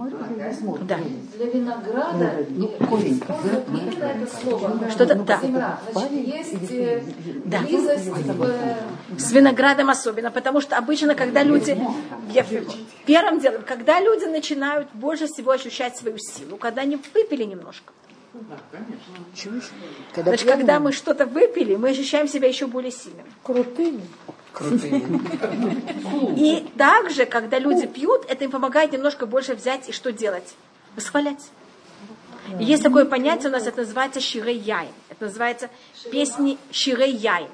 Да. 0.88 0.98
Для 1.38 1.46
винограда 1.46 2.46
Ну, 2.50 2.68
корень. 2.90 3.22
никогда 3.70 4.12
это 4.12 4.36
слово. 4.36 4.90
Что-то, 4.90 5.14
да. 5.16 5.40
Земля. 5.40 5.80
Значит, 5.92 6.12
есть 6.14 6.72
э, 6.72 7.04
Да. 7.46 7.60
близость 7.60 8.08
в, 8.08 8.44
э, 8.44 8.78
С 9.20 9.32
виноградом 9.32 9.92
особенно, 9.92 10.32
потому 10.32 10.62
что 10.62 10.78
обычно, 10.78 11.14
когда 11.14 11.44
люди, 11.44 11.80
я 12.32 12.44
первым 13.06 13.40
делом, 13.40 13.62
когда 13.62 14.00
люди 14.00 14.26
начинают 14.26 14.88
больше 14.96 15.28
всего 15.28 15.52
ощущать 15.52 15.96
свою 15.96 16.18
силу, 16.18 16.58
когда 16.58 16.82
они 16.82 16.98
выпили 17.14 17.44
немножко. 17.44 17.94
Когда 18.32 18.56
Значит, 20.32 20.46
пьяный, 20.48 20.62
когда 20.62 20.80
мы 20.80 20.92
что-то 20.92 21.28
выпили, 21.28 21.76
мы 21.76 21.90
ощущаем 21.90 22.28
себя 22.28 22.48
еще 22.48 22.66
более 22.66 22.92
сильными. 22.92 23.30
Крутыми. 23.44 24.02
Крутые. 24.54 25.04
И 26.36 26.68
также, 26.78 27.26
когда 27.26 27.60
люди 27.60 27.88
пьют, 27.88 28.26
это 28.28 28.44
им 28.44 28.52
помогает 28.52 28.92
немножко 28.92 29.26
больше 29.26 29.56
взять 29.56 29.90
и 29.90 29.92
что 29.92 30.12
делать? 30.12 30.56
Восхвалять. 30.96 31.52
И 32.60 32.64
есть 32.64 32.84
такое 32.84 33.06
понятие 33.06 33.50
у 33.50 33.52
нас, 33.52 33.66
это 33.68 33.82
называется 33.82 34.20
ширей 34.20 34.58
яин. 34.58 34.92
Это 35.10 35.26
называется 35.26 35.70
песни 36.12 36.58
ширей 36.72 37.14
яин. 37.14 37.50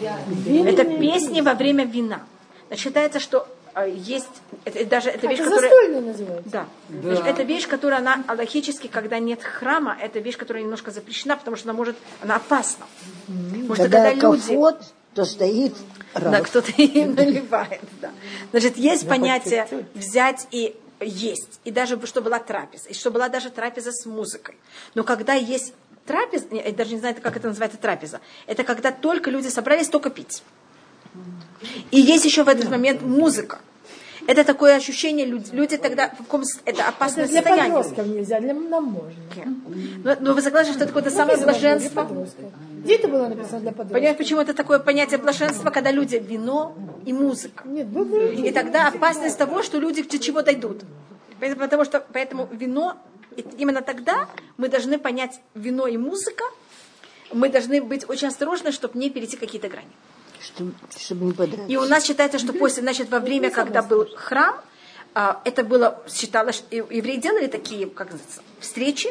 Это 0.00 0.84
песни 0.84 1.40
во 1.40 1.54
время 1.54 1.84
вина. 1.84 2.22
Значит, 2.68 2.84
считается, 2.84 3.18
что 3.18 3.48
э, 3.74 3.90
есть, 3.92 4.28
это, 4.64 4.84
даже 4.84 5.10
это 5.10 5.26
вещь, 5.26 5.40
Это 5.40 5.50
которая... 5.50 6.00
называется. 6.00 6.50
Да. 6.50 6.66
Значит, 6.88 7.26
это 7.26 7.42
вещь, 7.42 7.66
которая 7.66 7.98
она 7.98 8.22
аллахически, 8.28 8.86
когда 8.86 9.18
нет 9.18 9.42
храма, 9.42 9.96
это 10.00 10.20
вещь, 10.20 10.36
которая 10.36 10.62
немножко 10.62 10.92
запрещена, 10.92 11.36
потому 11.36 11.56
что 11.56 11.68
она 11.68 11.76
может, 11.76 11.96
она 12.22 12.36
опасна. 12.36 12.86
Потому 13.26 13.74
что 13.74 13.82
когда 13.84 14.10
когда 14.10 14.28
люди... 14.28 14.40
кафот, 14.40 14.82
то 15.14 15.24
стоит 15.24 15.74
Да, 16.14 16.40
кто-то 16.40 16.72
и 16.72 17.04
наливает, 17.04 17.82
да. 18.00 18.10
Значит, 18.50 18.76
есть 18.76 19.08
понятие 19.08 19.66
взять 19.94 20.46
и 20.50 20.76
есть. 21.00 21.60
И 21.64 21.70
даже 21.70 21.98
что 22.06 22.20
была 22.20 22.38
трапеза. 22.38 22.88
И 22.88 22.94
что 22.94 23.10
была 23.10 23.28
даже 23.28 23.50
трапеза 23.50 23.92
с 23.92 24.06
музыкой. 24.06 24.56
Но 24.94 25.04
когда 25.04 25.34
есть 25.34 25.72
трапеза, 26.04 26.46
я 26.50 26.72
даже 26.72 26.94
не 26.94 27.00
знаю, 27.00 27.16
как 27.20 27.36
это 27.36 27.48
называется 27.48 27.78
трапеза, 27.78 28.20
это 28.46 28.64
когда 28.64 28.90
только 28.92 29.30
люди 29.30 29.48
собрались 29.48 29.88
только 29.88 30.10
пить. 30.10 30.42
И 31.90 32.00
есть 32.00 32.24
еще 32.24 32.44
в 32.44 32.48
этот 32.48 32.70
момент 32.70 33.02
музыка. 33.02 33.60
Это 34.26 34.44
такое 34.44 34.76
ощущение, 34.76 35.24
люди, 35.24 35.50
люди 35.52 35.76
тогда 35.76 36.10
в 36.10 36.18
каком 36.18 36.42
это 36.64 36.86
опасное 36.86 37.24
Это 37.24 37.32
для 37.32 37.42
состояние. 37.42 37.74
подростков 37.74 38.06
нельзя, 38.06 38.40
для 38.40 38.54
нам 38.54 38.84
можно. 38.84 39.14
Но, 40.04 40.16
но 40.20 40.34
вы 40.34 40.42
согласны, 40.42 40.72
что 40.72 40.84
это 40.84 40.92
какое-то 40.92 41.10
самое 41.10 41.38
блаженство? 41.38 42.06
Где 42.84 42.96
это 42.96 43.08
было 43.08 43.28
написано 43.28 43.60
для 43.60 43.70
подростков? 43.70 43.92
Понимаете, 43.92 44.18
почему 44.18 44.40
это 44.40 44.54
такое 44.54 44.78
понятие 44.78 45.18
блаженства, 45.18 45.70
когда 45.70 45.90
люди 45.90 46.16
вино 46.16 46.74
и 47.04 47.12
музыка? 47.12 47.62
Нет, 47.66 47.88
ну, 47.92 48.04
да, 48.04 48.18
И 48.18 48.50
тогда 48.52 48.88
опасность 48.88 49.38
того, 49.38 49.62
что 49.62 49.78
люди 49.78 50.02
до 50.02 50.18
чего 50.18 50.42
дойдут. 50.42 50.82
Поэтому- 51.40 51.60
Потому 51.60 51.84
что 51.84 52.04
поэтому 52.12 52.48
вино, 52.50 52.96
именно 53.58 53.82
тогда 53.82 54.28
мы 54.56 54.68
должны 54.68 54.98
понять 54.98 55.40
вино 55.54 55.86
и 55.86 55.96
музыка, 55.96 56.44
мы 57.32 57.48
должны 57.48 57.82
быть 57.82 58.08
очень 58.08 58.28
осторожны, 58.28 58.72
чтобы 58.72 58.98
не 58.98 59.10
перейти 59.10 59.36
какие-то 59.36 59.68
грани. 59.68 59.88
Чтобы, 60.40 60.72
чтобы 60.98 61.26
не 61.26 61.32
подраться. 61.32 61.66
И 61.66 61.76
у 61.76 61.84
нас 61.84 62.04
считается, 62.04 62.38
что 62.38 62.52
после, 62.52 62.82
значит, 62.82 63.10
во 63.10 63.20
время, 63.20 63.50
когда 63.50 63.82
был 63.82 64.06
храм, 64.16 64.56
а, 65.14 65.40
это 65.44 65.64
было, 65.64 66.02
считалось, 66.08 66.64
евреи 66.70 67.16
делали 67.16 67.46
такие, 67.46 67.86
как 67.86 68.10
называется, 68.10 68.40
встречи, 68.60 69.08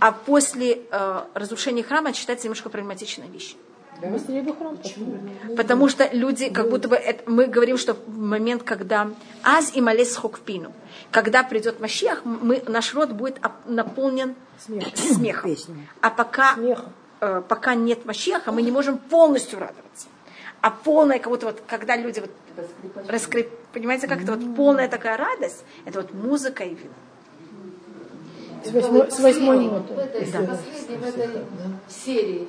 а 0.00 0.12
после 0.12 0.82
э, 0.90 1.22
разрушения 1.34 1.82
храма 1.82 2.10
это 2.10 2.18
считается 2.18 2.46
немножко 2.46 2.68
проблематичная 2.70 3.28
вещь. 3.28 3.56
Быстрее 4.00 4.42
бы 4.42 4.54
храм 4.56 4.76
почему? 4.76 5.16
Потому 5.56 5.88
что 5.88 6.08
люди, 6.12 6.48
как 6.48 6.68
будто 6.70 6.88
бы, 6.88 6.96
это- 6.96 7.22
мы 7.30 7.46
говорим, 7.46 7.78
что 7.78 7.94
в 7.94 8.18
момент, 8.18 8.64
когда 8.64 9.10
аз 9.44 9.76
и 9.76 9.80
малес 9.80 10.16
хокпину, 10.16 10.72
когда 11.12 11.44
придет 11.44 11.78
Машиах, 11.78 12.24
мы, 12.24 12.62
наш 12.66 12.94
род 12.94 13.12
будет 13.12 13.38
наполнен 13.64 14.34
Смех. 14.58 14.88
смехом. 14.96 15.50
Песнями. 15.54 15.88
А 16.00 16.10
пока, 16.10 16.54
Смехом. 16.54 16.92
э, 17.20 17.42
пока 17.48 17.74
нет 17.76 18.04
Машиаха, 18.04 18.50
мы 18.50 18.62
не 18.62 18.72
можем 18.72 18.98
полностью 18.98 19.60
радоваться. 19.60 20.08
А 20.62 20.70
полная, 20.70 21.18
как 21.20 21.28
будто 21.28 21.46
вот, 21.46 21.62
когда 21.66 21.94
люди 21.96 22.20
вот 22.20 22.30
раскреп... 23.08 23.50
понимаете, 23.72 24.08
как 24.08 24.22
это 24.22 24.34
вот 24.36 24.56
полная 24.56 24.88
такая 24.88 25.16
радость, 25.16 25.64
это 25.84 26.00
вот 26.02 26.12
музыка 26.12 26.64
и 26.64 26.74
вино. 26.74 26.92
С 28.64 28.70
восьмой, 28.72 29.10
с 29.10 29.18
восьмой 29.20 29.58
ноты. 29.66 29.94
в 29.94 29.98
этой, 29.98 30.20
последний 30.26 30.96
в 30.96 31.02
этой 31.08 31.30
серии. 31.88 32.48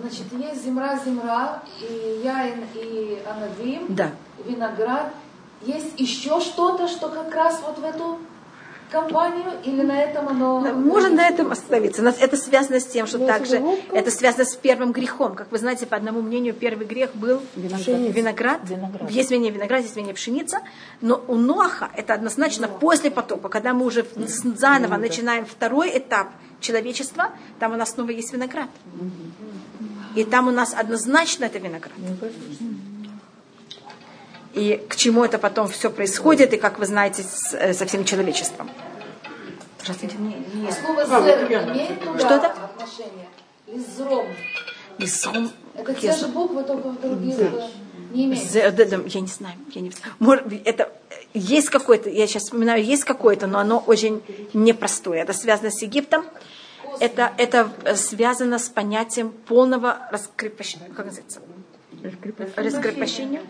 Значит, 0.00 0.24
есть 0.32 0.64
земра, 0.64 0.98
земра, 1.04 1.62
и 1.80 2.20
яин, 2.24 2.64
и 2.74 3.18
анавим, 3.28 3.86
Да. 3.94 4.10
виноград. 4.44 5.12
Есть 5.62 5.98
еще 6.00 6.40
что-то, 6.40 6.88
что 6.88 7.08
как 7.08 7.32
раз 7.34 7.60
вот 7.64 7.78
в 7.78 7.84
эту 7.84 8.18
компанию, 8.92 9.50
или 9.64 9.82
на 9.82 10.00
этом 10.00 10.28
оно... 10.28 10.60
Можно 10.60 11.10
на 11.10 11.28
этом 11.28 11.50
остановиться. 11.50 12.02
Это 12.20 12.36
связано 12.36 12.78
с 12.78 12.86
тем, 12.86 13.06
что 13.06 13.18
Ну, 13.18 13.26
также 13.26 13.56
это 13.56 13.64
водка. 13.64 13.96
это 13.96 14.10
связано 14.10 14.44
с 14.44 14.54
первым 14.54 14.92
грехом. 14.92 15.34
Как 15.34 15.50
вы 15.50 15.58
знаете, 15.58 15.86
по 15.86 15.96
одному 15.96 16.22
мнению, 16.22 16.54
первый 16.54 16.86
грех 16.86 17.10
был 17.14 17.40
виноград. 17.56 18.60
Виноград. 18.68 19.10
Есть 19.10 19.30
менее 19.30 19.50
виноград, 19.50 19.82
есть 19.82 19.96
менее 19.96 20.14
пшеница. 20.14 20.60
Но 21.00 21.24
у 21.26 21.34
Ноаха 21.36 21.90
это 21.96 22.14
однозначно 22.14 22.68
после 22.68 23.10
потопа, 23.10 23.48
когда 23.48 23.72
мы 23.72 23.86
уже 23.86 24.06
заново 24.16 24.96
начинаем 24.98 25.46
второй 25.46 25.96
этап 25.98 26.28
человечества, 26.60 27.30
там 27.58 27.72
у 27.72 27.76
нас 27.76 27.90
снова 27.92 28.10
есть 28.10 28.32
виноград. 28.32 28.68
И 30.14 30.24
там 30.24 30.48
у 30.48 30.50
нас 30.50 30.74
однозначно 30.74 31.46
это 31.46 31.58
виноград. 31.58 31.92
И 34.54 34.84
к 34.88 34.96
чему 34.96 35.24
это 35.24 35.38
потом 35.38 35.68
все 35.68 35.90
происходит, 35.90 36.52
и 36.52 36.56
как 36.58 36.78
вы 36.78 36.86
знаете, 36.86 37.22
с- 37.22 37.54
э, 37.54 37.72
со 37.72 37.86
всем 37.86 38.04
человечеством. 38.04 38.70
Здравствуйте. 39.80 40.16
Слово 40.84 41.06
«зер» 41.06 41.46
имеет 41.46 42.00
туда 42.00 42.18
Что 42.18 42.34
это? 42.36 42.46
отношение? 42.52 43.28
Лизром. 43.66 44.26
И 44.98 45.06
сом- 45.06 45.50
Это 45.74 45.94
те 45.94 46.12
же 46.12 46.28
буквы, 46.28 46.62
только 46.64 46.88
в 46.90 47.00
других 47.00 47.38
э, 47.38 47.68
не 48.12 48.26
имеет. 48.26 48.52
Да, 48.76 48.98
Я 49.06 49.20
не 49.20 49.26
знаю. 49.26 49.56
Я 49.70 49.80
не... 49.80 49.90
Может, 50.18 50.46
быть, 50.46 50.62
это, 50.66 50.92
есть 51.32 51.70
какое-то, 51.70 52.10
я 52.10 52.26
сейчас 52.26 52.42
вспоминаю, 52.44 52.84
есть 52.84 53.04
какое-то, 53.04 53.46
но 53.46 53.58
оно 53.58 53.78
очень 53.78 54.22
непростое. 54.52 55.22
Это 55.22 55.32
связано 55.32 55.70
с 55.70 55.80
Египтом. 55.80 56.26
Это, 57.00 57.32
это 57.38 57.72
э, 57.84 57.96
связано 57.96 58.58
с 58.58 58.68
понятием 58.68 59.30
полного 59.30 59.96
раскрепощения. 60.12 60.88
Как 60.94 61.06
называется? 61.06 61.40
Раскрепощения? 62.56 63.42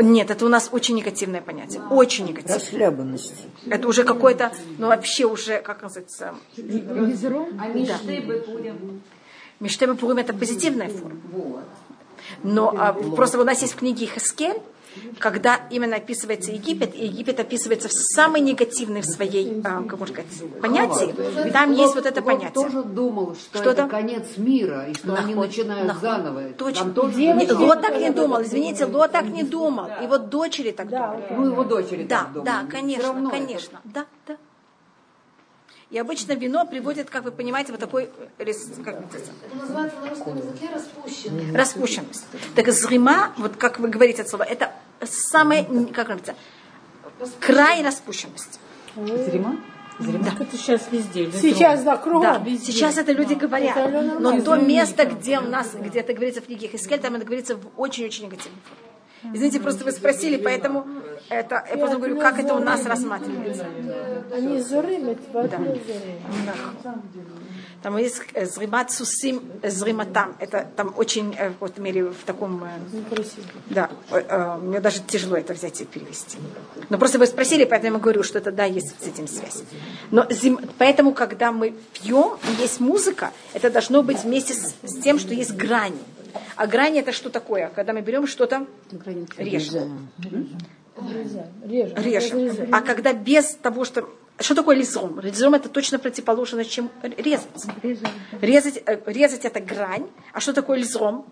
Нет, 0.00 0.30
это 0.30 0.46
у 0.46 0.48
нас 0.48 0.68
очень 0.72 0.94
негативное 0.96 1.40
понятие. 1.40 1.82
Очень 1.90 2.26
негативное. 2.26 2.58
Расхлябанность. 2.58 3.46
Это 3.66 3.88
уже 3.88 4.04
какое-то, 4.04 4.52
ну 4.78 4.88
вообще 4.88 5.24
уже, 5.24 5.60
как 5.60 5.82
называется? 5.82 6.34
А 6.56 7.68
мечты 9.60 9.94
Пурим 9.94 10.18
это 10.18 10.32
позитивная 10.32 10.88
форма. 10.88 11.20
Но 12.42 12.74
а, 12.76 12.92
просто 12.92 13.40
у 13.40 13.44
нас 13.44 13.60
есть 13.62 13.74
в 13.74 13.76
книге 13.76 14.06
Хескель, 14.06 14.60
когда 15.18 15.60
именно 15.70 15.96
описывается 15.96 16.50
Египет, 16.50 16.94
и 16.94 17.06
Египет 17.06 17.38
описывается 17.40 17.88
в 17.88 17.92
самой 17.92 18.40
негативной 18.40 19.00
в 19.02 19.06
своей, 19.06 19.60
а, 19.64 19.82
как 19.82 19.98
можно 19.98 20.14
сказать, 20.14 20.60
понятии, 20.60 21.48
и 21.48 21.50
там 21.50 21.72
есть 21.72 21.94
вот 21.94 22.06
это 22.06 22.20
Лот 22.20 22.26
понятие. 22.26 22.50
тоже 22.50 22.82
думал, 22.82 23.34
что 23.36 23.58
Что 23.58 23.70
это 23.70 23.86
конец 23.86 24.36
мира, 24.36 24.86
и 24.88 24.94
что 24.94 25.14
они 25.14 25.34
Наход, 25.34 25.48
начинают 25.48 25.86
наход. 25.88 26.02
заново. 26.02 26.42
Точно. 26.58 26.84
Там 26.84 26.94
тоже 26.94 27.16
Не. 27.16 27.52
Лот 27.52 27.80
так 27.82 27.96
не 28.00 28.10
думал, 28.10 28.42
извините, 28.42 28.84
Лот 28.86 29.12
так 29.12 29.24
не 29.26 29.42
думал. 29.42 29.88
И 30.02 30.06
вот 30.06 30.28
дочери 30.30 30.70
так 30.72 30.88
думали. 30.88 31.24
Ну, 31.30 31.46
его 31.46 31.64
дочери 31.64 32.04
Да, 32.04 32.20
так 32.20 32.32
думали. 32.32 32.46
да, 32.46 32.66
конечно, 32.70 33.30
конечно, 33.30 33.80
да, 33.84 34.06
да. 34.26 34.36
И 35.90 35.98
обычно 35.98 36.34
вино 36.34 36.64
приводит, 36.66 37.10
как 37.10 37.24
вы 37.24 37.32
понимаете, 37.32 37.72
вот 37.72 37.80
такой 37.80 38.10
как 38.38 38.46
Это 38.46 38.56
называется 39.60 39.98
на 40.00 40.08
русском 40.10 40.36
языке 40.36 40.68
распущенный. 40.72 41.52
распущенность. 41.56 42.24
Так 42.54 42.68
зрима, 42.68 43.32
вот 43.36 43.56
как 43.56 43.80
вы 43.80 43.88
говорите 43.88 44.22
это 44.22 44.30
слово, 44.30 44.44
это 44.44 44.70
самое, 45.04 45.64
как 45.92 46.06
говорится, 46.06 46.34
край 47.40 47.82
распущенности. 47.82 48.58
Зрима? 48.96 49.56
Да. 49.98 50.32
Это 50.40 50.56
сейчас 50.56 50.88
везде. 50.90 51.30
Сейчас, 51.30 51.82
да, 51.82 51.96
кругом. 51.98 52.22
Да, 52.22 52.44
сейчас 52.58 52.96
это 52.96 53.12
люди 53.12 53.34
говорят. 53.34 53.76
Это 53.76 54.18
Но 54.18 54.40
то 54.40 54.56
место, 54.56 55.04
где 55.04 55.38
у 55.38 55.42
нас, 55.42 55.74
где 55.74 56.00
это 56.00 56.14
говорится 56.14 56.40
в 56.40 56.46
книге 56.46 56.68
Хискель, 56.68 56.98
там 56.98 57.16
это 57.16 57.26
говорится 57.26 57.56
в 57.56 57.66
очень-очень 57.76 58.24
негативной 58.24 58.60
форме. 58.64 59.34
Извините, 59.34 59.60
просто 59.60 59.84
вы 59.84 59.92
спросили, 59.92 60.38
поэтому 60.38 60.86
это, 61.30 61.64
я 61.70 61.76
просто 61.76 61.96
говорю, 61.96 62.18
как 62.18 62.38
это 62.38 62.54
у 62.54 62.58
нас 62.58 62.84
рассматривается. 62.84 63.66
Они 64.32 64.60
зурим, 64.60 65.08
это 65.08 65.58
Да. 66.46 67.00
Там 67.82 67.96
есть 67.96 68.20
э, 68.34 68.44
зримат 68.44 68.90
сусим 68.90 69.42
э, 69.62 69.70
зриматам. 69.70 70.36
Это 70.38 70.66
там 70.76 70.92
очень, 70.96 71.34
э, 71.38 71.48
в 71.48 71.52
какой-то 71.54 71.80
мере, 71.80 72.04
в 72.10 72.24
таком... 72.26 72.62
Некрасиво. 72.92 73.46
Да, 73.70 74.58
мне 74.58 74.80
даже 74.80 75.00
тяжело 75.00 75.36
это 75.36 75.54
взять 75.54 75.80
и 75.80 75.86
перевести. 75.86 76.36
Но 76.90 76.98
просто 76.98 77.18
вы 77.18 77.26
спросили, 77.26 77.64
поэтому 77.64 77.96
я 77.96 78.02
говорю, 78.02 78.22
что 78.22 78.38
это 78.38 78.52
да, 78.52 78.64
есть 78.64 79.02
с 79.02 79.06
этим 79.06 79.26
связь. 79.26 79.62
Но 80.10 80.24
зим- 80.24 80.60
поэтому, 80.76 81.14
когда 81.14 81.52
мы 81.52 81.74
пьем, 81.94 82.36
и 82.48 82.62
есть 82.62 82.80
музыка, 82.80 83.30
это 83.54 83.70
должно 83.70 84.02
быть 84.02 84.24
вместе 84.24 84.52
с, 84.52 84.74
с 84.82 85.00
тем, 85.00 85.18
что 85.18 85.32
есть 85.32 85.54
грани. 85.54 85.98
А 86.56 86.66
грани 86.66 87.00
это 87.00 87.12
что 87.12 87.30
такое? 87.30 87.70
Когда 87.74 87.92
мы 87.92 88.02
берем 88.02 88.26
что-то, 88.26 88.66
режем. 89.38 90.10
Режем. 90.96 91.94
Режем. 91.96 92.68
А 92.72 92.80
когда 92.82 93.12
без 93.12 93.54
того, 93.54 93.84
что... 93.84 94.08
Что 94.38 94.54
такое 94.54 94.76
лизром? 94.76 95.20
Лизром 95.20 95.54
это 95.54 95.68
точно 95.68 95.98
противоположно, 95.98 96.64
чем 96.64 96.90
резать. 97.02 97.46
Резать, 98.40 98.82
э, 98.86 98.98
резать 99.06 99.44
это 99.44 99.60
грань. 99.60 100.06
А 100.32 100.40
что 100.40 100.52
такое 100.54 100.78
лизром? 100.78 101.26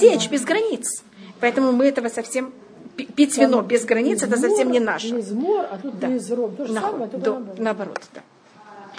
Течь 0.00 0.28
без 0.28 0.44
границ. 0.44 1.02
Поэтому 1.40 1.72
мы 1.72 1.86
этого 1.86 2.08
совсем... 2.08 2.52
пи- 2.96 3.06
Пить 3.06 3.38
вино 3.38 3.62
без 3.62 3.84
границ, 3.84 4.22
это 4.22 4.36
совсем 4.36 4.70
не 4.72 4.80
наше. 4.80 5.08
Лизмор, 5.08 5.66
а 5.70 5.78
тут 5.78 5.98
Да. 6.00 6.08
лизром. 6.08 6.56
То 6.56 6.66
же 6.66 6.72
Нахуй. 6.72 6.90
самое, 6.90 7.10
только 7.10 7.24
Да, 7.24 7.30
наоборот. 7.32 7.58
наоборот, 7.58 8.00
да. 8.14 8.20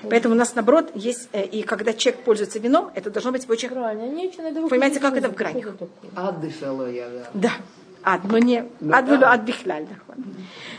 Поэтому 0.09 0.35
у 0.35 0.37
нас 0.37 0.55
наоборот 0.55 0.91
есть, 0.95 1.29
э, 1.33 1.45
и 1.45 1.61
когда 1.61 1.93
человек 1.93 2.23
пользуется 2.23 2.59
вином, 2.59 2.89
это 2.95 3.09
должно 3.09 3.31
быть 3.31 3.47
в 3.47 3.51
очень... 3.51 3.69
Грань, 3.69 4.01
а 4.01 4.07
нечего, 4.07 4.67
Понимаете, 4.67 4.99
как 4.99 5.15
это 5.17 5.29
в 5.29 5.35
гранях? 5.35 5.61
Что 5.63 5.69
это 5.69 5.77
такое? 5.85 6.11
Ад 6.15 6.41
дышала 6.41 6.89
я, 6.89 7.09
да. 7.09 7.27
Да. 7.33 7.51
Ад, 8.03 8.21
но 8.25 8.37
не 8.37 8.65
ад, 8.91 9.07
велю 9.07 9.25
ад 9.27 9.41
бихляль. 9.41 9.87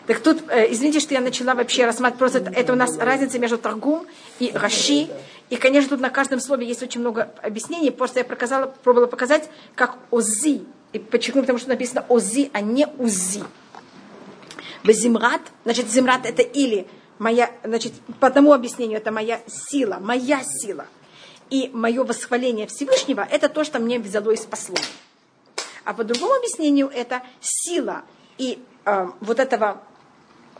Так 0.06 0.20
тут, 0.20 0.42
э, 0.50 0.70
извините, 0.72 1.00
что 1.00 1.14
я 1.14 1.20
начала 1.20 1.54
вообще 1.54 1.86
рассматривать, 1.86 2.18
просто 2.18 2.38
это, 2.38 2.50
это 2.50 2.72
у 2.74 2.76
нас 2.76 2.98
разница 2.98 3.38
между 3.38 3.56
торгум 3.56 4.06
и 4.38 4.52
раши. 4.54 5.08
И, 5.48 5.56
конечно, 5.56 5.90
тут 5.90 6.00
на 6.00 6.10
каждом 6.10 6.40
слове 6.40 6.66
есть 6.66 6.82
очень 6.82 7.00
много 7.00 7.30
объяснений. 7.42 7.90
Просто 7.90 8.20
я 8.20 8.24
показала, 8.24 8.66
пробовала 8.66 9.06
показать, 9.06 9.48
как 9.74 9.96
ози. 10.10 10.62
И 10.92 10.98
почему? 10.98 11.40
Потому 11.40 11.58
что 11.58 11.70
написано 11.70 12.04
ози, 12.08 12.50
а 12.52 12.60
не 12.60 12.86
узи. 12.98 13.42
Зимрат, 14.86 15.40
значит, 15.64 15.88
зимрат 15.88 16.26
это 16.26 16.42
или 16.42 16.86
моя, 17.18 17.50
значит, 17.62 17.94
по 18.20 18.26
одному 18.26 18.52
объяснению 18.52 18.98
это 18.98 19.10
моя 19.10 19.40
сила, 19.46 19.98
моя 20.00 20.42
сила. 20.44 20.86
И 21.48 21.70
мое 21.72 22.04
восхваление 22.04 22.66
Всевышнего 22.66 23.26
это 23.30 23.48
то, 23.48 23.64
что 23.64 23.78
мне 23.78 23.98
взяло 23.98 24.30
и 24.30 24.36
спасло. 24.36 24.76
А 25.84 25.94
по 25.94 26.04
другому 26.04 26.34
объяснению 26.34 26.88
это 26.88 27.22
сила 27.40 28.02
и 28.38 28.58
э, 28.84 29.06
вот 29.20 29.38
этого, 29.38 29.82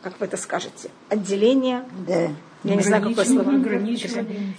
как 0.03 0.18
вы 0.20 0.27
это 0.27 0.37
скажете, 0.37 0.91
отделения. 1.09 1.85
Да. 2.07 2.29
Я 2.64 2.77
не 2.77 2.83
знаю, 2.83 3.03
какое 3.03 3.25
слово. 3.27 3.51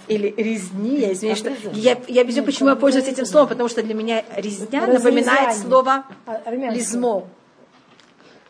Или 0.06 0.34
резни. 0.36 1.00
Я 1.00 1.12
извиняюсь, 1.12 1.38
что... 1.38 1.50
Я, 1.72 1.98
я 2.06 2.22
объясню, 2.22 2.44
почему 2.44 2.68
я 2.68 2.76
пользуюсь 2.76 3.08
этим 3.08 3.26
словом, 3.26 3.48
потому 3.48 3.68
что 3.68 3.82
для 3.82 3.94
меня 3.94 4.24
резня 4.36 4.86
напоминает 4.86 5.56
слово 5.56 6.04
А, 6.24 6.50
лизмо. 6.50 7.26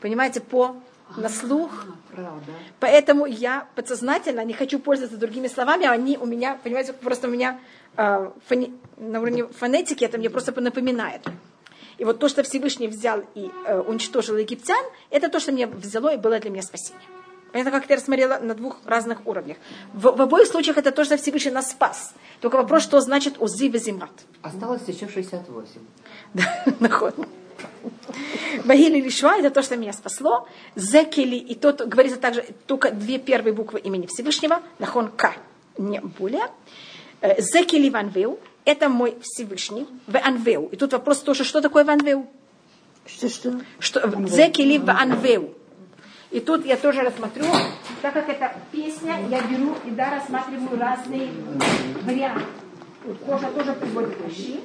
Понимаете, 0.00 0.40
по 0.40 0.76
на 1.16 1.28
слух. 1.28 1.86
Правда. 2.12 2.52
Поэтому 2.80 3.26
я 3.26 3.66
подсознательно 3.74 4.44
не 4.44 4.52
хочу 4.52 4.78
пользоваться 4.78 5.16
другими 5.16 5.48
словами, 5.48 5.86
а 5.86 5.92
они 5.92 6.18
у 6.18 6.26
меня, 6.26 6.58
понимаете, 6.62 6.92
просто 6.92 7.28
у 7.28 7.30
меня 7.30 7.58
э, 7.96 8.30
фоне- 8.48 8.72
на 8.96 9.20
уровне 9.20 9.46
фонетики 9.46 10.04
это 10.04 10.18
мне 10.18 10.28
просто 10.30 10.58
напоминает. 10.60 11.22
И 11.98 12.04
вот 12.04 12.18
то, 12.18 12.28
что 12.28 12.42
Всевышний 12.42 12.88
взял 12.88 13.22
и 13.34 13.50
э, 13.66 13.80
уничтожил 13.80 14.36
египтян, 14.36 14.84
это 15.10 15.28
то, 15.28 15.40
что 15.40 15.52
мне 15.52 15.66
взяло 15.66 16.14
и 16.14 16.16
было 16.16 16.38
для 16.38 16.50
меня 16.50 16.62
спасение. 16.62 17.02
Понятно, 17.52 17.70
как 17.70 17.88
я 17.88 17.96
рассмотрела 17.96 18.38
на 18.38 18.54
двух 18.54 18.76
разных 18.84 19.26
уровнях. 19.26 19.56
В, 19.94 20.02
в 20.02 20.20
обоих 20.20 20.46
случаях 20.46 20.76
это 20.76 20.90
то, 20.90 21.04
что 21.04 21.16
Всевышний 21.16 21.52
нас 21.52 21.70
спас. 21.70 22.12
Только 22.40 22.56
вопрос, 22.56 22.82
что 22.82 23.00
значит 23.00 23.36
узи 23.38 23.68
везимрат. 23.68 24.10
Осталось 24.42 24.82
еще 24.86 25.08
68. 25.08 25.80
Да, 26.34 26.64
наход. 26.80 27.14
Вагили 28.64 29.00
Лишва 29.00 29.38
это 29.38 29.50
то, 29.50 29.62
что 29.62 29.76
меня 29.76 29.92
спасло. 29.92 30.46
Зекели, 30.74 31.36
и 31.36 31.54
тот 31.54 31.80
говорится 31.80 32.18
также 32.18 32.44
только 32.66 32.90
две 32.90 33.18
первые 33.18 33.54
буквы 33.54 33.80
имени 33.80 34.06
Всевышнего, 34.06 34.60
нахон 34.78 35.08
К, 35.08 35.34
не 35.78 36.00
более. 36.00 36.48
Э, 37.22 37.40
Зекели 37.40 37.88
Ванвеу, 37.88 38.38
это 38.66 38.88
мой 38.90 39.16
Всевышний, 39.22 39.86
в 40.06 40.18
Анвеу. 40.18 40.68
И 40.72 40.76
тут 40.76 40.92
вопрос 40.92 41.20
тоже, 41.20 41.44
что 41.44 41.62
такое 41.62 41.84
Ванвеу? 41.84 42.26
Что, 43.06 43.28
что? 43.28 43.60
Что, 43.78 44.00
в 44.06 44.90
Анвеу. 44.90 45.54
И 46.32 46.40
тут 46.40 46.66
я 46.66 46.76
тоже 46.76 47.02
рассмотрю, 47.02 47.44
так 48.02 48.12
как 48.12 48.28
это 48.28 48.52
песня, 48.72 49.16
я 49.30 49.40
беру 49.42 49.76
и 49.86 49.90
да, 49.90 50.10
рассматриваю 50.10 50.78
разные 50.78 51.30
варианты. 52.02 52.44
Кожа 53.24 53.46
тоже 53.52 53.72
приводит 53.74 54.16
вещи. 54.26 54.60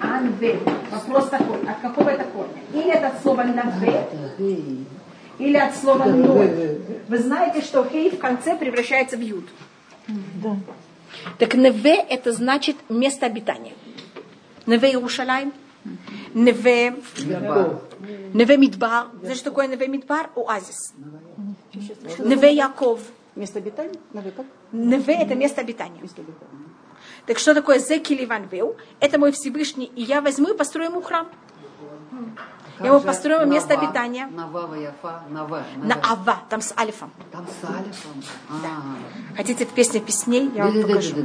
Анве. 0.00 0.58
Вопрос 0.90 1.28
такой, 1.28 1.60
от 1.68 1.78
какого 1.80 2.08
это 2.08 2.24
корня? 2.24 2.60
Или 2.74 2.90
это 2.90 3.08
от 3.08 3.22
слова 3.22 3.44
наве, 3.44 4.08
или 5.38 5.56
от 5.56 5.76
слова 5.76 6.04
ной. 6.04 6.80
Вы 7.06 7.18
знаете, 7.18 7.60
что 7.62 7.84
хей 7.84 8.10
в 8.10 8.18
конце 8.18 8.56
превращается 8.56 9.16
в 9.16 9.20
юд. 9.20 9.44
Да. 10.08 10.56
Так 11.38 11.54
неве 11.54 11.96
это 11.96 12.32
значит 12.32 12.76
место 12.88 13.26
обитания. 13.26 13.74
Неве 14.66 14.90
Иерушалайм, 14.90 15.52
неве, 16.34 16.96
неве 18.34 18.56
Мидбар. 18.56 19.08
Знаешь, 19.20 19.38
что 19.38 19.50
такое 19.50 19.66
неве 19.66 19.88
Мидбар? 19.88 20.30
Оазис. 20.36 20.94
Неве 22.18 22.54
Яков. 22.54 23.00
Место 23.36 23.58
обитания? 23.58 23.98
Надо 24.12 24.30
как? 24.32 24.46
Неве 24.72 25.14
это 25.14 25.34
место 25.34 25.60
обитания. 25.60 26.00
Место 26.02 26.20
обитания. 26.20 26.64
Так 27.26 27.38
что 27.38 27.54
такое 27.54 27.78
Зекили 27.78 28.24
Ванвеу? 28.24 28.76
Это 28.98 29.18
мой 29.18 29.32
Всевышний, 29.32 29.90
и 29.94 30.02
я 30.02 30.20
возьму 30.20 30.50
и 30.50 30.56
построю 30.56 30.90
ему 30.90 31.00
храм. 31.00 31.28
Я 32.80 32.86
ему 32.86 33.00
построю 33.00 33.46
место 33.46 33.74
обитания. 33.74 34.26
На 35.86 35.94
Ава, 36.02 36.40
там 36.48 36.60
с 36.62 36.74
Алифом. 36.78 37.10
Там 37.30 37.46
с 37.46 37.64
Алифом. 37.68 38.22
А. 38.48 39.36
Хотите 39.36 39.66
в 39.66 39.70
песне 39.70 40.00
песней? 40.00 40.50
Я 40.54 40.64
вам 40.64 40.82
покажу. 40.82 41.16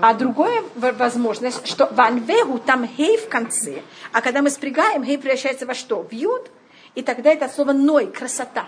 А 0.00 0.14
другая 0.14 0.62
в- 0.74 0.92
возможность, 0.96 1.66
что 1.66 1.86
ванвегу 1.86 2.58
там 2.58 2.86
хей 2.88 3.18
в 3.18 3.28
конце, 3.28 3.82
а 4.12 4.20
когда 4.20 4.40
мы 4.42 4.50
спрягаем, 4.50 5.04
хей 5.04 5.18
превращается 5.18 5.66
во 5.66 5.74
что? 5.74 6.02
В 6.02 6.12
юд, 6.12 6.50
и 6.94 7.02
тогда 7.02 7.30
это 7.30 7.48
слово 7.48 7.72
ной, 7.72 8.06
красота. 8.06 8.66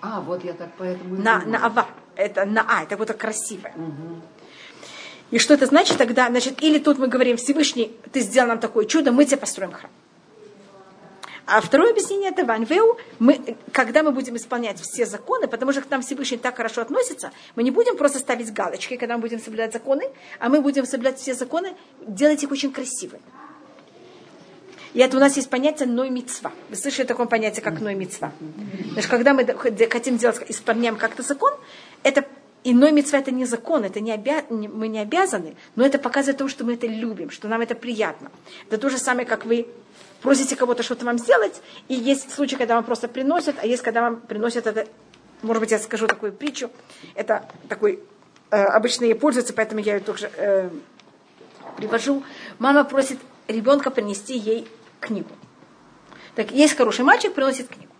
А, 0.00 0.20
вот 0.20 0.44
я 0.44 0.52
так 0.54 0.68
поэтому 0.78 1.16
и 1.16 1.18
На, 1.18 1.40
на 1.44 1.66
ава, 1.66 1.86
это 2.16 2.44
на 2.44 2.64
а, 2.68 2.82
это 2.84 2.96
вот 2.96 3.12
красивое. 3.12 3.74
И 5.30 5.38
что 5.38 5.54
это 5.54 5.66
значит 5.66 5.96
тогда? 5.98 6.28
Значит, 6.28 6.62
или 6.62 6.78
тут 6.78 6.98
мы 6.98 7.06
говорим, 7.06 7.36
Всевышний, 7.36 7.96
ты 8.12 8.20
сделал 8.20 8.48
нам 8.48 8.58
такое 8.58 8.84
чудо, 8.84 9.12
мы 9.12 9.24
тебе 9.24 9.36
построим 9.36 9.72
храм. 9.72 9.90
А 11.50 11.60
второе 11.60 11.90
объяснение 11.90 12.30
это 12.30 12.44
ванвеу. 12.44 12.96
Мы, 13.18 13.56
когда 13.72 14.04
мы 14.04 14.12
будем 14.12 14.36
исполнять 14.36 14.78
все 14.80 15.04
законы, 15.04 15.48
потому 15.48 15.72
что 15.72 15.80
к 15.80 15.90
нам 15.90 16.00
Всевышний 16.00 16.38
так 16.38 16.56
хорошо 16.56 16.82
относится, 16.82 17.32
мы 17.56 17.64
не 17.64 17.72
будем 17.72 17.96
просто 17.96 18.20
ставить 18.20 18.52
галочки, 18.52 18.96
когда 18.96 19.16
мы 19.16 19.22
будем 19.22 19.40
соблюдать 19.40 19.72
законы, 19.72 20.04
а 20.38 20.48
мы 20.48 20.60
будем 20.60 20.86
соблюдать 20.86 21.18
все 21.18 21.34
законы, 21.34 21.74
делать 22.06 22.40
их 22.44 22.52
очень 22.52 22.70
красивыми. 22.70 23.22
И 24.94 25.00
это 25.00 25.16
у 25.16 25.20
нас 25.20 25.36
есть 25.36 25.50
понятие 25.50 25.88
ной 25.88 26.08
мицва. 26.10 26.52
Вы 26.68 26.76
слышали 26.76 27.04
такое 27.04 27.26
понятие, 27.26 27.62
как 27.62 27.80
ной 27.80 27.96
мицва? 27.96 28.32
Значит, 28.92 29.10
когда 29.10 29.34
мы 29.34 29.44
хотим 29.44 30.18
делать, 30.18 30.40
исполняем 30.48 30.96
как-то 30.96 31.24
закон, 31.24 31.52
это 32.04 32.24
иной 32.62 32.92
митцва 32.92 33.18
это 33.18 33.32
не 33.32 33.44
закон, 33.44 33.82
это 33.82 33.98
не 33.98 34.12
обя... 34.12 34.44
мы 34.50 34.86
не 34.86 35.00
обязаны, 35.00 35.56
но 35.74 35.84
это 35.84 35.98
показывает 35.98 36.38
то, 36.38 36.46
что 36.46 36.64
мы 36.64 36.74
это 36.74 36.86
любим, 36.86 37.30
что 37.30 37.48
нам 37.48 37.60
это 37.60 37.74
приятно. 37.74 38.30
Это 38.68 38.78
то 38.78 38.88
же 38.88 38.98
самое, 38.98 39.26
как 39.26 39.44
вы 39.44 39.66
просите 40.20 40.56
кого-то 40.56 40.82
что-то 40.82 41.04
вам 41.04 41.18
сделать, 41.18 41.60
и 41.88 41.94
есть 41.94 42.32
случаи, 42.32 42.56
когда 42.56 42.74
вам 42.74 42.84
просто 42.84 43.08
приносят, 43.08 43.56
а 43.60 43.66
есть, 43.66 43.82
когда 43.82 44.02
вам 44.02 44.20
приносят 44.20 44.66
это, 44.66 44.86
может 45.42 45.60
быть, 45.60 45.70
я 45.70 45.78
скажу 45.78 46.06
такую 46.06 46.32
притчу, 46.32 46.70
это 47.14 47.48
такой, 47.68 48.00
э, 48.50 48.62
обычно 48.62 49.04
ей 49.04 49.14
пользуются, 49.14 49.52
поэтому 49.52 49.80
я 49.80 49.94
ее 49.94 50.00
тоже 50.00 50.30
э, 50.36 50.70
привожу. 51.76 52.22
Мама 52.58 52.84
просит 52.84 53.18
ребенка 53.48 53.90
принести 53.90 54.36
ей 54.36 54.68
книгу. 55.00 55.30
Так, 56.34 56.52
есть 56.52 56.76
хороший 56.76 57.04
мальчик, 57.04 57.34
приносит 57.34 57.68
книгу. 57.68 57.92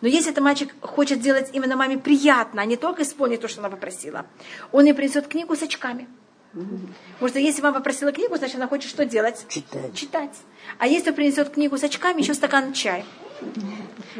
Но 0.00 0.08
если 0.08 0.32
этот 0.32 0.42
мальчик 0.42 0.74
хочет 0.80 1.18
сделать 1.18 1.50
именно 1.52 1.76
маме 1.76 1.98
приятно, 1.98 2.62
а 2.62 2.64
не 2.64 2.76
только 2.76 3.02
исполнить 3.02 3.40
то, 3.40 3.48
что 3.48 3.60
она 3.60 3.68
попросила, 3.68 4.26
он 4.72 4.84
ей 4.84 4.94
принесет 4.94 5.28
книгу 5.28 5.54
с 5.54 5.62
очками. 5.62 6.08
Потому 6.52 7.28
что 7.28 7.38
если 7.38 7.62
мама 7.62 7.78
попросила 7.78 8.10
книгу, 8.12 8.36
значит, 8.36 8.56
она 8.56 8.66
хочет 8.66 8.90
что 8.90 9.04
делать? 9.04 9.46
Читать. 9.48 9.94
Читать. 9.94 10.36
А 10.78 10.86
если 10.86 11.10
он 11.10 11.16
принесет 11.16 11.50
книгу 11.50 11.78
с 11.78 11.84
очками, 11.84 12.22
еще 12.22 12.34
стакан 12.34 12.72
чая. 12.72 13.04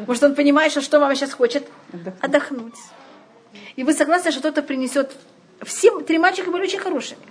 Может, 0.07 0.23
он 0.23 0.35
понимает, 0.35 0.71
что, 0.71 0.81
что 0.81 0.99
мама 0.99 1.15
сейчас 1.15 1.33
хочет? 1.33 1.67
Отдохнуть. 2.21 2.77
И 3.75 3.83
вы 3.83 3.93
согласны, 3.93 4.31
что 4.31 4.39
кто-то 4.39 4.61
принесет... 4.61 5.15
Все 5.61 5.99
три 6.01 6.17
мальчика 6.17 6.49
были 6.51 6.63
очень 6.63 6.79
хорошими. 6.79 7.21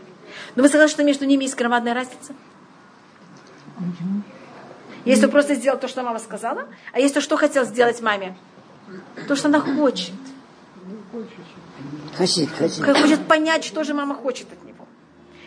Но 0.55 0.63
вы 0.63 0.69
согласны, 0.69 0.93
что 0.93 1.03
между 1.03 1.25
ними 1.25 1.45
есть 1.45 1.57
громадная 1.57 1.95
разница? 1.95 2.35
Есть 5.07 5.23
кто 5.23 5.31
просто 5.31 5.55
сделал 5.55 5.79
то, 5.79 5.89
что 5.89 6.03
мама 6.03 6.19
сказала, 6.19 6.69
а 6.93 7.01
есть 7.01 7.15
то, 7.15 7.23
что 7.23 7.37
хотел 7.37 7.65
сделать 7.65 8.03
маме. 8.03 8.37
То, 9.27 9.35
что 9.35 9.49
она 9.49 9.61
хочет. 9.61 10.13
Хочет, 12.17 12.51
хочет. 12.51 12.85
Хочет 12.85 13.27
понять, 13.27 13.65
что 13.65 13.83
же 13.83 13.95
мама 13.95 14.15
хочет 14.15 14.53
от 14.53 14.63
него. 14.65 14.70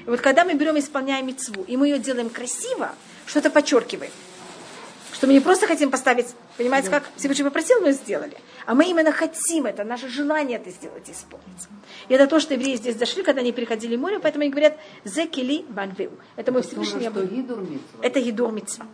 И 0.05 0.09
вот 0.09 0.21
когда 0.21 0.45
мы 0.45 0.53
берем 0.53 0.75
и 0.75 0.79
исполняем 0.79 1.27
мецву, 1.27 1.63
и 1.63 1.77
мы 1.77 1.87
ее 1.87 1.99
делаем 1.99 2.29
красиво, 2.29 2.93
что 3.25 3.39
это 3.39 3.49
подчеркивает. 3.49 4.11
Что 5.13 5.27
мы 5.27 5.33
не 5.33 5.39
просто 5.39 5.67
хотим 5.67 5.91
поставить, 5.91 6.25
понимаете, 6.57 6.89
как 6.89 7.03
Всевышний 7.15 7.43
попросил, 7.43 7.79
мы 7.81 7.91
сделали. 7.91 8.35
А 8.65 8.73
мы 8.73 8.85
именно 8.85 9.11
хотим 9.11 9.65
это, 9.65 9.83
наше 9.83 10.09
желание 10.09 10.57
это 10.57 10.71
сделать 10.71 11.09
исполнить. 11.09 11.67
И 12.09 12.13
это 12.13 12.27
то, 12.27 12.39
что 12.39 12.55
евреи 12.55 12.75
здесь 12.75 12.95
дошли, 12.95 13.21
когда 13.23 13.41
они 13.41 13.51
переходили 13.51 13.95
море, 13.95 14.19
поэтому 14.19 14.43
они 14.43 14.51
говорят 14.51 14.77
«зекели 15.05 15.65
банвеу». 15.69 16.11
Это 16.35 16.51
мой 16.51 16.63
Всевышний. 16.63 17.07
Митцва? 17.07 17.99
Это 18.01 18.19
гидур 18.19 18.51
митцва. 18.51 18.85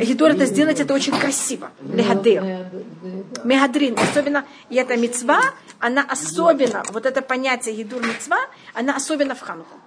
Гидур 0.00 0.30
это 0.30 0.44
сделать, 0.46 0.80
это 0.80 0.92
очень 0.92 1.18
красиво. 1.18 1.70
Лехадер. 1.80 2.44
Мегадрин. 3.44 3.96
Особенно, 3.98 4.44
и 4.68 4.76
эта 4.76 4.96
мецва, 4.96 5.40
она 5.78 6.02
особенно, 6.02 6.82
вот 6.90 7.06
это 7.06 7.22
понятие 7.22 7.74
гидур 7.74 8.02
мецва, 8.02 8.38
она 8.74 8.96
особенно 8.96 9.34
в 9.34 9.40
Хануку. 9.40 9.78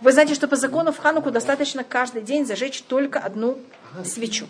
Вы 0.00 0.12
знаете, 0.12 0.34
что 0.34 0.48
по 0.48 0.56
закону 0.56 0.92
в 0.92 0.98
Хануку 0.98 1.30
достаточно 1.30 1.84
каждый 1.84 2.22
день 2.22 2.46
зажечь 2.46 2.82
только 2.82 3.18
одну 3.18 3.58
свечу. 4.04 4.46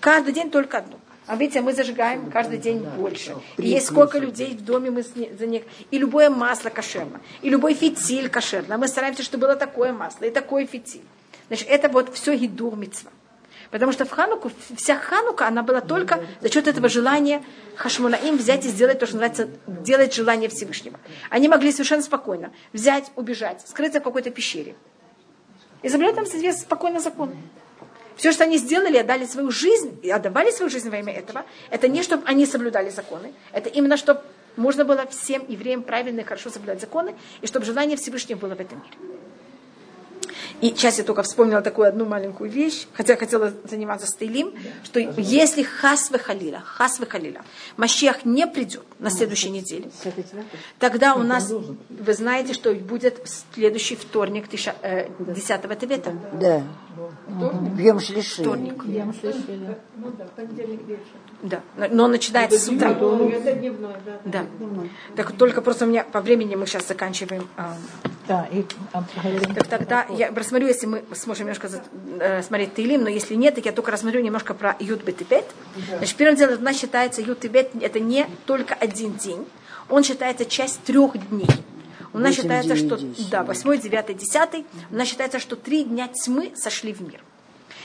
Каждый 0.00 0.34
день 0.34 0.50
только 0.50 0.78
одну. 0.78 0.98
А 1.26 1.36
видите, 1.36 1.62
мы 1.62 1.72
зажигаем 1.72 2.30
каждый 2.30 2.58
день 2.58 2.80
больше. 2.80 3.34
И 3.56 3.68
есть 3.68 3.86
сколько 3.86 4.18
людей 4.18 4.54
в 4.54 4.62
доме, 4.62 4.90
мы 4.90 5.02
за 5.02 5.46
них. 5.46 5.62
И 5.90 5.96
любое 5.96 6.28
масло 6.28 6.68
кошерно. 6.68 7.20
И 7.40 7.48
любой 7.48 7.72
фитиль 7.72 8.28
кошерно. 8.28 8.76
Мы 8.76 8.88
стараемся, 8.88 9.22
чтобы 9.22 9.46
было 9.46 9.56
такое 9.56 9.94
масло 9.94 10.26
и 10.26 10.30
такой 10.30 10.66
фитиль. 10.66 11.00
Значит, 11.48 11.68
это 11.68 11.88
вот 11.88 12.14
все 12.14 12.36
гидур 12.36 12.76
митцва. 12.76 13.10
Потому 13.74 13.90
что 13.90 14.04
в 14.04 14.10
Хануку, 14.10 14.52
вся 14.76 14.96
Ханука, 14.96 15.48
она 15.48 15.64
была 15.64 15.80
только 15.80 16.24
за 16.40 16.48
счет 16.48 16.68
этого 16.68 16.88
желания 16.88 17.42
Хашмунаим 17.74 18.36
взять 18.36 18.64
и 18.64 18.68
сделать 18.68 19.00
то, 19.00 19.06
что 19.06 19.16
называется, 19.16 19.48
делать 19.66 20.14
желание 20.14 20.48
Всевышнего. 20.48 20.96
Они 21.28 21.48
могли 21.48 21.72
совершенно 21.72 22.02
спокойно 22.02 22.52
взять, 22.72 23.10
убежать, 23.16 23.66
скрыться 23.66 23.98
в 23.98 24.04
какой-то 24.04 24.30
пещере. 24.30 24.76
И 25.82 25.88
соблюдать 25.88 26.14
там 26.14 26.52
спокойно 26.52 27.00
закон. 27.00 27.34
Все, 28.14 28.30
что 28.30 28.44
они 28.44 28.58
сделали, 28.58 28.96
отдали 28.96 29.26
свою 29.26 29.50
жизнь, 29.50 29.98
и 30.04 30.08
отдавали 30.08 30.52
свою 30.52 30.70
жизнь 30.70 30.88
во 30.88 30.98
имя 30.98 31.12
этого, 31.12 31.44
это 31.68 31.88
не 31.88 32.04
чтобы 32.04 32.22
они 32.26 32.46
соблюдали 32.46 32.90
законы, 32.90 33.34
это 33.50 33.68
именно 33.68 33.96
чтобы 33.96 34.20
можно 34.54 34.84
было 34.84 35.04
всем 35.08 35.44
евреям 35.48 35.82
правильно 35.82 36.20
и 36.20 36.22
хорошо 36.22 36.48
соблюдать 36.48 36.80
законы, 36.80 37.16
и 37.40 37.48
чтобы 37.48 37.66
желание 37.66 37.96
Всевышнего 37.96 38.38
было 38.38 38.54
в 38.54 38.60
этом 38.60 38.80
мире. 38.84 38.96
И 40.60 40.68
сейчас 40.68 40.98
я 40.98 41.04
только 41.04 41.22
вспомнила 41.22 41.60
такую 41.60 41.88
одну 41.88 42.04
маленькую 42.04 42.50
вещь, 42.50 42.86
хотя 42.94 43.16
хотела 43.16 43.52
заниматься 43.64 44.06
стейлим, 44.06 44.52
что 44.82 45.00
если 45.00 45.62
хас 45.62 46.10
халила, 46.22 46.60
хас 46.60 47.00
халила, 47.08 47.42
Машех 47.76 48.24
не 48.24 48.46
придет 48.46 48.84
на 48.98 49.10
следующей 49.10 49.50
неделе, 49.50 49.90
тогда 50.78 51.14
у 51.14 51.22
нас, 51.22 51.50
вы 51.50 52.14
знаете, 52.14 52.54
что 52.54 52.74
будет 52.74 53.20
следующий 53.52 53.96
вторник 53.96 54.48
10 54.48 54.80
Тевета. 55.78 56.12
Да. 56.32 56.62
В 57.26 57.78
Йом 57.78 58.00
Шлиши. 58.00 58.42
Вторник. 58.42 58.84
Да, 61.42 61.60
но 61.90 62.08
начинается 62.08 62.58
с 62.58 62.68
утра. 62.68 62.94
Да. 64.24 64.46
Так 65.16 65.32
только 65.32 65.60
просто 65.60 65.84
у 65.84 65.88
меня 65.88 66.04
по 66.04 66.20
времени 66.20 66.54
мы 66.54 66.66
сейчас 66.66 66.88
заканчиваем. 66.88 67.48
Да, 68.26 68.48
и 68.50 68.64
Так 69.54 69.66
тогда 69.66 70.06
я 70.08 70.30
рассмотрю, 70.30 70.68
если 70.68 70.86
мы 70.86 71.04
сможем 71.12 71.46
немножко 71.46 71.68
э, 72.20 72.42
смотреть 72.42 72.74
Таилим, 72.74 73.02
но 73.02 73.10
если 73.10 73.34
нет, 73.34 73.54
так 73.54 73.66
я 73.66 73.72
только 73.72 73.90
рассмотрю 73.90 74.22
немножко 74.22 74.54
про 74.54 74.76
Ют 74.80 75.04
Бетибет. 75.04 75.44
Значит, 75.98 76.16
первым 76.16 76.36
делом 76.36 76.58
у 76.58 76.62
нас 76.62 76.78
считается 76.78 77.20
Ют 77.20 77.44
Бет 77.44 77.70
это 77.80 78.00
не 78.00 78.26
только 78.46 78.74
один 78.74 79.14
день, 79.14 79.46
он 79.90 80.02
считается 80.04 80.46
часть 80.46 80.82
трех 80.84 81.12
дней. 81.28 81.48
У 82.14 82.18
нас 82.18 82.36
8, 82.36 82.42
считается, 82.42 82.74
9, 82.74 82.86
что 82.86 82.96
10. 82.96 83.30
да, 83.30 83.42
8, 83.42 83.80
9, 83.80 84.16
10, 84.16 84.64
у 84.90 84.94
нас 84.94 85.08
считается, 85.08 85.40
что 85.40 85.56
три 85.56 85.82
дня 85.82 86.08
тьмы 86.08 86.52
сошли 86.54 86.92
в 86.92 87.00
мир. 87.00 87.20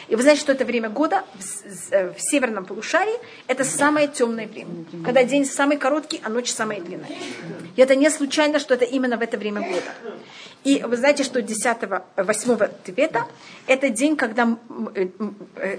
И 0.10 0.16
вы 0.16 0.24
знаете, 0.24 0.42
что 0.42 0.52
это 0.52 0.66
время 0.66 0.90
года 0.90 1.24
в, 1.36 1.92
э, 1.92 2.14
в 2.14 2.20
северном 2.20 2.66
полушарии 2.66 3.14
это 3.48 3.64
самое 3.64 4.08
темное 4.08 4.48
время. 4.48 4.86
Когда 5.06 5.24
день 5.24 5.46
самый 5.46 5.78
короткий, 5.78 6.20
а 6.24 6.30
ночь 6.30 6.52
самая 6.52 6.82
длинная. 6.82 7.10
И 7.76 7.82
это 7.82 7.96
не 7.96 8.10
случайно, 8.10 8.60
что 8.60 8.74
это 8.74 8.86
именно 8.86 9.18
в 9.18 9.22
это 9.22 9.38
время 9.38 9.62
года. 9.62 9.94
И 10.64 10.84
вы 10.86 10.98
знаете, 10.98 11.24
что 11.24 11.42
10 11.42 11.78
8 12.18 12.58
Твета 12.84 13.26
это 13.68 13.90
день, 13.90 14.16
когда 14.18 14.58
э, 14.96 15.08
э, 15.56 15.78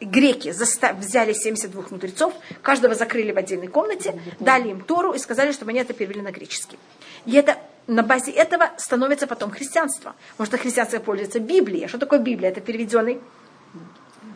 греки 0.00 0.50
взяли 0.50 1.32
72 1.32 1.84
мудрецов, 1.90 2.34
каждого 2.60 2.94
закрыли 2.94 3.32
в 3.32 3.38
отдельной 3.38 3.68
комнате, 3.68 4.20
дали 4.38 4.68
им 4.68 4.82
Тору 4.82 5.12
и 5.12 5.18
сказали, 5.18 5.52
чтобы 5.52 5.70
они 5.70 5.80
это 5.80 5.94
перевели 5.94 6.20
на 6.20 6.32
греческий. 6.32 6.78
И 7.24 7.32
это 7.32 7.56
на 7.86 8.02
базе 8.02 8.30
этого 8.30 8.70
становится 8.76 9.26
потом 9.26 9.50
христианство. 9.50 10.14
Потому 10.32 10.46
что 10.46 10.58
христианство 10.58 10.98
пользуется 10.98 11.40
Библией. 11.40 11.86
А 11.86 11.88
Что 11.88 11.98
такое 11.98 12.18
Библия? 12.18 12.50
Это 12.50 12.60
переведенный 12.60 13.20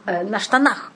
э, 0.06 0.24
на 0.24 0.38
штанах. 0.38 0.92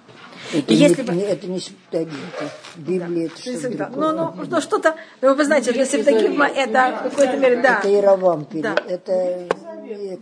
Это, 0.52 0.72
И 0.72 0.76
не, 0.76 0.82
если 0.82 1.02
бы- 1.02 1.12
не- 1.14 1.22
это 1.24 1.46
не 1.46 1.60
септагинта. 1.60 2.44
Библия 2.76 3.26
это 3.26 3.36
что 3.38 3.68
Да, 3.76 3.90
Ну, 3.94 4.12
ну, 4.12 4.34
ну, 4.50 4.60
что-то, 4.60 4.94
ну, 5.20 5.34
вы 5.34 5.44
знаете, 5.44 5.72
для 5.72 5.84
септагизма 5.84 6.46
это 6.46 7.00
в 7.04 7.10
какой-то 7.10 7.36
мере, 7.36 7.56
да. 7.62 7.78
Это 7.78 7.82
пере- 7.82 8.62
Да. 8.62 8.74
Это 8.88 9.46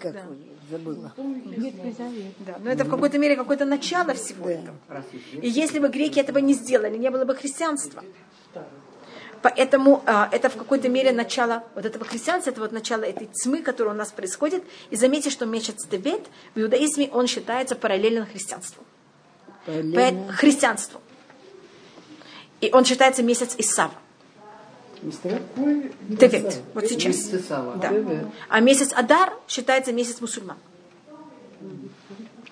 как 0.00 0.14
забыла. 0.70 1.12
Да, 2.46 2.54
но 2.60 2.70
это 2.70 2.84
в 2.84 2.90
какой-то 2.90 3.18
мере 3.18 3.36
какое-то 3.36 3.64
начало 3.66 4.14
всего 4.14 4.48
этого. 4.48 4.76
И 5.42 5.48
если 5.48 5.78
бы 5.78 5.88
греки 5.88 6.18
этого 6.18 6.38
не 6.38 6.54
сделали, 6.54 6.96
не 6.96 7.10
было 7.10 7.24
бы 7.24 7.34
христианства. 7.36 8.02
Поэтому 9.42 10.02
а, 10.06 10.28
это 10.32 10.48
в 10.48 10.56
какой-то 10.56 10.88
мере 10.88 11.12
начало 11.12 11.64
вот 11.74 11.84
этого 11.84 12.04
христианства, 12.04 12.50
это 12.50 12.60
вот 12.60 12.72
начало 12.72 13.02
этой 13.02 13.26
тьмы, 13.26 13.62
которая 13.62 13.94
у 13.94 13.96
нас 13.96 14.10
происходит. 14.10 14.64
И 14.90 14.96
заметьте, 14.96 15.30
что 15.30 15.46
месяц 15.46 15.84
Тевет 15.84 16.26
в 16.54 16.60
иудаизме 16.60 17.08
он 17.12 17.26
считается 17.26 17.74
параллельно 17.74 18.26
христианству. 18.26 18.82
Параллельно. 19.64 20.32
христианству. 20.32 21.00
И 22.60 22.70
он 22.72 22.84
считается 22.84 23.22
месяц 23.22 23.54
Исава. 23.58 23.94
Тевет, 26.18 26.62
вот 26.74 26.86
сейчас. 26.86 27.28
Да. 27.76 27.92
А 28.48 28.60
месяц 28.60 28.92
Адар 28.94 29.32
считается 29.46 29.92
месяц 29.92 30.20
мусульман. 30.20 30.56
А 30.56 30.60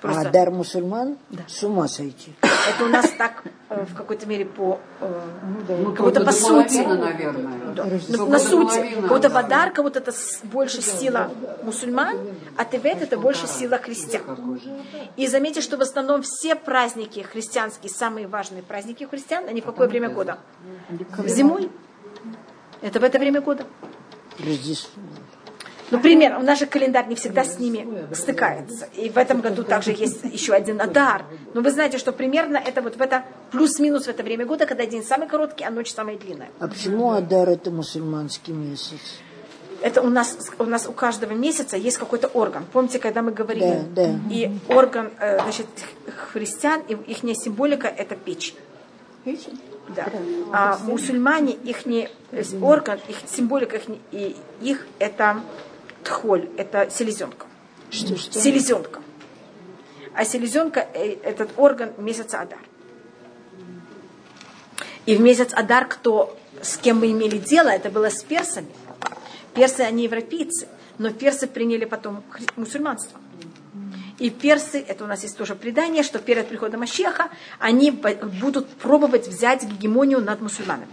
Просто- 0.05 0.30
дар 0.30 0.50
мусульман 0.50 1.16
с 1.46 1.62
ума 1.62 1.88
сойти. 1.88 2.32
Это 2.42 2.84
у 2.84 2.88
нас 2.88 3.11
так 3.16 3.42
э, 3.70 3.84
в 3.84 3.94
какой-то 3.94 4.26
мере 4.26 4.44
по 4.44 4.78
э, 5.00 5.20
Ну, 5.68 5.92
как 5.92 6.05
будто 6.05 6.20
только 6.20 6.26
по 6.26 6.32
сути. 6.32 6.76
наверное. 6.76 7.74
Да. 7.74 7.86
Ну, 8.09 8.26
на 8.28 8.38
сути, 8.38 8.94
кого-то 8.94 9.28
надо. 9.28 9.30
Бадар, 9.30 9.70
кого-то 9.72 10.00
это 10.00 10.12
больше 10.44 10.82
сила 10.82 11.30
мусульман, 11.62 12.18
а 12.57 12.64
Тевет 12.66 13.00
это 13.02 13.16
больше 13.16 13.46
сила 13.46 13.78
христиан. 13.78 14.22
И 15.16 15.26
заметьте, 15.26 15.62
что 15.62 15.76
в 15.78 15.80
основном 15.80 16.22
все 16.22 16.55
праздники 16.55 17.20
христианские, 17.20 17.90
самые 17.90 18.26
важные 18.26 18.62
праздники 18.62 19.05
у 19.05 19.09
христиан, 19.09 19.48
они 19.48 19.61
в 19.62 19.64
какое 19.64 19.88
время 19.88 20.11
года? 20.11 20.38
Зимой. 21.26 21.70
Это 22.82 23.00
в 23.00 23.05
это 23.05 23.18
время 23.18 23.40
года. 23.40 23.64
Рождество. 24.38 25.02
Например, 25.91 26.39
наш 26.43 26.61
календарь 26.61 27.09
не 27.09 27.14
всегда 27.14 27.45
с 27.45 27.59
ними 27.59 27.87
стыкается. 28.14 28.89
И 28.95 29.11
в 29.11 29.16
этом 29.16 29.41
году 29.41 29.64
также 29.64 29.91
есть 29.93 30.24
еще 30.24 30.53
один 30.53 30.80
Адар. 30.80 31.24
Но 31.53 31.61
вы 31.61 31.70
знаете, 31.70 31.99
что 31.99 32.12
примерно 32.12 32.57
это 32.57 32.82
вот 32.82 32.97
в 32.97 33.01
это 33.01 33.24
плюс-минус 33.51 34.05
в 34.07 34.09
это 34.09 34.22
время 34.22 34.47
года, 34.47 34.66
когда 34.66 34.87
день 34.87 35.05
самый 35.05 35.28
короткий, 35.28 35.64
а 35.64 35.70
ночь 35.70 35.93
самая 35.93 36.16
длинная. 36.16 36.49
А 36.59 36.68
почему 36.68 37.11
Адар 37.11 37.49
это 37.49 37.70
мусульманский 37.70 38.53
месяц? 38.53 39.20
Это 39.82 40.01
у 40.01 40.09
нас, 40.09 40.39
у 40.59 40.64
нас 40.64 40.87
у 40.87 40.93
каждого 40.93 41.32
месяца 41.32 41.76
есть 41.76 41.99
какой-то 41.99 42.28
орган. 42.28 42.64
Помните, 42.72 42.99
когда 42.99 43.20
мы 43.20 43.32
говорили? 43.32 43.82
Да, 43.95 44.07
да. 44.07 44.18
И 44.30 44.51
орган, 44.68 45.11
э, 45.20 45.39
значит, 45.43 45.66
христиан, 46.32 46.80
и 46.89 46.95
их 46.95 47.18
символика 47.37 47.87
это 47.89 48.16
печень. 48.16 48.57
Да. 49.95 50.07
А 50.53 50.78
мусульмане, 50.85 51.53
их 51.53 51.85
орган, 52.62 52.99
их 53.09 53.16
символика, 53.26 53.76
их, 53.76 53.82
и 54.12 54.37
их 54.62 54.87
это 54.99 55.41
тхоль, 56.05 56.48
это 56.57 56.88
селезенка. 56.90 57.46
Что, 57.90 58.16
что? 58.16 58.40
Селезенка. 58.40 59.00
А 60.14 60.24
селезенка 60.24 60.86
э, 60.94 61.16
этот 61.22 61.50
орган 61.57 61.92
месяца 61.98 62.40
Адар. 62.40 62.61
И 65.07 65.16
в 65.16 65.20
месяц 65.20 65.52
Адар, 65.52 65.86
кто, 65.86 66.38
с 66.62 66.76
кем 66.76 67.00
мы 67.00 67.11
имели 67.11 67.38
дело, 67.38 67.68
это 67.68 67.90
было 67.90 68.11
с 68.11 68.22
персами. 68.22 68.68
Персы, 69.55 69.80
они 69.80 70.05
европейцы, 70.05 70.68
но 70.98 71.11
персы 71.11 71.46
приняли 71.46 71.84
потом 71.84 72.22
мусульманство. 72.57 73.18
И 74.18 74.30
персы, 74.30 74.80
это 74.80 75.05
у 75.05 75.07
нас 75.07 75.22
есть 75.22 75.36
тоже 75.36 75.55
предание, 75.57 76.02
что 76.02 76.18
перед 76.18 76.48
приходом 76.48 76.80
Машеха 76.80 77.30
они 77.59 77.90
будут 77.90 78.68
пробовать 78.68 79.26
взять 79.26 79.64
гегемонию 79.64 80.20
над 80.20 80.40
мусульманами. 80.40 80.92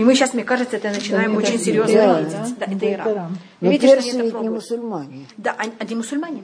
И 0.00 0.02
мы 0.02 0.14
сейчас, 0.14 0.32
мне 0.32 0.44
кажется, 0.44 0.76
это 0.78 0.88
начинаем 0.88 1.36
очень 1.36 1.58
серьезно 1.58 1.92
Иран, 1.92 2.24
видеть. 2.24 2.58
Да, 2.58 2.64
это 2.64 2.74
Это 2.74 2.92
Иран. 2.94 3.38
Но 3.60 3.70
видите, 3.70 3.92
персы 3.92 4.08
они 4.08 4.08
это 4.08 4.16
ведь 4.16 4.24
не 4.24 4.30
пробуют? 4.30 4.54
мусульмане. 4.54 5.26
Да, 5.36 5.54
они, 5.58 5.72
они 5.78 5.94
мусульмане. 5.94 6.42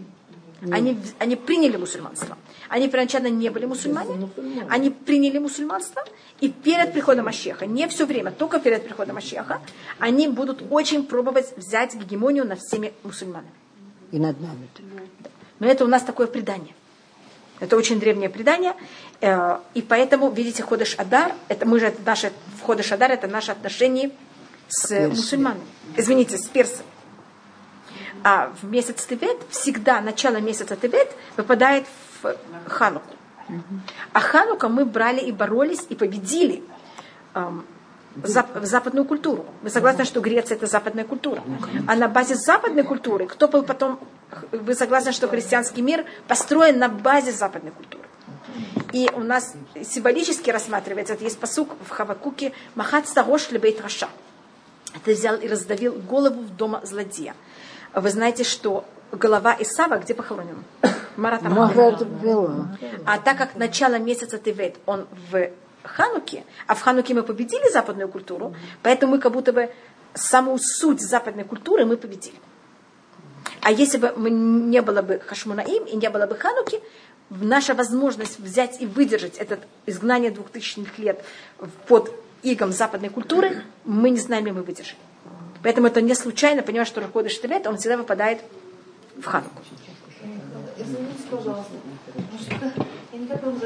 Они, 0.71 0.99
они 1.19 1.37
приняли 1.37 1.79
мусульманство. 1.79 2.37
Они 2.69 2.89
первоначально 2.89 3.29
не 3.29 3.49
были 3.49 3.65
мусульмане. 3.65 4.29
Они 4.69 4.91
приняли 4.91 5.39
мусульманство. 5.39 6.05
И 6.43 6.51
перед 6.51 6.93
приходом 6.93 7.29
Ашеха, 7.29 7.65
не 7.65 7.89
все 7.89 8.05
время, 8.05 8.31
только 8.31 8.61
перед 8.61 8.85
приходом 8.85 9.17
Ашеха, 9.17 9.63
они 9.99 10.29
будут 10.29 10.63
очень 10.69 11.07
пробовать 11.07 11.57
взять 11.57 11.95
гегемонию 11.95 12.45
над 12.47 12.59
всеми 12.61 12.93
мусульманами. 13.05 13.49
И 14.13 14.19
над 14.19 14.39
нами. 14.39 14.69
Но 15.61 15.67
это 15.67 15.87
у 15.87 15.89
нас 15.89 16.03
такое 16.03 16.27
предание. 16.27 16.75
Это 17.59 17.77
очень 17.77 17.99
древнее 17.99 18.29
предание. 18.29 18.75
Э, 19.21 19.59
И 19.75 19.83
поэтому, 19.83 20.31
видите, 20.31 20.63
Ходыш 20.63 20.95
Адар, 20.99 21.33
это 21.49 21.67
мы 21.67 21.81
же, 21.81 21.87
это 21.87 22.01
наше, 22.05 22.33
в 22.61 22.63
Ходыш 22.67 22.93
Адар 22.93 23.11
это 23.11 23.27
наши 23.27 23.53
отношения 23.53 24.11
с 24.69 24.89
персами. 24.89 25.09
мусульманами. 25.09 25.65
Извините, 25.97 26.37
с 26.39 26.47
персами. 26.49 26.89
А 28.25 28.53
в 28.61 28.65
месяц 28.65 29.05
Тевет 29.07 29.37
всегда 29.51 30.01
начало 30.01 30.37
месяца 30.39 30.77
Тевет 30.77 31.15
выпадает 31.37 31.85
в 32.23 32.37
Хануку. 32.67 33.15
А 34.13 34.21
Ханука 34.21 34.69
мы 34.69 34.85
брали 34.85 35.21
и 35.21 35.31
боролись, 35.33 35.87
и 35.89 35.95
победили 35.95 36.65
эм, 37.35 37.65
зап- 38.17 38.65
западную 38.65 39.05
культуру. 39.05 39.47
Вы 39.63 39.71
согласны, 39.71 40.05
что 40.05 40.21
Греция 40.21 40.57
это 40.57 40.67
западная 40.67 41.05
культура? 41.05 41.43
А 41.87 41.95
на 41.95 42.09
базе 42.09 42.35
западной 42.35 42.83
культуры, 42.83 43.27
кто 43.27 43.47
был 43.47 43.63
потом, 43.63 44.01
вы 44.51 44.75
согласны, 44.75 45.13
что 45.13 45.29
христианский 45.29 45.83
мир 45.83 46.05
построен 46.27 46.79
на 46.81 46.89
базе 46.89 47.31
западной 47.31 47.71
культуры? 47.71 48.03
И 48.93 49.09
у 49.15 49.21
нас 49.21 49.55
символически 49.83 50.51
рассматривается, 50.51 51.15
это 51.15 51.25
есть 51.25 51.39
פסוק 51.39 51.71
в 51.87 51.91
Хавакуке, 51.91 52.53
מחצת 52.75 53.09
ראש 53.09 53.51
מבית 53.51 53.81
רשע. 53.81 54.09
Ты 55.05 55.15
взял 55.15 55.37
и 55.37 55.49
раздавил 55.49 55.95
голову 55.95 56.41
в 56.41 56.57
дома 56.57 56.81
злодея. 56.85 57.35
Вы 57.95 58.11
знаете, 58.11 58.45
что 58.45 58.85
голова 59.13 59.57
Исава 59.59 59.99
где 59.99 60.15
похоронена? 60.15 60.63
Марата 61.17 61.49
а 63.05 63.19
так 63.19 63.39
как 63.39 63.57
начало 63.57 63.99
месяца 63.99 64.39
Тевет, 64.39 64.77
он 64.87 65.07
в 65.31 65.51
Хануке, 65.83 66.45
а 66.67 66.75
в 66.75 66.81
Хануке 66.81 67.15
мы 67.15 67.23
победили 67.23 67.71
западную 67.71 68.09
культуру, 68.09 68.55
поэтому 68.83 69.13
мы 69.13 69.19
как 69.19 69.33
будто 69.33 69.53
бы 69.53 69.71
саму 70.15 70.59
суть 70.59 71.01
западной 71.01 71.45
культуры 71.45 71.85
мы 71.85 71.97
победили. 71.97 72.37
А 73.63 73.71
если 73.71 73.99
бы 73.99 74.31
не 74.31 74.81
было 74.83 75.03
бы 75.03 75.21
Хашмунаим 75.25 75.85
и 75.85 75.97
не 75.97 76.11
было 76.11 76.27
бы 76.27 76.37
Хануки, 76.37 76.81
наша 77.31 77.75
возможность 77.75 78.39
взять 78.39 78.81
и 78.81 78.87
выдержать 78.87 79.37
это 79.37 79.59
изгнание 79.87 80.31
двухтысячных 80.31 80.99
лет 80.99 81.25
под 81.89 82.13
игом 82.43 82.73
западной 82.73 83.09
культуры, 83.09 83.63
мы 83.85 84.11
не 84.11 84.19
знаем, 84.19 84.47
ли 84.47 84.53
мы 84.53 84.63
выдержим. 84.63 84.97
Поэтому 85.63 85.89
это 85.89 86.01
не 86.01 86.15
случайно, 86.15 86.63
понимаешь, 86.63 86.89
что 86.89 87.01
Раходыш 87.01 87.41
Тевет, 87.41 87.67
он 87.67 87.77
всегда 87.79 87.97
выпадает 87.97 88.41
в 89.17 89.25
Хануку. 89.25 89.63
Ну, 90.79 91.55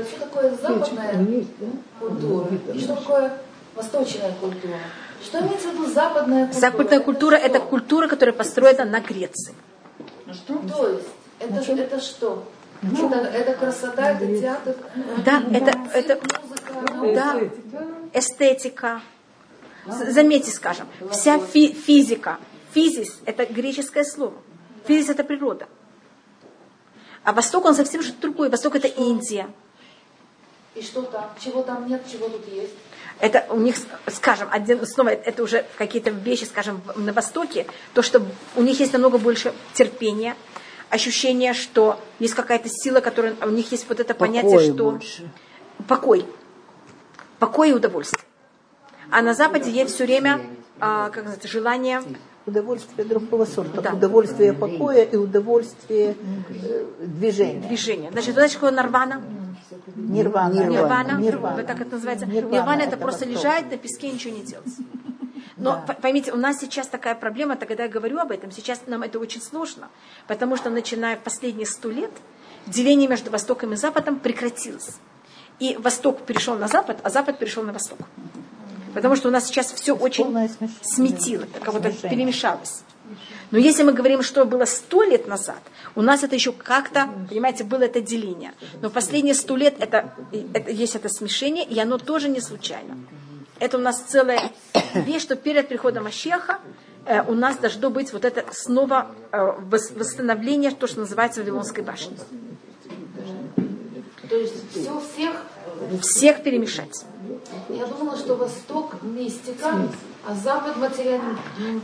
что 0.04 0.20
такое 0.20 0.56
западная 0.56 1.44
культура 1.98 2.48
и 2.72 2.78
что 2.80 2.94
такое 2.94 3.32
восточная 3.74 4.32
культура. 4.40 4.78
Что 5.22 5.40
имеется 5.40 5.68
в 5.68 5.72
виду 5.72 5.84
культура? 5.84 6.52
Западная 6.52 7.00
культура– 7.00 7.34
это 7.36 7.58
что? 7.58 7.66
культура, 7.66 8.08
которая 8.08 8.34
построена 8.34 8.84
на 8.84 9.00
Греции. 9.00 9.54
То 10.46 10.88
есть, 10.88 11.08
это, 11.40 11.72
это 11.72 12.00
что? 12.00 12.44
Это, 12.82 13.16
это 13.16 13.54
красота, 13.54 14.12
это 14.12 14.26
театр, 14.40 14.76
Да, 15.24 15.42
это, 15.52 15.78
это 15.92 16.20
музыка. 16.42 17.14
да, 17.14 17.40
эстетика. 18.14 19.02
Заметьте, 19.86 20.50
скажем, 20.50 20.86
вся 21.10 21.38
фи- 21.38 21.72
физика, 21.72 22.38
физис– 22.72 23.20
это 23.26 23.44
греческое 23.46 24.04
слово. 24.04 24.34
Физис– 24.86 25.08
это 25.10 25.24
природа. 25.24 25.68
А 27.22 27.32
Восток, 27.32 27.64
он 27.66 27.74
совсем 27.74 28.02
что-то 28.02 28.20
другое. 28.22 28.50
Восток– 28.50 28.74
это 28.76 28.88
Индия. 28.88 29.48
И 30.74 30.82
что 30.82 31.02
там? 31.02 31.30
Чего 31.38 31.62
там 31.62 31.86
нет, 31.88 32.02
чего 32.10 32.28
тут 32.28 32.46
есть? 32.48 32.72
Это 33.18 33.46
у 33.50 33.58
них, 33.58 33.76
скажем, 34.06 34.48
один, 34.50 34.86
снова 34.86 35.10
это 35.10 35.42
уже 35.42 35.66
какие-то 35.76 36.10
вещи, 36.10 36.44
скажем, 36.44 36.80
на 36.96 37.12
Востоке, 37.12 37.66
то, 37.92 38.00
что 38.02 38.22
у 38.56 38.62
них 38.62 38.80
есть 38.80 38.92
намного 38.94 39.18
больше 39.18 39.52
терпения, 39.74 40.36
ощущение, 40.91 41.55
что 41.55 41.99
есть 42.18 42.34
какая-то 42.34 42.68
сила, 42.68 43.01
которая, 43.01 43.34
у 43.43 43.51
них 43.51 43.70
есть 43.72 43.88
вот 43.88 44.01
это 44.01 44.14
понятие, 44.14 44.51
Покоя 44.51 44.74
что 44.74 44.91
больше. 44.91 45.30
покой. 45.88 46.26
Покой 47.38 47.70
и 47.70 47.72
удовольствие. 47.72 48.22
А 49.11 49.22
на 49.22 49.34
Западе 49.34 49.70
есть 49.70 49.95
все 49.95 50.05
время, 50.05 50.41
а, 50.78 51.09
как 51.09 51.24
называется, 51.24 51.49
желание 51.49 52.03
Удовольствие 52.47 53.07
другого 53.07 53.45
сорта. 53.45 53.82
Да. 53.82 53.93
Удовольствие 53.93 54.55
покоя 54.55 55.05
и 55.05 55.14
удовольствие 55.14 56.16
э, 56.49 56.84
движения. 57.01 57.61
движения. 57.61 58.11
Значит, 58.11 58.32
знаете, 58.32 58.53
что 58.55 58.66
такое 58.66 58.76
нарвана? 58.82 59.22
Нирвана. 59.95 60.53
Нирвана. 60.55 61.20
Нирвана. 61.20 61.57
Вот 61.57 61.66
так 61.66 61.80
это 61.80 61.93
называется. 61.93 62.26
Нирвана 62.26 62.55
Нирвана, 62.55 62.80
это 62.80 62.88
это 62.95 62.97
просто 62.97 63.26
восток. 63.26 63.45
лежать 63.45 63.70
на 63.70 63.76
песке 63.76 64.09
и 64.09 64.12
ничего 64.12 64.34
не 64.34 64.43
делать. 64.43 64.72
Но 65.61 65.82
п- 65.86 65.94
поймите, 65.94 66.32
у 66.32 66.36
нас 66.36 66.58
сейчас 66.58 66.86
такая 66.86 67.14
проблема, 67.14 67.56
когда 67.56 67.84
я 67.84 67.88
говорю 67.88 68.18
об 68.18 68.30
этом, 68.32 68.50
сейчас 68.50 68.80
нам 68.86 69.02
это 69.02 69.18
очень 69.18 69.42
сложно, 69.42 69.88
потому 70.26 70.56
что 70.56 70.70
начиная 70.70 71.16
в 71.16 71.20
последние 71.20 71.66
сто 71.66 71.90
лет 71.90 72.11
деление 72.66 73.08
между 73.08 73.30
Востоком 73.30 73.72
и 73.72 73.76
Западом 73.76 74.18
прекратилось. 74.18 74.96
И 75.58 75.76
Восток 75.76 76.22
перешел 76.22 76.56
на 76.56 76.68
Запад, 76.68 76.98
а 77.02 77.11
Запад 77.11 77.38
перешел 77.38 77.62
на 77.62 77.72
Восток. 77.72 77.98
Потому 78.94 79.14
что 79.16 79.28
у 79.28 79.30
нас 79.30 79.46
сейчас 79.46 79.72
все 79.72 79.94
очень 79.94 80.24
сметило, 80.82 81.46
кого-то 81.62 81.90
смешение. 81.90 82.11
перемешалось. 82.11 82.82
Но 83.50 83.58
если 83.58 83.82
мы 83.82 83.92
говорим, 83.92 84.22
что 84.22 84.44
было 84.44 84.64
сто 84.64 85.02
лет 85.02 85.26
назад, 85.26 85.58
у 85.96 86.02
нас 86.02 86.22
это 86.22 86.34
еще 86.36 86.52
как-то, 86.52 87.08
понимаете, 87.28 87.64
было 87.64 87.82
это 87.82 88.00
деление. 88.00 88.52
Но 88.80 88.90
последние 88.90 89.34
сто 89.34 89.56
лет 89.56 89.74
это, 89.80 90.14
это, 90.54 90.70
есть 90.70 90.94
это 90.96 91.08
смешение, 91.08 91.64
и 91.64 91.78
оно 91.80 91.98
тоже 91.98 92.28
не 92.28 92.40
случайно. 92.40 92.96
Это 93.61 93.76
у 93.78 93.80
нас 93.80 94.00
целая 94.00 94.50
вещь, 94.94 95.22
что 95.22 95.36
перед 95.36 95.68
приходом 95.68 96.06
Ащеха 96.06 96.58
э, 97.04 97.22
у 97.22 97.34
нас 97.34 97.56
должно 97.58 97.90
быть 97.90 98.12
вот 98.12 98.24
это 98.24 98.44
снова 98.52 99.08
э, 99.32 99.36
вос- 99.70 99.96
восстановление, 99.98 100.70
то, 100.70 100.86
что 100.86 101.00
называется 101.00 101.40
Вавилонской 101.40 101.84
башни. 101.84 102.16
То 104.28 104.36
есть 104.36 104.54
все 104.72 105.00
всех... 105.00 105.30
Всех 106.02 106.42
перемешать. 106.42 107.04
Я 107.68 107.86
думала, 107.86 108.16
что 108.16 108.34
Восток 108.36 109.02
мистика, 109.02 109.88
а 110.26 110.34
Запад 110.34 110.76
материализм. 110.76 111.38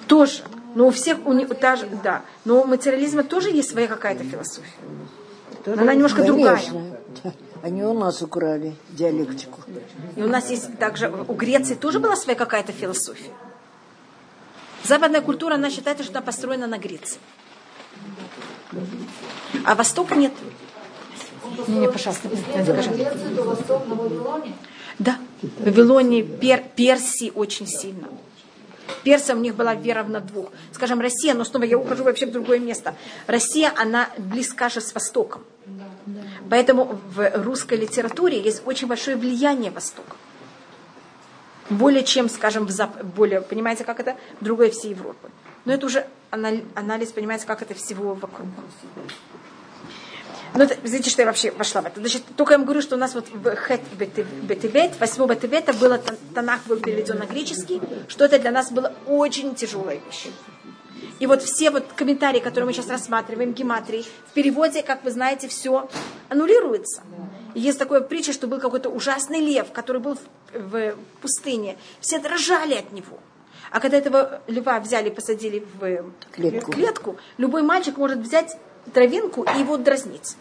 Тоже. 0.07 0.43
Но 0.75 0.89
у 0.89 0.91
всех, 0.91 1.19
у 1.27 1.33
них, 1.33 1.49
та 1.59 1.77
же- 1.77 1.89
да. 2.03 2.23
Но 2.45 2.61
у 2.63 2.65
материализма 2.67 3.23
тоже 3.23 3.51
есть 3.51 3.71
своя 3.71 3.87
какая-то 3.89 4.23
философия. 4.25 4.69
Но 5.65 5.73
она 5.83 5.95
немножко 5.95 6.23
другая. 6.25 6.61
Они 7.63 7.83
у 7.85 7.93
нас 7.93 8.23
украли 8.23 8.75
диалектику. 8.91 9.61
И 10.17 10.23
у 10.23 10.29
нас 10.29 10.51
есть 10.51 10.79
также, 10.79 11.11
у 11.11 11.35
Греции 11.35 11.75
тоже 11.75 12.01
была 12.01 12.17
своя 12.17 12.37
какая-то 12.37 12.73
философия. 12.73 13.33
Западная 14.85 15.21
культура, 15.21 15.55
она 15.55 15.71
считает, 15.71 16.01
что 16.03 16.13
она 16.13 16.23
построена 16.23 16.67
на 16.67 16.79
Греции. 16.79 17.19
А 19.65 19.75
Восток 19.75 20.15
нет. 20.17 20.33
Не, 21.69 21.79
не, 21.79 21.89
пожалуйста, 21.89 22.29
скажи. 22.63 22.91
Да, 24.99 25.19
в 25.43 25.65
Вавилоне, 25.65 26.23
Пер, 26.23 26.63
Персии 26.75 27.33
очень 27.35 27.67
сильно. 27.67 28.09
Персам 29.03 29.39
у 29.39 29.41
них 29.41 29.55
была 29.55 29.75
вера 29.75 30.05
на 30.05 30.21
двух. 30.21 30.51
Скажем, 30.73 31.01
Россия, 31.01 31.35
но 31.35 31.45
снова 31.45 31.65
я 31.65 31.79
ухожу 31.79 32.05
вообще 32.05 32.27
в 32.27 32.33
другое 32.33 32.59
место. 32.59 32.95
Россия, 33.27 33.73
она 33.77 34.09
близка 34.19 34.69
же 34.69 34.81
с 34.81 34.95
Востоком. 34.95 35.43
Поэтому 36.51 36.99
в 37.15 37.31
русской 37.43 37.77
литературе 37.79 38.41
есть 38.41 38.63
очень 38.67 38.87
большое 38.87 39.17
влияние 39.17 39.71
Востока. 39.71 40.17
Более 41.69 42.05
чем, 42.05 42.29
скажем, 42.29 42.67
в 42.67 42.71
Зап... 42.71 43.03
более, 43.03 43.41
понимаете, 43.41 43.85
как 43.85 43.99
это 43.99 44.17
в 44.41 44.45
другой 44.45 44.71
всей 44.71 44.91
Европы. 44.91 45.31
Но 45.65 45.73
это 45.73 45.87
уже 45.87 46.07
анали- 46.31 46.65
анализ, 46.77 47.11
понимаете, 47.11 47.45
как 47.47 47.61
это 47.63 47.75
всего 47.75 48.15
вокруг. 48.15 48.47
Ну, 50.55 50.67
видите, 50.85 51.11
что 51.11 51.23
я 51.23 51.27
вообще 51.27 51.51
вошла 51.51 51.83
в 51.83 51.87
это. 51.87 52.01
Значит, 52.01 52.23
только 52.37 52.53
я 52.55 52.59
вам 52.59 52.65
говорю, 52.67 52.81
что 52.81 52.95
у 52.95 52.99
нас 52.99 53.15
вот 53.15 53.27
в 53.31 53.57
Хет 53.57 53.81
Бетевет, 53.99 54.93
8 54.99 55.27
Бетевета 55.27 55.73
было, 55.75 55.99
Тан- 55.99 56.17
Танах 56.35 56.61
был 56.67 56.77
переведен 56.79 57.19
на 57.19 57.27
греческий, 57.27 57.81
что 58.09 58.25
это 58.25 58.39
для 58.39 58.53
нас 58.53 58.71
было 58.71 58.95
очень 59.07 59.55
тяжелая 59.55 60.01
вещь. 60.07 60.29
И 61.19 61.27
вот 61.27 61.43
все 61.43 61.71
вот 61.71 61.85
комментарии, 61.95 62.41
которые 62.41 62.67
мы 62.67 62.73
сейчас 62.73 62.89
рассматриваем, 62.89 63.53
гематрии, 63.53 64.05
в 64.31 64.33
переводе, 64.35 64.83
как 64.83 65.03
вы 65.05 65.11
знаете, 65.11 65.49
все 65.49 65.89
аннулируется. 66.29 67.03
Есть 67.55 67.79
такое 67.79 68.01
притча, 68.01 68.33
что 68.33 68.47
был 68.47 68.61
какой-то 68.61 68.91
ужасный 68.91 69.41
лев, 69.41 69.73
который 69.73 70.01
был 70.01 70.19
в, 70.53 70.59
в 70.59 70.95
пустыне. 71.23 71.79
Все 72.01 72.19
дрожали 72.19 72.75
от 72.75 72.93
него. 72.93 73.19
А 73.71 73.81
когда 73.81 73.97
этого 73.97 74.43
льва 74.47 74.79
взяли 74.81 75.11
посадили 75.11 75.67
в 75.81 76.13
Клетку. 76.33 76.73
клетку, 76.73 77.17
любой 77.37 77.63
мальчик 77.63 77.97
может 77.97 78.19
взять 78.19 78.57
травинку 78.93 79.43
и 79.43 79.59
его 79.59 79.77
дразнить. 79.77 80.37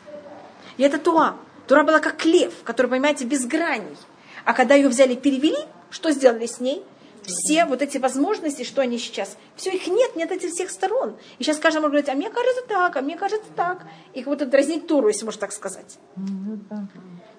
И 0.77 0.83
это 0.83 0.99
Туа. 0.99 1.35
Тура 1.67 1.83
была 1.83 1.99
как 1.99 2.23
лев, 2.25 2.53
который, 2.63 2.87
понимаете, 2.87 3.25
без 3.25 3.45
граней. 3.45 3.97
А 4.43 4.53
когда 4.53 4.75
ее 4.75 4.89
взяли 4.89 5.15
перевели, 5.15 5.57
что 5.89 6.11
сделали 6.11 6.45
с 6.45 6.59
ней? 6.59 6.83
Все 7.25 7.65
вот 7.65 7.81
эти 7.81 7.97
возможности, 7.97 8.63
что 8.63 8.81
они 8.81 8.97
сейчас, 8.99 9.37
все 9.55 9.71
их 9.71 9.87
нет, 9.87 10.15
нет 10.15 10.31
этих 10.31 10.51
всех 10.51 10.69
сторон. 10.69 11.15
И 11.39 11.43
сейчас 11.43 11.57
каждый 11.57 11.79
может 11.79 11.91
говорить, 11.91 12.09
а 12.09 12.13
мне 12.13 12.29
кажется 12.29 12.61
так, 12.67 12.95
а 12.97 13.01
мне 13.01 13.15
кажется 13.17 13.47
так. 13.55 13.85
И 14.13 14.19
как 14.21 14.27
будто 14.33 14.45
дразнить 14.45 14.87
Туру, 14.87 15.07
если 15.07 15.25
можно 15.25 15.41
так 15.41 15.51
сказать. 15.51 15.97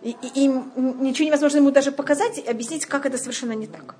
И, 0.02 0.10
и- 0.22 0.44
им 0.44 0.72
ничего 1.00 1.26
невозможно 1.28 1.58
ему 1.58 1.70
даже 1.70 1.92
показать 1.92 2.38
и 2.38 2.42
объяснить, 2.42 2.86
как 2.86 3.06
это 3.06 3.16
совершенно 3.18 3.52
не 3.52 3.66
так. 3.66 3.94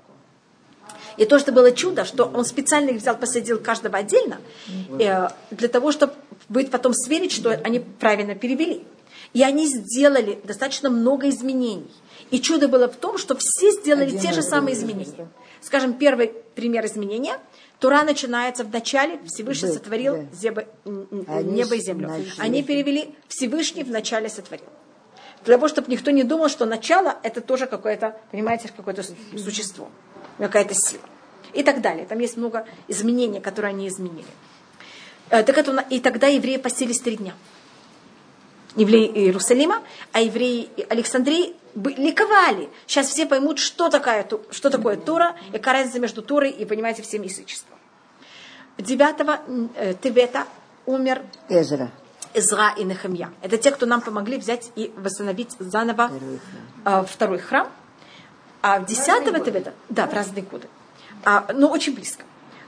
И 1.17 1.25
то, 1.25 1.39
что 1.39 1.51
было 1.51 1.71
чудо, 1.71 2.05
что 2.05 2.25
он 2.25 2.45
специально 2.45 2.91
их 2.91 2.97
взял, 3.01 3.17
посадил 3.17 3.59
каждого 3.59 3.97
отдельно, 3.97 4.37
э, 4.99 5.29
для 5.51 5.67
того, 5.67 5.91
чтобы 5.91 6.13
быть 6.49 6.69
потом 6.69 6.93
сверить, 6.93 7.31
что 7.31 7.49
они 7.49 7.79
правильно 7.79 8.35
перевели. 8.35 8.83
И 9.33 9.41
они 9.43 9.65
сделали 9.67 10.39
достаточно 10.43 10.89
много 10.89 11.27
изменений. 11.29 11.89
И 12.29 12.39
чудо 12.39 12.67
было 12.67 12.87
в 12.87 12.95
том, 12.95 13.17
что 13.17 13.35
все 13.39 13.71
сделали 13.71 14.11
те 14.21 14.31
же 14.33 14.41
самые 14.43 14.75
изменения. 14.75 15.27
Скажем, 15.61 15.93
первый 15.93 16.33
пример 16.55 16.85
изменения. 16.85 17.39
Тура 17.79 18.03
начинается 18.03 18.63
в 18.63 18.71
начале, 18.71 19.19
Всевышний 19.25 19.69
сотворил 19.69 20.15
да. 20.15 20.23
зебо- 20.35 20.67
Они 21.27 21.51
небо 21.51 21.75
и 21.75 21.79
землю. 21.79 22.07
начали. 22.09 22.31
Они 22.39 22.63
перевели 22.63 23.13
Всевышний 23.27 23.83
в 23.83 23.89
начале 23.91 24.29
сотворил. 24.29 24.65
Для 25.45 25.55
того, 25.55 25.67
чтобы 25.67 25.91
никто 25.91 26.09
не 26.11 26.23
думал, 26.23 26.49
что 26.49 26.65
начало 26.65 27.15
это 27.23 27.41
тоже 27.41 27.67
какое-то, 27.67 28.19
понимаете, 28.31 28.71
какое-то 28.75 29.03
существо, 29.37 29.89
какая-то 30.39 30.73
сила. 30.73 31.03
И 31.53 31.63
так 31.63 31.81
далее. 31.81 32.05
Там 32.05 32.19
есть 32.19 32.35
много 32.37 32.65
изменений, 32.87 33.39
которые 33.39 33.69
они 33.69 33.87
изменили. 33.87 34.25
Э, 35.29 35.43
Так 35.43 35.57
это, 35.57 35.85
и 35.89 35.99
тогда 35.99 36.27
евреи 36.27 36.57
постились 36.57 36.99
три 36.99 37.17
дня. 37.17 37.33
Евреи 38.75 39.07
Иерусалима, 39.07 39.81
а 40.11 40.21
евреи 40.21 40.69
Александрии 40.89 41.55
ликовали. 41.77 42.69
Сейчас 42.85 43.07
все 43.07 43.25
поймут, 43.25 43.59
что, 43.59 43.89
такая, 43.89 44.27
что 44.51 44.69
такое 44.69 44.97
Тора, 44.97 45.35
и 45.49 45.51
какая 45.51 45.79
разница 45.79 45.99
между 45.99 46.21
Торой 46.21 46.49
и, 46.49 46.65
понимаете, 46.65 47.01
всем 47.01 47.21
язычеством. 47.21 47.77
9 48.77 49.69
э, 49.75 49.93
Тевета 50.01 50.47
умер 50.85 51.21
Эзра. 51.49 51.91
Эзра 52.33 52.73
и 52.77 52.83
Нехемья. 52.83 53.31
Это 53.41 53.57
те, 53.57 53.71
кто 53.71 53.85
нам 53.85 54.01
помогли 54.01 54.37
взять 54.37 54.71
и 54.75 54.91
восстановить 54.97 55.55
заново 55.59 56.11
э, 56.85 57.03
второй 57.07 57.39
храм. 57.39 57.69
А 58.61 58.79
в 58.79 58.85
10 58.85 59.45
Тевета, 59.45 59.73
да, 59.89 60.07
в 60.07 60.13
разные 60.13 60.43
годы, 60.43 60.67
а, 61.23 61.45
но 61.53 61.69
очень 61.69 61.93
близко. 61.93 62.23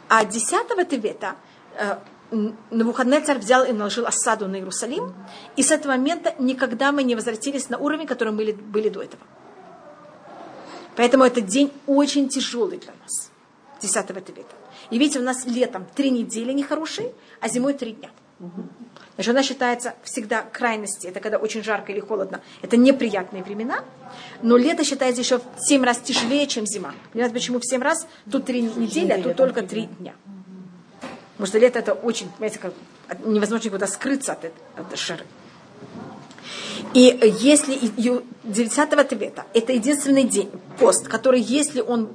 А 0.07 0.23
10 0.23 0.87
Тевета 0.87 1.35
э, 1.75 1.97
Навуходнецар 2.31 3.37
взял 3.39 3.65
и 3.65 3.71
наложил 3.71 4.05
осаду 4.05 4.47
на 4.47 4.57
Иерусалим, 4.57 5.13
и 5.55 5.63
с 5.63 5.71
этого 5.71 5.93
момента 5.93 6.35
никогда 6.37 6.91
мы 6.91 7.03
не 7.03 7.15
возвратились 7.15 7.69
на 7.69 7.77
уровень, 7.77 8.05
который 8.05 8.29
мы 8.31 8.37
были, 8.37 8.51
были 8.51 8.89
до 8.89 9.01
этого. 9.01 9.23
Поэтому 10.95 11.23
этот 11.23 11.45
день 11.45 11.71
очень 11.87 12.29
тяжелый 12.29 12.77
для 12.77 12.93
нас, 13.01 13.31
10 13.81 14.07
Тевета. 14.25 14.55
И 14.89 14.97
видите, 14.97 15.19
у 15.19 15.23
нас 15.23 15.45
летом 15.45 15.85
три 15.95 16.11
недели 16.11 16.51
нехорошие, 16.53 17.13
а 17.41 17.47
зимой 17.47 17.73
три 17.73 17.93
дня. 17.93 18.09
Значит, 19.15 19.31
она 19.31 19.43
считается 19.43 19.95
всегда 20.03 20.41
крайности. 20.41 21.07
Это 21.07 21.19
когда 21.19 21.37
очень 21.37 21.61
жарко 21.63 21.91
или 21.91 21.99
холодно. 21.99 22.41
Это 22.61 22.77
неприятные 22.77 23.43
времена. 23.43 23.83
Но 24.41 24.55
лето 24.55 24.83
считается 24.83 25.21
еще 25.21 25.39
в 25.39 25.43
7 25.57 25.83
раз 25.83 25.97
тяжелее, 25.97 26.47
чем 26.47 26.65
зима. 26.65 26.93
Понимаете, 27.11 27.33
почему 27.33 27.59
в 27.59 27.65
7 27.65 27.81
раз? 27.81 28.07
Тут 28.31 28.45
3 28.45 28.61
недели, 28.61 29.11
а 29.11 29.21
тут 29.21 29.35
только 29.35 29.61
3 29.61 29.87
дня. 29.99 30.13
Потому 31.39 31.47
что 31.47 31.59
лето 31.59 31.79
это 31.79 31.93
очень, 31.93 32.27
понимаете, 32.31 32.59
как 32.59 32.73
невозможно 33.25 33.67
никуда 33.67 33.87
скрыться 33.87 34.33
от, 34.33 34.43
от 34.75 34.99
жары. 34.99 35.25
И 36.93 37.17
если 37.39 37.73
и- 37.75 37.93
ю- 37.95 38.23
9 38.43 39.07
Тевета, 39.07 39.45
это 39.53 39.71
единственный 39.71 40.25
день, 40.25 40.51
пост, 40.77 41.07
который, 41.07 41.39
если 41.39 41.79
он 41.79 42.09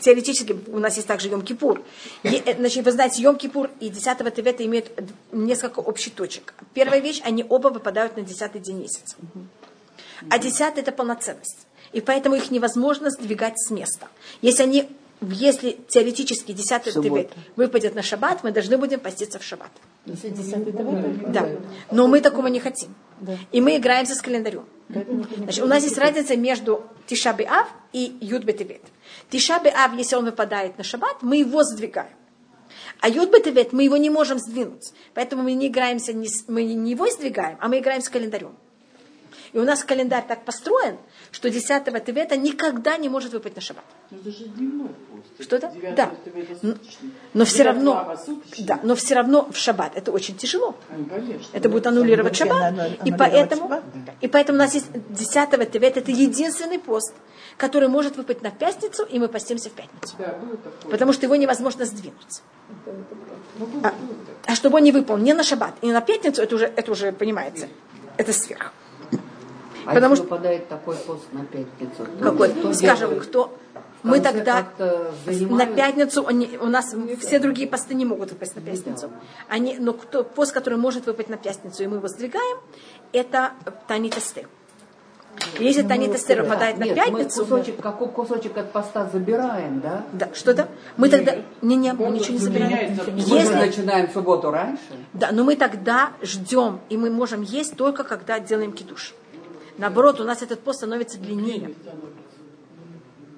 теоретически, 0.00 0.58
у 0.66 0.80
нас 0.80 0.96
есть 0.96 1.06
также 1.06 1.28
Йом-Кипур. 1.28 1.80
Э, 2.24 2.56
Значит, 2.58 2.84
вы 2.84 2.90
знаете, 2.90 3.22
Йом-Кипур 3.22 3.70
и 3.78 3.88
10 3.88 4.34
Тевета 4.34 4.64
имеют 4.64 4.90
несколько 5.30 5.78
общих 5.78 6.14
точек. 6.14 6.52
Первая 6.74 6.98
вещь, 6.98 7.20
они 7.24 7.46
оба 7.48 7.68
выпадают 7.68 8.16
на 8.16 8.22
10 8.22 8.60
день 8.62 8.80
месяца. 8.80 9.14
А 10.28 10.38
10 10.40 10.76
это 10.78 10.90
полноценность. 10.90 11.68
И 11.92 12.00
поэтому 12.00 12.34
их 12.34 12.50
невозможно 12.50 13.10
сдвигать 13.10 13.54
с 13.60 13.70
места. 13.70 14.08
Если 14.42 14.64
они 14.64 14.88
если 15.20 15.78
теоретически 15.88 16.52
10 16.52 16.92
Суббота. 16.92 17.02
Тевет 17.02 17.30
выпадет 17.56 17.94
на 17.94 18.02
шаббат, 18.02 18.42
мы 18.42 18.52
должны 18.52 18.78
будем 18.78 19.00
поститься 19.00 19.38
в 19.38 19.44
шаббат. 19.44 19.70
Если 20.06 20.30
десятый 20.30 20.72
давай, 20.72 21.12
Да. 21.28 21.48
Но 21.90 22.08
мы 22.08 22.20
такого 22.20 22.46
не 22.46 22.60
хотим. 22.60 22.94
И 23.52 23.60
мы 23.60 23.76
играемся 23.76 24.14
с 24.14 24.22
календарем. 24.22 24.64
Значит, 24.88 25.62
у 25.62 25.66
нас 25.66 25.84
есть 25.84 25.98
разница 25.98 26.36
между 26.36 26.84
Тишаби 27.06 27.44
Ав 27.44 27.68
и 27.92 28.16
Юд 28.20 28.44
Бетевет. 28.44 28.82
Тишаби 29.30 29.68
Ав, 29.68 29.94
если 29.94 30.16
он 30.16 30.24
выпадает 30.24 30.78
на 30.78 30.84
шаббат, 30.84 31.22
мы 31.22 31.36
его 31.36 31.62
сдвигаем. 31.62 32.16
А 33.00 33.08
Юд 33.08 33.30
Бетевет 33.30 33.72
мы 33.72 33.84
его 33.84 33.96
не 33.96 34.10
можем 34.10 34.38
сдвинуть. 34.38 34.92
Поэтому 35.14 35.42
мы 35.42 35.52
не 35.52 35.68
играемся, 35.68 36.12
мы 36.48 36.64
не 36.64 36.90
его 36.92 37.08
сдвигаем, 37.08 37.58
а 37.60 37.68
мы 37.68 37.78
играем 37.78 38.00
с 38.00 38.08
календарем. 38.08 38.54
И 39.52 39.58
у 39.58 39.64
нас 39.64 39.82
календарь 39.82 40.24
так 40.26 40.44
построен, 40.44 40.96
что 41.32 41.50
10 41.50 41.84
Тевета 42.04 42.36
никогда 42.36 42.96
не 42.96 43.08
может 43.08 43.32
выпасть 43.32 43.56
на 43.56 43.62
шаббат. 43.62 43.84
Ну, 44.10 44.18
это 44.18 44.30
же 44.30 44.44
дневной 44.44 44.90
пост. 45.40 45.46
Что 45.46 45.56
это? 45.56 45.68
Девятый 45.74 45.96
Да. 45.96 46.74
Но, 47.34 47.44
все 47.44 47.62
равно, 47.62 48.16
да, 48.58 48.80
но 48.82 48.94
все 48.94 49.14
равно 49.14 49.48
в 49.50 49.56
шаббат 49.56 49.92
это 49.96 50.12
очень 50.12 50.36
тяжело. 50.36 50.74
Ну. 50.90 51.06
Это 51.52 51.68
будет 51.68 51.86
аннулировать 51.86 52.36
шаббат. 52.36 52.74
И 53.04 53.12
поэтому, 53.12 53.82
и 54.20 54.28
поэтому 54.28 54.56
у 54.56 54.60
нас 54.60 54.74
есть 54.74 54.86
10 55.08 55.70
Тевет, 55.70 55.96
это 55.96 56.10
единственный 56.10 56.78
пост, 56.78 57.14
который 57.56 57.88
может 57.88 58.16
выпасть 58.16 58.42
на 58.42 58.50
пятницу, 58.50 59.04
и 59.04 59.18
мы 59.18 59.28
постимся 59.28 59.70
в 59.70 59.72
пятницу. 59.72 60.14
Потому 60.90 61.12
что 61.12 61.26
его 61.26 61.36
невозможно 61.36 61.84
сдвинуть. 61.84 62.42
Ну, 63.58 63.68
А, 63.82 63.92
а 64.46 64.54
чтобы 64.54 64.76
он 64.78 64.84
не 64.84 64.92
выпал 64.92 65.18
не 65.18 65.34
на 65.34 65.42
шаббат, 65.42 65.74
и 65.82 65.86
не 65.86 65.92
на 65.92 66.00
пятницу, 66.00 66.40
это 66.42 66.54
уже, 66.54 66.66
это 66.66 66.92
уже 66.92 67.12
понимаете, 67.12 67.68
это 68.16 68.32
сверх. 68.32 68.72
А 69.86 69.94
Потому 69.94 70.12
если 70.14 70.24
что- 70.24 70.34
выпадает 70.34 70.68
такой 70.68 70.94
пост 70.96 71.32
на 71.32 71.44
пятницу? 71.44 72.06
то 72.18 72.24
Какой? 72.24 72.74
Скажем, 72.74 73.18
кто... 73.18 73.56
Мы 74.02 74.20
тогда 74.20 74.66
на 75.26 75.66
пятницу, 75.66 76.26
они, 76.26 76.58
у 76.60 76.66
нас 76.66 76.94
все 77.20 77.38
другие 77.38 77.68
посты 77.68 77.94
не 77.94 78.04
могут 78.04 78.30
выпасть 78.30 78.56
на 78.56 78.62
пятницу. 78.62 79.10
Они, 79.48 79.76
но 79.78 79.92
кто, 79.92 80.24
пост, 80.24 80.52
который 80.52 80.78
может 80.78 81.06
выпасть 81.06 81.28
на 81.28 81.36
пятницу, 81.36 81.82
и 81.82 81.86
мы 81.86 81.96
его 81.96 82.08
сдвигаем, 82.08 82.58
это 83.12 83.52
Танит 83.88 84.16
Эстер. 84.16 84.48
Если 85.58 85.82
Танит 85.82 86.14
Эстер 86.14 86.42
выпадает 86.42 86.78
на 86.78 86.84
Нет, 86.84 86.96
пятницу, 86.96 87.42
мы 87.42 87.46
кусочек, 87.46 87.80
какой 87.80 88.08
кусочек 88.08 88.56
от 88.58 88.72
поста 88.72 89.08
забираем, 89.12 89.80
да? 89.80 90.04
да, 90.12 90.28
что-то, 90.34 90.68
мы 90.96 91.08
тогда, 91.08 91.36
не, 91.62 91.76
не, 91.76 91.92
мы 91.92 92.10
ничего 92.10 92.32
не 92.32 92.38
забираем. 92.38 92.98
Мы 93.06 93.20
Если, 93.20 93.54
начинаем 93.54 94.10
субботу 94.10 94.50
раньше. 94.50 94.82
да, 95.12 95.30
но 95.32 95.44
мы 95.44 95.56
тогда 95.56 96.10
ждем, 96.20 96.80
и 96.88 96.96
мы 96.96 97.10
можем 97.10 97.42
есть 97.42 97.76
только 97.76 98.04
когда 98.04 98.40
делаем 98.40 98.72
кидуш. 98.72 99.14
Наоборот, 99.78 100.20
у 100.20 100.24
нас 100.24 100.42
этот 100.42 100.60
пост 100.60 100.78
становится 100.78 101.18
длиннее. 101.18 101.74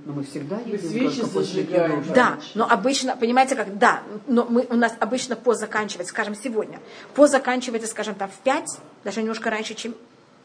Но 0.04 0.14
мы 0.14 0.24
всегда 0.24 0.56
Мы 0.64 0.72
едим 0.72 0.90
свечи 0.90 1.20
только 1.20 1.34
после 1.34 1.62
зажигаем. 1.62 2.04
Да, 2.14 2.38
но 2.54 2.68
обычно, 2.68 3.16
понимаете 3.16 3.54
как, 3.54 3.78
да, 3.78 4.02
но 4.26 4.44
мы, 4.44 4.66
у 4.68 4.74
нас 4.74 4.92
обычно 4.98 5.36
пост 5.36 5.60
заканчивается, 5.60 6.12
скажем, 6.12 6.34
сегодня. 6.34 6.80
Пост 7.14 7.32
заканчивается, 7.32 7.88
скажем, 7.88 8.14
там 8.16 8.28
в 8.28 8.38
5, 8.42 8.64
даже 9.04 9.20
немножко 9.20 9.48
раньше, 9.50 9.74
чем 9.74 9.94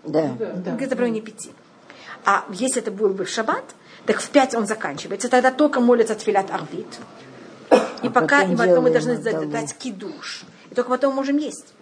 Да. 0.04 0.28
где-то 0.76 0.96
в 0.96 1.00
районе 1.00 1.22
5. 1.22 1.50
А 2.26 2.46
если 2.52 2.82
это 2.82 2.92
был 2.92 3.10
бы 3.10 3.26
в 3.26 3.30
шаббат, 3.30 3.64
так 4.06 4.20
в 4.20 4.30
5 4.30 4.56
он 4.56 4.68
заканчивается. 4.68 5.28
Тогда 5.30 5.52
только 5.52 5.80
молится 5.80 6.14
тфилят 6.16 6.52
арвит. 6.52 6.88
И 8.04 8.08
А 8.08 8.10
пока, 8.10 8.42
потом 8.42 8.54
и 8.54 8.58
потом 8.58 8.84
мы 8.84 8.92
должны 8.92 9.14
Адалу. 9.14 9.46
дать 9.48 9.74
кидуш. 9.76 10.44
И 10.70 10.76
только 10.76 10.90
потом 10.90 11.16
можем 11.16 11.38
есть. 11.38 11.74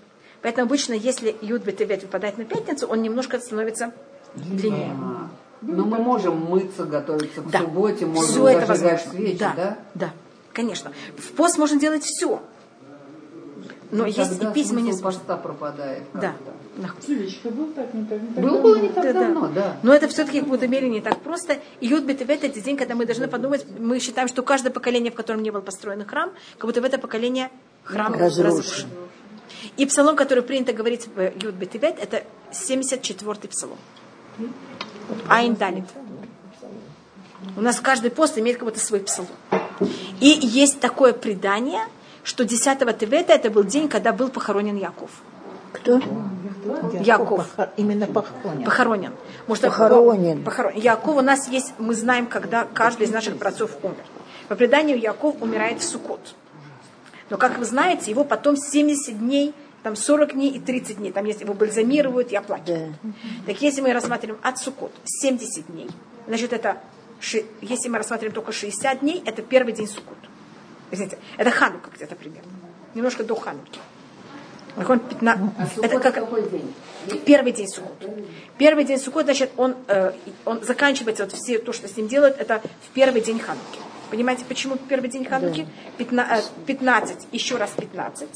Поэтому 0.42 0.68
обычно, 0.68 0.94
если 0.94 1.36
Юд 1.42 1.64
Бетевет 1.64 2.04
выпадает 2.04 2.38
на 2.38 2.46
пятницу, 2.46 2.88
он 2.88 3.02
немножко 3.02 3.40
становится 3.40 3.92
длиннее. 4.36 4.96
Но 5.68 5.86
мы 5.86 5.98
можем 5.98 6.46
мыться, 6.46 6.86
готовиться 6.86 7.42
к 7.42 7.50
Да. 7.50 7.60
субботе, 7.60 8.06
можем 8.06 8.30
Все 8.32 8.48
это 8.50 8.66
возможно. 8.68 9.00
свечи, 9.12 9.38
да, 9.40 9.54
да? 9.56 9.78
да, 9.96 10.10
конечно. 10.54 10.92
В 11.18 11.32
пост 11.34 11.58
можно 11.58 11.80
делать 11.80 12.04
все. 12.04 12.42
Но 13.92 14.06
есть 14.06 14.18
Тогда 14.18 14.50
и 14.50 14.54
письма 14.54 14.82
не 14.82 14.94
поста 14.94 15.38
пропадает. 15.38 16.04
Да. 16.14 16.34
как-то. 16.82 17.06
Свечка 17.06 17.50
был 17.50 17.68
так, 17.68 17.94
не 17.94 18.06
так, 18.06 18.22
не 18.22 18.28
так. 18.34 18.44
Был, 18.44 18.60
было 18.62 18.76
не 18.78 18.90
так 18.90 19.04
Да, 19.04 19.14
да. 19.14 19.20
давно, 19.22 19.48
да. 19.54 19.78
Но 19.84 19.94
это 19.94 20.08
все-таки 20.08 20.40
как 20.40 20.50
будто 20.50 20.68
мере 20.68 20.90
не 20.90 21.02
так 21.02 21.22
просто. 21.22 21.60
И 21.80 21.88
Юд 21.88 22.04
Бетевет 22.04 22.44
это 22.44 22.60
день, 22.60 22.78
когда 22.78 22.96
мы 22.96 23.06
должны 23.06 23.28
подумать, 23.28 23.66
мы 23.80 24.00
считаем, 24.00 24.28
что 24.28 24.42
каждое 24.44 24.72
поколение, 24.72 25.12
в 25.12 25.16
котором 25.16 25.42
не 25.44 25.52
был 25.52 25.62
построен 25.62 26.04
храм, 26.06 26.32
как 26.58 26.66
будто 26.68 26.82
в 26.82 26.84
это 26.86 26.98
поколение 26.98 27.50
храм 27.84 28.14
Разрушен. 28.14 28.46
разрушен. 28.46 28.90
И 29.78 29.86
псалом, 29.86 30.16
который 30.16 30.44
принято 30.44 30.74
говорить 30.74 31.08
в 31.16 31.22
Юд 31.44 31.54
Бетевет, 31.56 31.98
это 32.00 32.24
74-й 32.52 33.48
псалом. 33.48 33.78
Айн 35.28 35.56
Далит. 35.56 35.86
У 37.58 37.62
нас 37.62 37.80
каждый 37.80 38.12
пост 38.12 38.38
имеет 38.38 38.58
как 38.58 38.66
будто 38.66 38.80
свой 38.80 39.00
псалом. 39.02 39.30
И 40.20 40.28
есть 40.28 40.80
такое 40.80 41.14
предание, 41.14 41.82
что 42.24 42.44
10-го 42.44 42.92
Тевета 42.92 43.34
это 43.34 43.50
был 43.50 43.64
день, 43.64 43.88
когда 43.88 44.14
был 44.14 44.30
похоронен 44.30 44.78
Яков. 44.78 45.10
Кто? 45.74 46.02
Яков. 47.02 47.48
Похор- 47.56 47.70
Именно 47.78 48.08
похоронен. 48.08 48.64
Похоронен. 48.66 49.12
Может, 49.48 49.66
Похоронен. 49.66 50.44
похоронен. 50.44 50.80
Яков 50.82 51.18
у 51.18 51.22
нас 51.22 51.48
есть, 51.50 51.74
мы 51.78 51.94
знаем, 51.94 52.28
когда 52.28 52.66
каждый 52.66 53.04
из 53.04 53.12
наших 53.12 53.38
братцов 53.38 53.72
умер. 53.84 53.98
По 54.48 54.56
преданию, 54.56 54.98
Яков 54.98 55.36
умирает 55.42 55.82
в 55.82 55.84
Суккот. 55.84 56.22
Но, 57.30 57.38
как 57.38 57.58
вы 57.58 57.66
знаете, 57.66 58.10
его 58.12 58.24
потом 58.24 58.56
70 58.56 59.20
дней, 59.20 59.54
там 59.86 59.96
40 59.96 60.34
дней 60.34 60.50
и 60.50 60.60
30 60.60 60.98
дней, 60.98 61.12
там 61.12 61.26
есть, 61.26 61.42
его 61.42 61.54
бальзамируют 61.54 62.32
и 62.32 62.36
оплакивают. 62.36 62.96
Так 63.46 63.62
если 63.62 63.82
мы 63.82 63.94
рассматриваем 63.94 64.42
от 64.42 64.58
Суккот 64.58 64.92
70 65.04 65.68
дней, 65.68 65.88
значит, 66.26 66.54
это, 66.54 66.82
если 67.62 67.90
мы 67.90 68.00
рассматриваем 68.00 68.34
только 68.34 68.52
60 68.52 69.02
дней, 69.02 69.22
это 69.24 69.44
первый 69.44 69.74
день 69.74 69.88
Суккот. 69.88 70.18
Извините, 70.90 71.20
это 71.38 71.52
Ханука 71.52 71.92
где-то 71.94 72.16
примерно. 72.16 72.50
Немножко 72.96 73.24
до 73.24 73.36
Хануки. 73.36 73.80
Он 74.76 75.00
15 75.00 75.54
А 75.56 75.86
это 75.86 76.00
как 76.00 76.16
какой 76.16 76.50
день? 76.50 76.74
первый 77.24 77.52
день 77.52 77.68
Суккот. 77.68 78.10
Первый 78.58 78.86
день 78.86 78.98
Суккот, 78.98 79.26
значит, 79.26 79.52
он, 79.56 79.76
э, 79.88 80.14
он 80.46 80.64
заканчивается, 80.64 81.26
вот 81.26 81.34
все 81.34 81.60
то, 81.60 81.74
что 81.74 81.88
с 81.88 81.96
ним 81.96 82.08
делают, 82.08 82.38
это 82.40 82.60
в 82.82 82.90
первый 82.96 83.22
день 83.22 83.38
Хануки. 83.38 83.80
Понимаете, 84.10 84.46
почему 84.46 84.78
первый 84.78 85.12
день 85.12 85.26
Хануки? 85.26 85.68
Пятна- 86.00 86.40
э, 86.40 86.42
15, 86.66 87.28
еще 87.32 87.58
раз 87.58 87.70
15. 87.78 88.30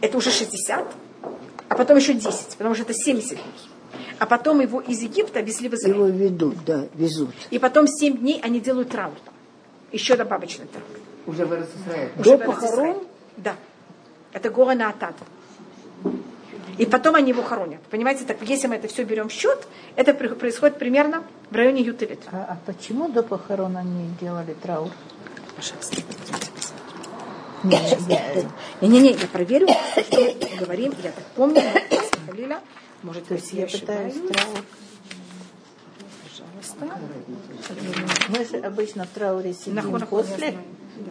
Это 0.00 0.16
уже 0.16 0.30
60. 0.30 0.86
А 1.68 1.74
потом 1.74 1.96
еще 1.96 2.14
10, 2.14 2.56
потому 2.56 2.74
что 2.74 2.84
это 2.84 2.94
70 2.94 3.30
дней. 3.30 3.44
А 4.18 4.26
потом 4.26 4.60
его 4.60 4.80
из 4.80 5.00
Египта 5.00 5.40
везли 5.40 5.68
в 5.68 5.74
Израиль. 5.74 5.96
Его 5.96 6.06
ведут, 6.06 6.64
да, 6.64 6.86
везут. 6.94 7.34
И 7.50 7.58
потом 7.58 7.86
7 7.86 8.18
дней 8.18 8.40
они 8.42 8.60
делают 8.60 8.90
траур. 8.90 9.14
там. 9.24 9.34
Еще 9.92 10.16
добавочный 10.16 10.66
траур. 10.66 10.86
Уже 11.26 11.46
в 11.46 11.52
Израиль. 11.52 12.10
До 12.16 12.38
похорон? 12.38 13.06
Да. 13.36 13.56
Это 14.32 14.50
гора 14.50 14.74
Наатат. 14.74 15.14
И 16.78 16.86
потом 16.86 17.14
они 17.14 17.30
его 17.30 17.42
хоронят. 17.42 17.80
Понимаете, 17.90 18.24
так 18.24 18.38
если 18.42 18.66
мы 18.66 18.76
это 18.76 18.88
все 18.88 19.04
берем 19.04 19.28
в 19.28 19.32
счет, 19.32 19.66
это 19.96 20.14
происходит 20.14 20.78
примерно 20.78 21.24
в 21.50 21.54
районе 21.54 21.82
Ютевит. 21.82 22.20
А, 22.32 22.46
а 22.50 22.58
почему 22.64 23.08
до 23.08 23.22
похорон 23.22 23.76
они 23.76 24.10
делали 24.20 24.54
траур? 24.54 24.90
Пожалуйста. 25.56 25.96
Не-не-не, 27.62 29.12
я 29.12 29.26
проверю, 29.26 29.68
что 29.68 30.34
говорим. 30.58 30.94
Я 31.02 31.12
так 31.12 31.24
помню, 31.36 31.62
но, 31.62 31.98
Халиля, 32.26 32.60
может 33.02 33.26
То 33.26 33.34
есть 33.34 33.52
я 33.52 33.66
пытаюсь. 33.66 34.14
Пожалуйста. 36.22 37.00
Мы 38.28 38.44
же 38.44 38.56
обычно 38.64 39.04
в 39.04 39.08
трауре 39.08 39.52
сидим 39.52 40.06
после, 40.06 40.58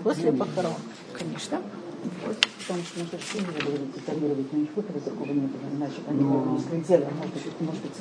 после 0.04 0.32
похорон. 0.32 0.76
Конечно. 1.14 1.62
Потому 2.02 2.84
что 2.84 3.00
мы 3.00 3.06
же 3.06 3.18
не 3.34 3.60
говорили, 3.60 3.86
деталировать, 3.96 4.54
но 4.54 4.60
их 4.60 4.70
выхода 4.76 5.00
такого 5.00 5.26
не 5.26 5.48
было, 5.48 5.62
иначе 5.72 5.96
они 6.08 6.24
не 6.24 6.60
следили. 6.60 7.08
Может 7.18 7.34
быть, 7.34 7.62
может 7.62 7.82
быть, 7.82 7.92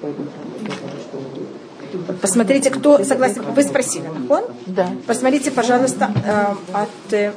поэтому 0.00 0.28
что 0.28 2.14
Посмотрите, 2.20 2.70
кто 2.70 3.02
согласен. 3.04 3.42
Вы 3.42 3.62
спросили, 3.62 4.08
он? 4.28 4.44
Да. 4.66 4.90
Посмотрите, 5.06 5.50
пожалуйста, 5.50 6.12
э, 6.24 6.54
от 6.72 7.12
э, 7.12 7.32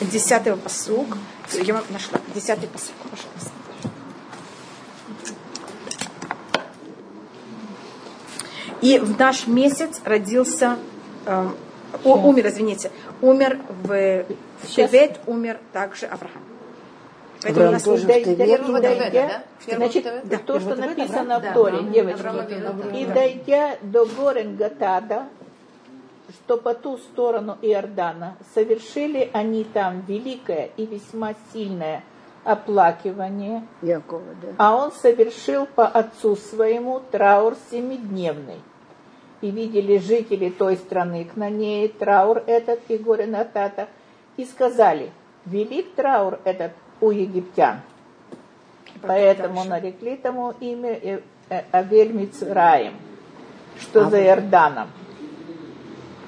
10 0.00 0.60
посуг. 0.60 1.06
Я 1.52 1.74
нашла. 1.90 2.20
10 2.34 2.68
посуг, 2.68 2.94
пожалуйста. 3.10 3.50
И 8.82 8.98
в 8.98 9.18
наш 9.18 9.46
месяц 9.46 10.00
родился, 10.04 10.78
э, 11.24 11.48
о, 12.04 12.14
умер, 12.28 12.46
извините, 12.48 12.90
умер 13.22 13.58
в 13.68 14.24
в. 14.62 14.66
Тевет, 14.66 15.20
умер 15.26 15.58
также 15.72 16.06
Авраам. 16.06 16.42
Поэтому 17.42 17.68
у 17.68 17.72
нас 17.72 17.82
тоже 17.82 18.02
И 18.02 18.04
в 18.04 18.08
дой- 18.08 18.24
Тевет 18.24 18.60
и 18.60 18.72
дойдя- 18.82 19.42
Первого 19.66 19.86
Значит, 19.86 20.04
Тевета? 20.04 20.38
то, 20.46 20.60
что 20.60 20.74
написано 20.74 21.40
да? 21.40 21.50
в 21.50 21.54
Торе, 21.54 21.78
Да. 21.82 21.88
девочки. 21.90 22.96
И 22.98 23.04
да. 23.06 23.14
дойдя 23.14 23.76
до 23.82 24.06
горен 24.06 24.56
Гатада, 24.56 25.24
что 26.32 26.56
по 26.56 26.74
ту 26.74 26.98
сторону 26.98 27.56
Иордана, 27.62 28.36
совершили 28.54 29.30
они 29.32 29.64
там 29.64 30.02
великое 30.08 30.70
и 30.76 30.86
весьма 30.86 31.34
сильное 31.52 32.02
оплакивание, 32.42 33.64
Якова, 33.82 34.22
да. 34.42 34.48
а 34.58 34.76
он 34.76 34.92
совершил 34.92 35.66
по 35.66 35.86
отцу 35.86 36.36
своему 36.36 37.00
траур 37.10 37.56
семидневный. 37.70 38.60
И 39.42 39.50
видели 39.50 39.98
жители 39.98 40.48
той 40.50 40.76
страны 40.76 41.24
Кнанеи 41.24 41.88
траур 41.88 42.42
этот 42.46 42.80
и 42.88 42.96
горе 42.96 43.26
Натата, 43.26 43.88
и 44.36 44.44
сказали, 44.44 45.10
велик 45.44 45.94
траур 45.94 46.38
этот 46.44 46.72
у 47.00 47.10
египтян. 47.10 47.80
Поэтому 49.02 49.64
нарекли 49.64 50.16
тому 50.16 50.54
имя 50.60 50.92
э, 51.02 51.20
э, 51.50 51.62
Авель 51.70 52.30
что 53.78 54.08
за 54.08 54.22
Иорданом. 54.22 54.88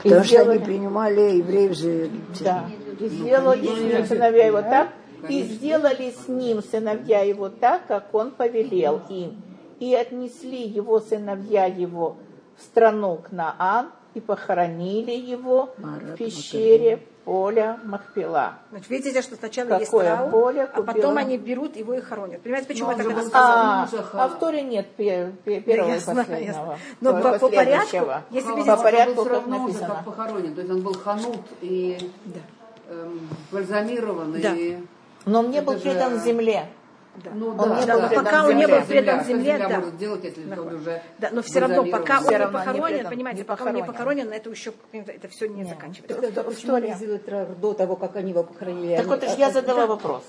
И 0.05 0.09
Потому 0.09 0.25
что 0.25 0.41
они 0.41 0.45
сделали- 0.45 0.65
принимали 0.65 1.21
евреев 1.39 1.75
за 1.77 1.89
египтян. 1.89 2.71
да. 2.99 3.05
И 3.05 3.09
сделали 3.09 3.67
с 3.67 3.79
ним 3.81 4.07
сыновья 4.07 4.47
его 4.47 4.63
так, 4.63 4.89
и 5.29 5.43
сделали 5.43 6.11
с 6.11 6.29
ним 6.29 6.63
сыновья 6.63 7.21
его 7.23 7.49
так, 7.49 7.87
как 7.87 8.15
он 8.15 8.31
повелел 8.33 9.01
им. 9.09 9.43
И 9.81 9.95
отнесли 9.95 10.63
его 10.63 11.01
сыновья 11.01 11.67
его 11.67 12.17
в 12.59 12.63
страну 12.63 13.21
Кнаан 13.29 13.91
и 14.15 14.21
похоронили 14.21 15.13
его 15.13 15.71
в 15.77 16.17
пещере 16.17 17.03
поля 17.25 17.79
Махпила. 17.85 18.55
Значит, 18.71 18.89
видите, 18.91 19.21
что 19.23 19.37
сначала 19.37 19.79
есть 19.79 19.91
Какое 19.91 20.07
траур, 20.17 20.31
поле 20.31 20.63
а 20.63 20.67
потом 20.83 20.87
купила? 20.95 21.13
они 21.21 21.37
берут 21.37 21.77
его 21.77 21.95
и 21.95 22.01
хоронят. 22.01 22.41
Понимаете, 22.43 22.67
почему 22.69 22.89
так 22.93 23.01
это 23.07 23.21
сказала? 23.27 23.55
А, 23.63 23.81
мужа 23.91 24.05
а 24.15 24.29
в 24.29 24.39
Торе 24.39 24.63
нет 24.63 24.87
пе- 24.97 25.33
пе- 25.45 25.61
первого 25.61 25.91
Я 25.91 25.97
и 25.97 26.01
последнего. 26.01 26.79
Но 27.03 27.13
По- 27.21 27.33
по- 27.33 27.39
по 27.39 27.49
порядку, 27.51 27.97
если 28.31 28.49
по 28.51 28.55
видите, 28.57 28.73
он 28.73 28.83
порядку, 28.83 29.25
как 29.25 29.33
равно 29.33 29.57
уже 29.57 29.65
написано. 29.67 29.95
как 29.95 30.05
похоронен. 30.07 30.55
То 30.55 30.61
есть 30.63 30.73
он 30.73 30.81
был 30.81 30.95
ханут 30.95 31.41
и 31.61 31.99
Да. 32.25 32.41
эм, 32.95 33.29
бальзамирован. 33.53 34.33
Да. 34.41 34.55
И, 34.55 34.79
Но 35.27 35.41
он 35.41 35.51
не 35.51 35.61
был 35.61 35.79
предан 35.79 36.15
же- 36.15 36.21
земле. 36.25 36.67
Ну, 37.35 37.49
Он 37.49 37.57
да, 37.57 37.81
не 37.81 37.87
да, 37.87 37.95
был 37.95 38.01
да. 38.03 38.09
предан 38.09 38.25
Пока 38.25 38.47
он 38.47 38.57
не 38.57 38.67
был 38.67 38.81
предан 38.83 39.25
земле, 39.25 39.53
земля 39.53 39.69
да. 39.69 39.79
может 39.79 39.95
сделать, 39.95 40.25
если 40.25 40.59
он 40.59 40.75
уже 40.75 41.03
Да, 41.19 41.29
но 41.33 41.43
все 41.43 41.61
равно, 41.61 41.85
пока 41.85 42.19
он 42.19 42.29
не 42.29 42.37
равно 42.37 42.59
не 42.59 42.65
похоронен, 42.65 42.97
предан, 42.97 43.11
понимаете, 43.13 43.39
не 43.41 43.45
пока 43.45 43.65
он 43.65 43.75
не 43.75 43.85
похоронен. 43.85 44.33
это 44.33 44.51
еще 44.51 44.73
это 44.93 45.29
все 45.29 45.49
не 45.49 45.65
заканчивается. 45.65 46.21
Тогда 46.21 46.43
почему 46.43 46.75
они 46.75 46.95
сделали 46.95 47.19
траур 47.19 47.49
до 47.57 47.75
того, 47.75 47.97
как 47.97 48.17
они 48.17 48.31
его 48.31 48.45
похоронили? 48.45 48.97
Так 48.97 49.07
Они- 49.07 49.27
вот, 49.27 49.39
я 49.39 49.51
задала 49.51 49.87
вопрос. 49.87 50.23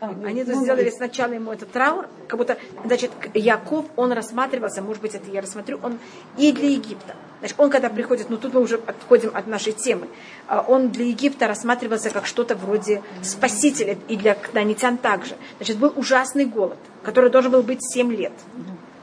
Они 0.00 0.40
это 0.40 0.54
сделали 0.54 0.90
сначала 0.90 1.32
ему 1.32 1.52
этот 1.52 1.70
траур, 1.70 2.08
как 2.28 2.38
будто, 2.38 2.56
значит, 2.84 3.10
Яков, 3.34 3.86
он 3.96 4.12
рассматривался, 4.12 4.82
может 4.82 5.02
быть, 5.02 5.14
это 5.14 5.30
я 5.30 5.40
рассмотрю, 5.40 5.80
он 5.82 5.98
и 6.36 6.52
для 6.52 6.70
Египта. 6.70 7.14
Значит, 7.40 7.58
он 7.58 7.70
когда 7.70 7.88
приходит, 7.88 8.28
ну 8.28 8.36
тут 8.36 8.52
мы 8.52 8.60
уже 8.60 8.76
отходим 8.86 9.30
от 9.34 9.46
нашей 9.46 9.72
темы, 9.72 10.08
а, 10.46 10.62
он 10.66 10.90
для 10.90 11.06
Египта 11.06 11.48
рассматривался 11.48 12.10
как 12.10 12.26
что-то 12.26 12.54
вроде 12.54 13.02
спасителя, 13.22 13.96
и 14.08 14.16
для 14.16 14.34
кнаанитян 14.34 14.98
также. 14.98 15.36
Значит, 15.56 15.78
был 15.78 15.92
ужасный 15.96 16.29
голод, 16.34 16.78
который 17.02 17.30
должен 17.30 17.52
был 17.52 17.62
быть 17.62 17.80
7 17.82 18.12
лет. 18.12 18.32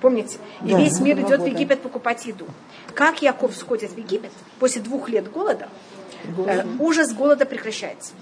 Помните? 0.01 0.38
И 0.63 0.71
да, 0.71 0.80
весь 0.80 0.99
мир 0.99 1.19
идет 1.19 1.41
в 1.41 1.45
Египет 1.45 1.82
покупать 1.82 2.25
еду. 2.25 2.45
Как 2.93 3.21
Яков 3.21 3.55
сходит 3.55 3.91
в 3.91 3.97
Египет 3.97 4.32
после 4.59 4.82
двух 4.82 5.09
лет 5.09 5.32
голода, 5.32 5.69
э, 6.45 6.65
ужас 6.80 7.13
голода 7.13 7.45
прекращается. 7.45 8.13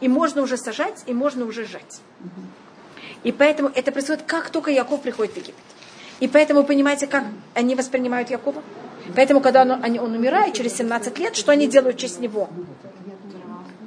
И 0.00 0.08
можно 0.08 0.42
уже 0.42 0.56
сажать, 0.56 1.02
и 1.06 1.12
можно 1.12 1.44
уже 1.44 1.66
жать. 1.66 2.00
И 3.22 3.32
поэтому 3.32 3.70
это 3.74 3.92
происходит, 3.92 4.22
как 4.22 4.50
только 4.50 4.70
Яков 4.70 5.02
приходит 5.02 5.34
в 5.34 5.36
Египет. 5.36 5.54
И 6.20 6.28
поэтому, 6.28 6.64
понимаете, 6.64 7.06
как 7.06 7.24
они 7.54 7.74
воспринимают 7.74 8.30
Якова? 8.30 8.62
Поэтому, 9.16 9.40
когда 9.40 9.62
он, 9.62 9.72
он, 9.72 9.98
он 9.98 10.14
умирает 10.14 10.54
через 10.54 10.76
17 10.76 11.18
лет, 11.18 11.34
что 11.34 11.50
они 11.50 11.66
делают 11.66 11.96
в 11.96 12.00
честь 12.00 12.20
него? 12.20 12.48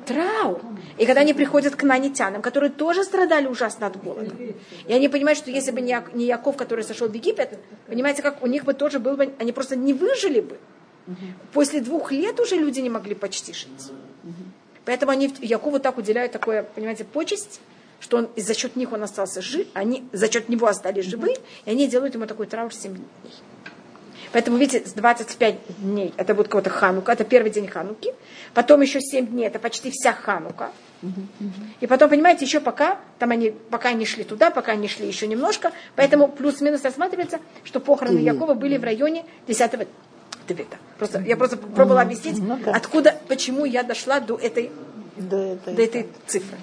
Траур. 0.06 0.62
И 0.98 1.06
когда 1.06 1.22
они 1.22 1.34
приходят 1.34 1.76
к 1.76 1.84
нанитянам, 1.84 2.42
которые 2.42 2.70
тоже 2.70 3.04
страдали 3.04 3.48
ужасно 3.48 3.88
от 3.88 4.02
голода, 4.04 4.36
и 4.88 4.94
они 4.94 5.10
понимают, 5.10 5.38
что 5.38 5.52
если 5.52 5.72
бы 5.72 5.82
не 5.82 6.26
Яков, 6.26 6.56
который 6.58 6.84
сошел 6.84 7.08
в 7.08 7.14
Египет, 7.14 7.60
понимаете, 7.88 8.22
как 8.22 8.44
у 8.44 8.48
них 8.48 8.64
бы 8.66 8.74
тоже 8.74 9.00
был 9.00 9.16
бы, 9.16 9.34
они 9.40 9.52
просто 9.52 9.76
не 9.76 9.94
выжили 9.94 10.42
бы. 10.42 10.58
После 11.52 11.82
двух 11.82 12.12
лет 12.12 12.40
уже 12.40 12.56
люди 12.56 12.80
не 12.80 12.90
могли 12.90 13.16
почти 13.16 13.54
жить. 13.54 13.92
Поэтому 14.86 15.12
они 15.12 15.34
Якову 15.42 15.80
так 15.80 15.98
уделяют 15.98 16.32
такое, 16.32 16.64
понимаете, 16.64 17.06
почесть, 17.06 17.62
что 18.00 18.18
он, 18.18 18.30
за 18.36 18.54
счет 18.54 18.76
них 18.76 18.92
он 18.92 19.04
остался 19.04 19.42
жив, 19.42 19.68
они 19.74 20.04
за 20.12 20.30
счет 20.32 20.50
него 20.50 20.68
остались 20.68 21.06
живы, 21.06 21.36
и 21.66 21.72
они 21.72 21.88
делают 21.88 22.16
ему 22.16 22.26
такой 22.26 22.48
траур 22.48 22.74
7 22.74 22.96
дней. 22.96 23.08
Поэтому, 24.34 24.58
видите, 24.58 24.86
с 24.86 24.94
25 24.94 25.56
дней 25.80 26.14
это 26.18 26.34
будет 26.34 26.48
какой-то 26.48 26.72
ханука, 26.72 27.12
это 27.12 27.24
первый 27.24 27.52
день 27.52 27.68
хануки. 27.68 28.14
Потом 28.54 28.82
еще 28.82 29.00
7 29.00 29.28
дней, 29.28 29.46
это 29.46 29.60
почти 29.60 29.92
вся 29.92 30.12
ханука. 30.12 30.72
И 31.82 31.88
потом, 31.88 32.10
понимаете, 32.10 32.46
еще 32.46 32.60
пока, 32.60 32.98
там 33.20 33.32
они, 33.32 33.52
пока 33.70 33.90
они 33.90 34.06
шли 34.06 34.24
туда, 34.24 34.50
пока 34.50 34.72
они 34.72 34.88
шли 34.88 35.08
еще 35.08 35.28
немножко, 35.28 35.72
поэтому 35.96 36.28
плюс-минус 36.28 36.84
рассматривается, 36.84 37.40
что 37.64 37.80
похороны 37.80 38.20
Якова 38.20 38.54
были 38.54 38.78
в 38.78 38.84
районе 38.84 39.26
10 39.48 39.88
Твета. 40.48 40.78
Просто, 40.98 41.20
я 41.22 41.38
просто 41.38 41.58
пробовала 41.58 42.02
объяснить, 42.02 42.40
ну 42.40 42.60
откуда, 42.66 43.18
почему 43.28 43.66
я 43.66 43.84
дошла 43.84 44.20
до 44.20 44.36
этой, 44.36 44.72
до 45.16 45.38
этой, 45.54 45.74
до 45.76 45.82
этой 45.82 46.08
цифры. 46.26 46.58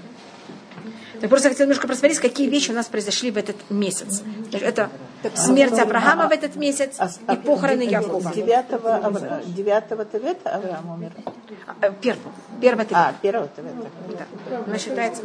Я 1.20 1.28
просто 1.28 1.48
хотела 1.48 1.66
немножко 1.66 1.86
просмотреть, 1.86 2.18
какие 2.18 2.48
вещи 2.48 2.70
у 2.70 2.74
нас 2.74 2.86
произошли 2.86 3.30
в 3.30 3.36
этот 3.36 3.56
месяц. 3.68 4.22
Это 4.52 4.90
смерть 5.34 5.78
Авраама 5.78 6.28
в 6.28 6.32
этот 6.32 6.56
месяц 6.56 6.98
и 7.30 7.36
похороны 7.36 7.82
Якова. 7.82 8.32
9 8.32 9.54
девятого 9.54 10.04
Тевета 10.04 10.50
Авраам 10.50 10.90
умер? 10.90 11.12
А, 11.66 11.90
первого. 11.90 12.32
Первого 12.60 12.84
Тевета. 12.84 13.08
А, 13.08 13.14
первого 13.20 13.48
Тевета. 13.48 13.88
Да. 14.48 14.64
Она 14.66 14.78
считается... 14.78 15.22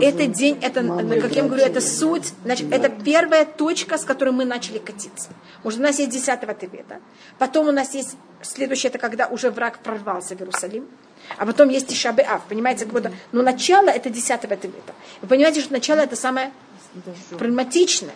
Это 0.00 0.26
день, 0.26 0.58
это, 0.62 0.82
как 1.20 1.32
я 1.34 1.42
говорю, 1.42 1.62
это 1.62 1.80
суть, 1.80 2.32
значит, 2.44 2.72
это 2.72 2.88
первая 2.88 3.44
точка, 3.44 3.98
с 3.98 4.04
которой 4.04 4.30
мы 4.30 4.44
начали 4.44 4.78
катиться. 4.78 5.30
Может, 5.64 5.80
у 5.80 5.82
нас 5.82 5.98
есть 5.98 6.10
10 6.10 6.40
Тевета. 6.58 7.00
Потом 7.38 7.68
у 7.68 7.72
нас 7.72 7.94
есть 7.94 8.16
следующее, 8.42 8.90
это 8.90 8.98
когда 8.98 9.26
уже 9.26 9.50
враг 9.50 9.78
прорвался 9.80 10.36
в 10.36 10.40
Иерусалим. 10.40 10.86
А 11.38 11.46
потом 11.46 11.68
есть 11.68 11.92
и 11.92 12.06
Ав, 12.06 12.42
понимаете, 12.48 12.84
как 12.84 12.94
будто, 12.94 13.12
но 13.32 13.42
начало 13.42 13.88
это 13.88 14.10
10 14.10 14.40
Тевета. 14.40 14.94
Вы 15.20 15.28
понимаете, 15.28 15.60
что 15.60 15.72
начало 15.72 16.00
это 16.00 16.16
самое 16.16 16.52
проблематичное. 17.30 18.14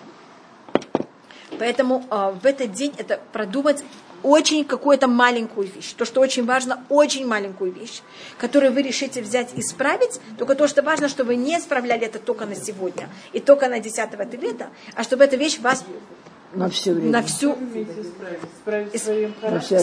Поэтому 1.59 2.05
э, 2.11 2.35
в 2.43 2.45
этот 2.45 2.73
день 2.73 2.93
это 2.99 3.21
продумать 3.33 3.83
очень 4.23 4.65
какую-то 4.65 5.09
маленькую 5.09 5.69
вещь. 5.69 5.93
То, 5.93 6.05
что 6.05 6.21
очень 6.21 6.45
важно, 6.45 6.85
очень 6.89 7.27
маленькую 7.27 7.73
вещь, 7.73 8.03
которую 8.39 8.73
вы 8.73 8.83
решите 8.83 9.23
взять 9.23 9.55
и 9.55 9.61
исправить. 9.61 10.21
Только 10.39 10.55
то, 10.55 10.67
что 10.67 10.83
важно, 10.83 11.09
чтобы 11.09 11.29
вы 11.29 11.37
не 11.37 11.57
исправляли 11.57 12.07
это 12.07 12.19
только 12.19 12.45
на 12.45 12.55
сегодня 12.55 13.09
и 13.33 13.41
только 13.41 13.69
на 13.69 13.79
10 13.79 14.13
лета, 14.43 14.69
а 14.95 15.03
чтобы 15.03 15.25
эта 15.25 15.37
вещь 15.37 15.59
вас 15.61 15.85
на 16.57 16.69
все 16.69 16.93
время. 16.93 17.13
На 17.13 17.23
всю... 17.23 17.57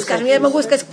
Скажем, 0.01 0.25
я 0.27 0.39
могу 0.39 0.61
сказать 0.61 0.85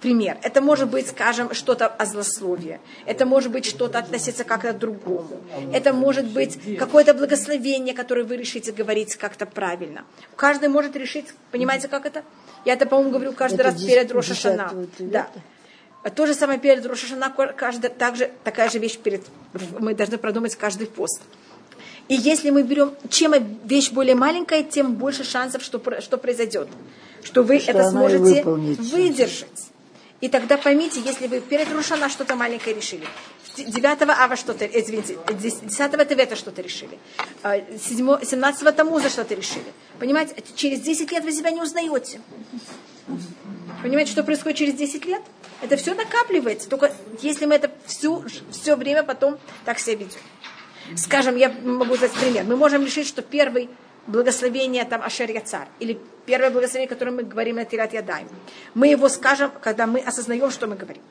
пример. 0.00 0.38
Это 0.42 0.60
может 0.60 0.88
быть, 0.88 1.08
скажем, 1.08 1.54
что-то 1.54 1.86
о 1.86 2.06
злословии. 2.06 2.80
Это 3.06 3.26
может 3.26 3.52
быть 3.52 3.66
что-то 3.66 3.98
относиться 3.98 4.44
как-то 4.44 4.72
к 4.72 4.78
другому. 4.78 5.40
Это 5.72 5.92
может 5.92 6.26
быть 6.26 6.58
какое-то 6.78 7.14
благословение, 7.14 7.94
которое 7.94 8.24
вы 8.24 8.36
решите 8.36 8.72
говорить 8.72 9.16
как-то 9.16 9.46
правильно. 9.46 10.04
Каждый 10.36 10.68
может 10.68 10.96
решить, 10.96 11.26
понимаете, 11.50 11.88
как 11.88 12.06
это? 12.06 12.22
Я 12.64 12.72
это, 12.74 12.86
по-моему, 12.86 13.12
говорю 13.12 13.32
каждый 13.32 13.60
это 13.60 13.64
раз 13.64 13.82
перед 13.82 14.10
Рошашана. 14.12 14.72
Да. 14.98 15.28
То 16.14 16.26
же 16.26 16.34
самое 16.34 16.58
перед 16.58 16.86
Рошашана, 16.86 17.30
каждый, 17.56 17.90
также 17.90 18.30
такая 18.44 18.70
же 18.70 18.78
вещь 18.78 18.98
перед, 18.98 19.22
мы 19.78 19.94
должны 19.94 20.16
продумать 20.16 20.56
каждый 20.56 20.86
пост. 20.86 21.22
И 22.08 22.14
если 22.14 22.50
мы 22.50 22.62
берем, 22.62 22.94
чем 23.10 23.34
вещь 23.64 23.90
более 23.90 24.14
маленькая, 24.14 24.62
тем 24.62 24.94
больше 24.94 25.24
шансов, 25.24 25.62
что, 25.62 25.80
что 26.00 26.16
произойдет. 26.16 26.68
Что 27.22 27.42
вы 27.42 27.60
что 27.60 27.72
это 27.72 27.90
сможете 27.90 28.42
выдержать. 28.44 29.68
И 30.20 30.28
тогда 30.28 30.56
поймите, 30.56 31.00
если 31.00 31.28
вы 31.28 31.40
перед 31.40 31.70
Рушана 31.72 32.08
что-то 32.08 32.34
маленькое 32.34 32.74
решили, 32.74 33.06
9 33.56 34.02
ава 34.02 34.36
что-то, 34.36 34.64
э, 34.64 34.80
извините, 34.80 35.16
10 35.28 36.08
Тевета 36.08 36.34
что-то 36.34 36.60
решили, 36.60 36.98
17 37.44 38.62
а, 38.62 38.72
Тамуза 38.72 39.10
что-то 39.10 39.34
решили. 39.34 39.72
Понимаете, 40.00 40.34
через 40.56 40.80
10 40.80 41.12
лет 41.12 41.24
вы 41.24 41.32
себя 41.32 41.50
не 41.50 41.60
узнаете. 41.60 42.20
Понимаете, 43.82 44.10
что 44.10 44.24
происходит 44.24 44.58
через 44.58 44.74
10 44.74 45.04
лет? 45.04 45.22
Это 45.62 45.76
все 45.76 45.94
накапливается. 45.94 46.68
Только 46.68 46.92
если 47.22 47.46
мы 47.46 47.54
это 47.54 47.70
всю, 47.86 48.24
все 48.50 48.74
время 48.74 49.04
потом 49.04 49.38
так 49.64 49.78
себя 49.78 49.96
ведем. 49.96 50.20
Скажем, 50.96 51.36
я 51.36 51.50
могу 51.64 51.96
дать 51.96 52.12
пример. 52.12 52.44
Мы 52.44 52.56
можем 52.56 52.84
решить, 52.84 53.06
что 53.06 53.22
первый 53.22 53.68
благословение 54.06 54.84
там 54.84 55.02
Ашер 55.02 55.30
Яцар, 55.30 55.68
или 55.80 55.98
первое 56.26 56.50
благословение, 56.50 56.88
которое 56.88 57.12
мы 57.12 57.22
говорим 57.22 57.56
на 57.56 57.64
Тират 57.64 57.92
Ядаем, 57.92 58.28
мы 58.74 58.88
его 58.88 59.08
скажем, 59.08 59.50
когда 59.60 59.86
мы 59.86 60.00
осознаем, 60.00 60.50
что 60.50 60.66
мы 60.66 60.76
говорим. 60.76 61.02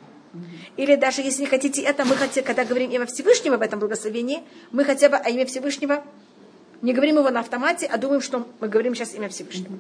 Или 0.76 0.96
даже 0.96 1.22
если 1.22 1.42
не 1.42 1.48
хотите 1.48 1.82
это, 1.82 2.06
мы 2.06 2.16
хотим, 2.16 2.44
когда 2.44 2.66
говорим 2.66 2.92
имя 2.92 3.06
Всевышнего 3.06 3.58
в 3.58 3.62
этом 3.62 3.80
благословении, 3.80 4.44
мы 4.72 4.84
хотя 4.84 5.10
бы 5.10 5.18
о 5.18 5.30
имя 5.30 5.46
Всевышнего 5.46 6.04
не 6.82 6.94
говорим 6.94 7.18
его 7.18 7.30
на 7.30 7.40
автомате, 7.40 7.88
а 7.88 7.98
думаем, 7.98 8.22
что 8.22 8.48
мы 8.60 8.68
говорим 8.68 8.94
сейчас 8.94 9.16
имя 9.16 9.30
Всевышнего. 9.30 9.78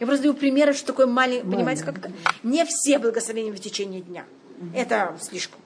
Я 0.00 0.06
просто 0.06 0.22
даю 0.22 0.34
примеры, 0.34 0.72
что 0.72 0.88
такое 0.88 1.06
маленький, 1.06 1.48
понимаете, 1.50 1.84
как 1.84 1.98
это? 1.98 2.12
Не 2.42 2.64
все 2.64 2.98
благословения 2.98 3.52
в 3.52 3.60
течение 3.60 4.00
дня. 4.00 4.24
Это 4.74 5.16
слишком. 5.20 5.60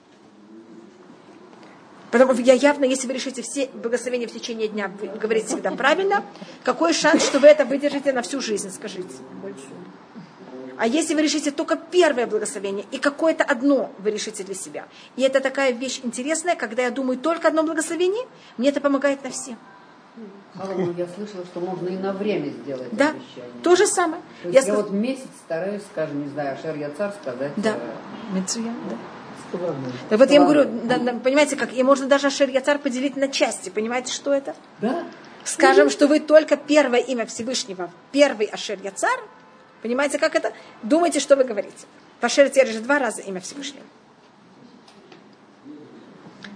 Потому 2.14 2.32
я 2.34 2.54
явно, 2.54 2.84
если 2.84 3.08
вы 3.08 3.14
решите 3.14 3.42
все 3.42 3.68
благословения 3.74 4.28
в 4.28 4.32
течение 4.32 4.68
дня 4.68 4.88
говорить 5.20 5.46
всегда 5.46 5.72
правильно, 5.72 6.22
какой 6.62 6.92
шанс, 6.92 7.24
что 7.24 7.40
вы 7.40 7.48
это 7.48 7.64
выдержите 7.64 8.12
на 8.12 8.22
всю 8.22 8.40
жизнь, 8.40 8.70
скажите? 8.70 9.16
А 10.76 10.86
если 10.86 11.16
вы 11.16 11.22
решите 11.22 11.50
только 11.50 11.74
первое 11.74 12.28
благословение 12.28 12.84
и 12.92 12.98
какое-то 12.98 13.42
одно 13.42 13.90
вы 13.98 14.12
решите 14.12 14.44
для 14.44 14.54
себя, 14.54 14.84
и 15.16 15.22
это 15.22 15.40
такая 15.40 15.72
вещь 15.72 16.02
интересная, 16.04 16.54
когда 16.54 16.82
я 16.82 16.92
думаю 16.92 17.18
только 17.18 17.48
одно 17.48 17.64
благословение, 17.64 18.28
мне 18.58 18.68
это 18.68 18.80
помогает 18.80 19.24
на 19.24 19.30
все. 19.30 19.56
Ну, 20.54 20.94
я 20.96 21.08
слышала, 21.08 21.44
что 21.44 21.58
можно 21.58 21.88
и 21.88 21.96
на 21.96 22.12
время 22.12 22.50
сделать 22.50 22.90
да, 22.92 23.10
обещание. 23.10 23.50
то 23.64 23.74
же 23.74 23.88
самое. 23.88 24.22
То 24.44 24.50
я, 24.50 24.60
я 24.60 24.74
вот 24.74 24.92
месяц 24.92 25.26
стараюсь, 25.44 25.82
скажем, 25.90 26.22
не 26.22 26.28
знаю, 26.28 26.56
Ашер 26.56 26.76
Яцар 26.76 27.12
сказать. 27.20 27.50
Да, 27.56 27.74
э... 27.74 28.36
Мецуян, 28.36 28.76
да. 28.88 28.96
Так 30.08 30.18
вот 30.18 30.30
я 30.30 30.36
им 30.36 30.44
говорю, 30.44 30.64
да, 30.84 30.98
да, 30.98 31.12
понимаете, 31.12 31.56
как, 31.56 31.72
и 31.72 31.82
можно 31.82 32.06
даже 32.06 32.26
Ашер 32.28 32.48
Яцар 32.48 32.78
поделить 32.78 33.16
на 33.16 33.28
части. 33.28 33.70
Понимаете, 33.70 34.12
что 34.12 34.32
это? 34.32 34.54
Да. 34.80 35.04
Скажем, 35.44 35.90
что 35.90 36.06
вы 36.06 36.20
только 36.20 36.56
первое 36.56 37.00
имя 37.00 37.26
Всевышнего, 37.26 37.90
первый 38.12 38.46
Ашер 38.46 38.78
Яцар, 38.82 39.20
понимаете, 39.82 40.18
как 40.18 40.34
это? 40.34 40.52
Думайте, 40.82 41.20
что 41.20 41.36
вы 41.36 41.44
говорите. 41.44 41.86
В 42.20 42.24
Ашер 42.24 42.46
Яцар 42.46 42.66
же 42.66 42.80
два 42.80 42.98
раза 42.98 43.22
имя 43.22 43.40
Всевышнего. 43.40 43.84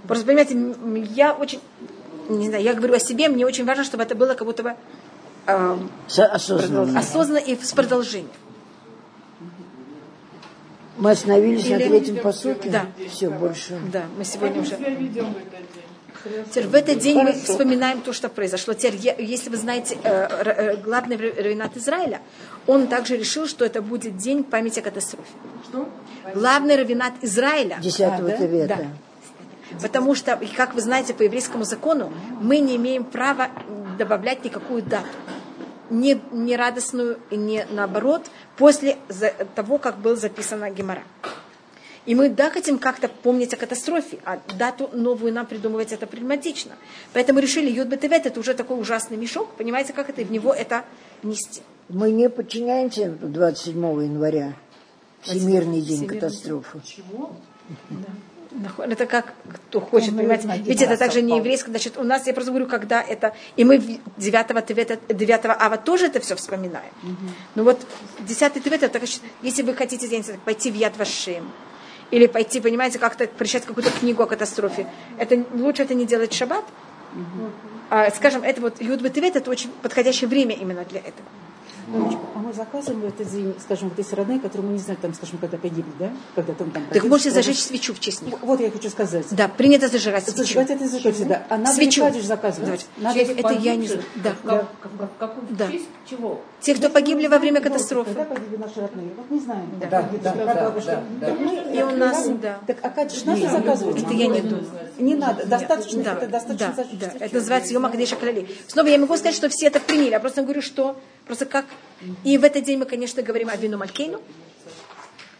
Просто, 0.07 0.25
понимаете, 0.25 0.75
я 1.15 1.35
очень, 1.35 1.61
не 2.31 2.49
знаю, 2.49 2.65
я 2.65 2.73
говорю 2.73 2.95
о 2.95 2.99
себе, 2.99 3.29
мне 3.29 3.45
очень 3.45 3.67
важно, 3.67 3.85
чтобы 3.85 4.03
это 4.03 4.15
было 4.15 4.35
как 4.35 4.47
будто 4.47 4.63
бы 4.63 4.75
э, 5.47 5.77
осознанно. 6.07 6.99
осознанно 6.99 7.39
и 7.39 7.63
с 7.63 7.73
продолжением. 7.73 8.31
Мы 10.99 11.13
остановились 11.13 11.67
Или... 11.67 11.75
на 11.75 11.79
третьем 11.79 12.17
посуке? 12.17 12.71
Да. 12.71 12.87
Все, 13.09 13.31
больше. 13.31 13.79
Да, 13.93 14.05
мы 14.17 14.25
сегодня 14.25 14.61
уже... 14.61 14.77
Теперь 16.51 16.67
в 16.67 16.75
этот 16.75 16.99
день 16.99 17.21
Хорошо. 17.21 17.39
мы 17.39 17.45
вспоминаем 17.45 18.01
то, 18.01 18.13
что 18.13 18.29
произошло. 18.29 18.75
Теперь, 18.75 19.15
если 19.19 19.51
вы 19.51 19.57
знаете, 19.57 19.97
э, 20.03 20.27
э, 20.45 20.77
главный 20.77 21.17
равенат 21.17 21.77
Израиля, 21.77 22.21
он 22.67 22.89
также 22.89 23.17
решил, 23.17 23.47
что 23.47 23.65
это 23.65 23.81
будет 23.81 24.17
день 24.17 24.43
памяти 24.43 24.81
о 24.81 24.83
катастрофе. 24.83 25.31
Что? 25.69 25.89
Главный 26.35 26.77
равенат 26.77 27.15
Израиля. 27.23 27.79
Десятого 27.81 28.31
а, 28.33 28.67
да? 28.67 28.67
Да. 28.67 28.79
Потому 29.81 30.17
что, 30.17 30.39
как 30.57 30.75
вы 30.75 30.81
знаете, 30.81 31.15
по 31.15 31.23
еврейскому 31.23 31.65
закону 31.65 32.13
мы 32.41 32.59
не 32.59 32.77
имеем 32.77 33.05
права 33.05 33.49
добавлять 33.97 34.45
никакую 34.45 34.83
дату 34.83 35.07
не, 35.91 36.21
не 36.33 36.57
радостную 36.57 37.19
и 37.31 37.37
не 37.37 37.67
наоборот, 37.71 38.27
после 38.59 38.99
того, 39.55 39.79
как 39.79 39.99
был 39.99 40.17
записана 40.17 40.71
Гемора. 40.71 41.05
И 42.07 42.15
мы, 42.15 42.31
да, 42.31 42.51
хотим 42.51 42.79
как-то 42.79 43.09
помнить 43.09 43.53
о 43.53 43.57
катастрофе, 43.57 44.19
а 44.25 44.41
дату 44.59 44.89
новую 44.93 45.33
нам 45.33 45.47
придумывать 45.47 45.93
это 45.93 46.07
проблематично. 46.07 46.73
Поэтому 47.13 47.39
решили, 47.39 47.71
Юд 47.71 47.89
Бетевет 47.89 48.25
это 48.25 48.41
уже 48.41 48.55
такой 48.55 48.81
ужасный 48.81 49.19
мешок, 49.19 49.51
понимаете, 49.57 49.93
как 49.93 50.09
это, 50.09 50.23
и 50.23 50.25
в 50.25 50.33
него 50.33 50.55
это 50.55 50.85
нести. 51.23 51.61
Мы 51.91 52.11
не 52.11 52.31
подчиняемся 52.31 53.11
27 53.11 53.77
января, 53.77 54.55
Всемирный 55.21 55.83
день 55.83 55.99
Всемирный 55.99 56.21
катастрофы. 56.21 56.81
Чего? 56.85 57.37
Да. 57.91 58.07
Это 58.79 59.07
как 59.07 59.35
кто 59.67 59.81
хочет, 59.81 60.13
Ну, 60.13 60.19
понимаете. 60.19 60.49
Ведь 60.65 60.83
это 60.83 60.97
также 60.97 61.23
не 61.23 61.37
еврейское. 61.37 61.71
Значит, 61.71 61.99
у 61.99 62.03
нас, 62.03 62.27
я 62.27 62.33
просто 62.33 62.51
говорю, 62.51 62.67
когда 62.67 63.03
это... 63.03 63.35
И 63.57 63.65
мы 63.65 63.79
9, 63.79 64.67
Тевета, 64.67 64.99
9 65.09 65.41
ава 65.45 65.77
тоже 65.77 66.07
это 66.07 66.21
все 66.21 66.35
вспоминаем. 66.35 66.93
Ну 67.55 67.65
вот 67.65 67.81
10 68.21 68.65
Тевет, 68.65 68.83
это, 68.83 68.99
значит, 68.99 69.21
если 69.43 69.63
вы 69.63 69.75
хотите 69.75 70.07
я 70.07 70.17
не 70.17 70.23
знаю, 70.23 70.41
пойти 70.45 70.71
в 70.71 70.75
Яд 70.75 70.97
Вашим, 70.97 71.51
или 72.11 72.27
пойти, 72.27 72.61
понимаете, 72.61 72.99
как-то 72.99 73.27
прочитать 73.27 73.67
какую-то 73.67 73.91
книгу 73.91 74.23
о 74.23 74.27
катастрофе, 74.27 74.87
это 75.19 75.45
лучше 75.53 75.83
это 75.83 75.95
не 75.95 76.07
делать 76.07 76.33
в 76.33 76.37
шаббат. 76.37 76.65
А, 77.91 78.11
скажем, 78.11 78.43
это 78.43 78.61
вот 78.61 78.81
Юд 78.81 79.01
Бетевет, 79.01 79.37
это 79.37 79.51
очень 79.51 79.71
подходящее 79.83 80.29
время 80.29 80.55
именно 80.55 80.85
для 80.85 81.01
этого. 81.01 81.27
Мамочка, 81.89 82.21
а 82.35 82.39
мы 82.41 82.53
заказываем 82.53 83.01
в 83.01 83.05
этот 83.07 83.31
день, 83.31 83.55
скажем, 83.61 83.89
вот 83.89 83.99
есть 83.99 84.13
родные, 84.13 84.39
которые 84.41 84.67
мы 84.69 84.75
не 84.75 84.79
знаем, 84.79 85.01
там, 85.01 85.15
скажем, 85.15 85.39
когда 85.39 85.57
погибли, 85.57 85.91
да? 85.99 86.11
Когда 86.35 86.53
там, 86.53 86.71
там 86.71 86.85
Так 86.93 87.03
можете 87.05 87.31
когда- 87.31 87.43
зажечь 87.43 87.61
свечу 87.63 87.95
в 87.95 88.01
честь 88.01 88.23
них. 88.23 88.35
Вот 88.43 88.61
я 88.61 88.71
хочу 88.71 88.91
сказать. 88.91 89.27
Да, 89.31 89.49
принято 89.49 89.89
зажигать 89.89 90.25
свечу. 90.25 90.39
Зажигать 90.39 90.71
это 90.71 90.85
язык 90.85 91.15
всегда. 91.15 91.47
А 91.49 91.57
надо 91.57 91.73
Свечу. 91.73 92.07
не 92.09 92.21
заказывать. 92.21 92.87
Давайте. 92.99 93.25
Надо 93.25 93.41
Это 93.41 93.53
я 93.55 93.77
не 93.77 93.87
знаю. 93.87 94.03
Да. 94.17 94.33
В, 94.43 94.47
как- 94.47 94.67
в 94.83 95.19
какую 95.19 95.47
Да. 95.51 95.67
в 95.67 95.73
честь 95.73 95.87
чего? 96.09 96.41
Те, 96.61 96.75
кто 96.75 96.91
погибли 96.91 97.27
во 97.27 97.39
время 97.39 97.61
Когда 97.61 97.77
катастрофы. 97.77 98.13
погибли 98.15 98.57
наши 98.57 98.81
родные? 98.81 99.11
Вот 99.17 99.31
не 99.31 99.41
знаем. 99.41 99.71
Да, 99.81 99.87
да, 99.87 100.09
да, 100.23 100.33
да, 100.35 100.71
да. 100.71 101.03
Так 101.21 101.41
мы- 101.41 101.77
И 101.77 101.83
у 101.83 101.91
нас, 101.97 102.29
да. 102.29 102.59
Так 102.67 102.79
а 102.83 102.91
кадиш 102.91 103.25
надо 103.25 103.49
заказывать? 103.49 104.03
Это 104.03 104.13
я 104.13 104.27
не 104.27 104.41
думаю. 104.41 104.65
Не 104.99 105.15
надо. 105.15 105.47
Достаточно, 105.47 106.03
Да, 106.03 106.13
это 106.15 106.27
достаточно 106.27 106.75
да, 106.77 107.09
да. 107.19 107.25
Это 107.25 107.35
называется 107.37 107.73
Йома 107.73 107.89
Кадеша 107.91 108.17
Калали. 108.17 108.49
Снова 108.67 108.89
я 108.89 108.99
могу 108.99 109.15
сказать, 109.17 109.35
что 109.35 109.49
все 109.49 109.67
это 109.69 109.81
приняли. 109.81 110.11
Я 110.11 110.21
просто 110.21 110.43
говорю, 110.43 110.61
что 110.61 110.97
просто 111.29 111.47
как. 111.47 111.67
И 112.25 112.37
в 112.39 112.45
этот 112.45 112.65
день 112.65 112.79
мы, 112.79 112.87
конечно, 112.87 113.23
говорим 113.23 113.49
о 113.49 113.57
Вину 113.57 113.79
Малькейну. 113.79 114.21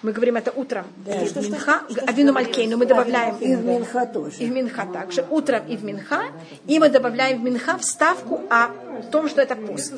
Мы 0.03 0.13
говорим 0.13 0.37
это 0.37 0.53
утром. 0.53 0.87
И 1.07 1.11
в 1.11 1.37
Минха, 1.43 1.83
о 2.07 2.13
Вину 2.13 2.33
Малькейну 2.33 2.77
мы 2.77 2.87
добавляем. 2.87 3.37
И 3.39 3.57
в 3.57 3.65
Минха 3.65 4.07
тоже. 4.07 4.37
И 4.39 4.47
в 4.47 4.53
Минха 4.53 4.87
также. 4.87 5.27
Утром 5.29 5.67
и 5.67 5.77
в 5.77 5.83
Минха. 5.83 6.27
И 6.69 6.79
мы 6.79 6.89
добавляем 6.89 7.41
в 7.41 7.43
Минха 7.43 7.77
вставку 7.79 8.43
о 8.49 8.69
том, 9.11 9.29
что 9.29 9.43
это 9.43 9.57
пост. 9.57 9.93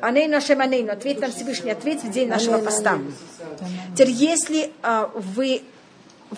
Анейну 0.00 0.36
Ашем 0.36 0.60
Анейну. 0.60 0.92
Ответь 0.92 1.20
нам 1.20 1.32
Всевышний, 1.32 1.72
ответь 1.72 2.04
в 2.04 2.10
день 2.12 2.28
нашего 2.28 2.58
поста. 2.58 3.00
Теперь, 3.94 4.10
если 4.10 4.70
а, 4.82 5.10
вы 5.14 5.62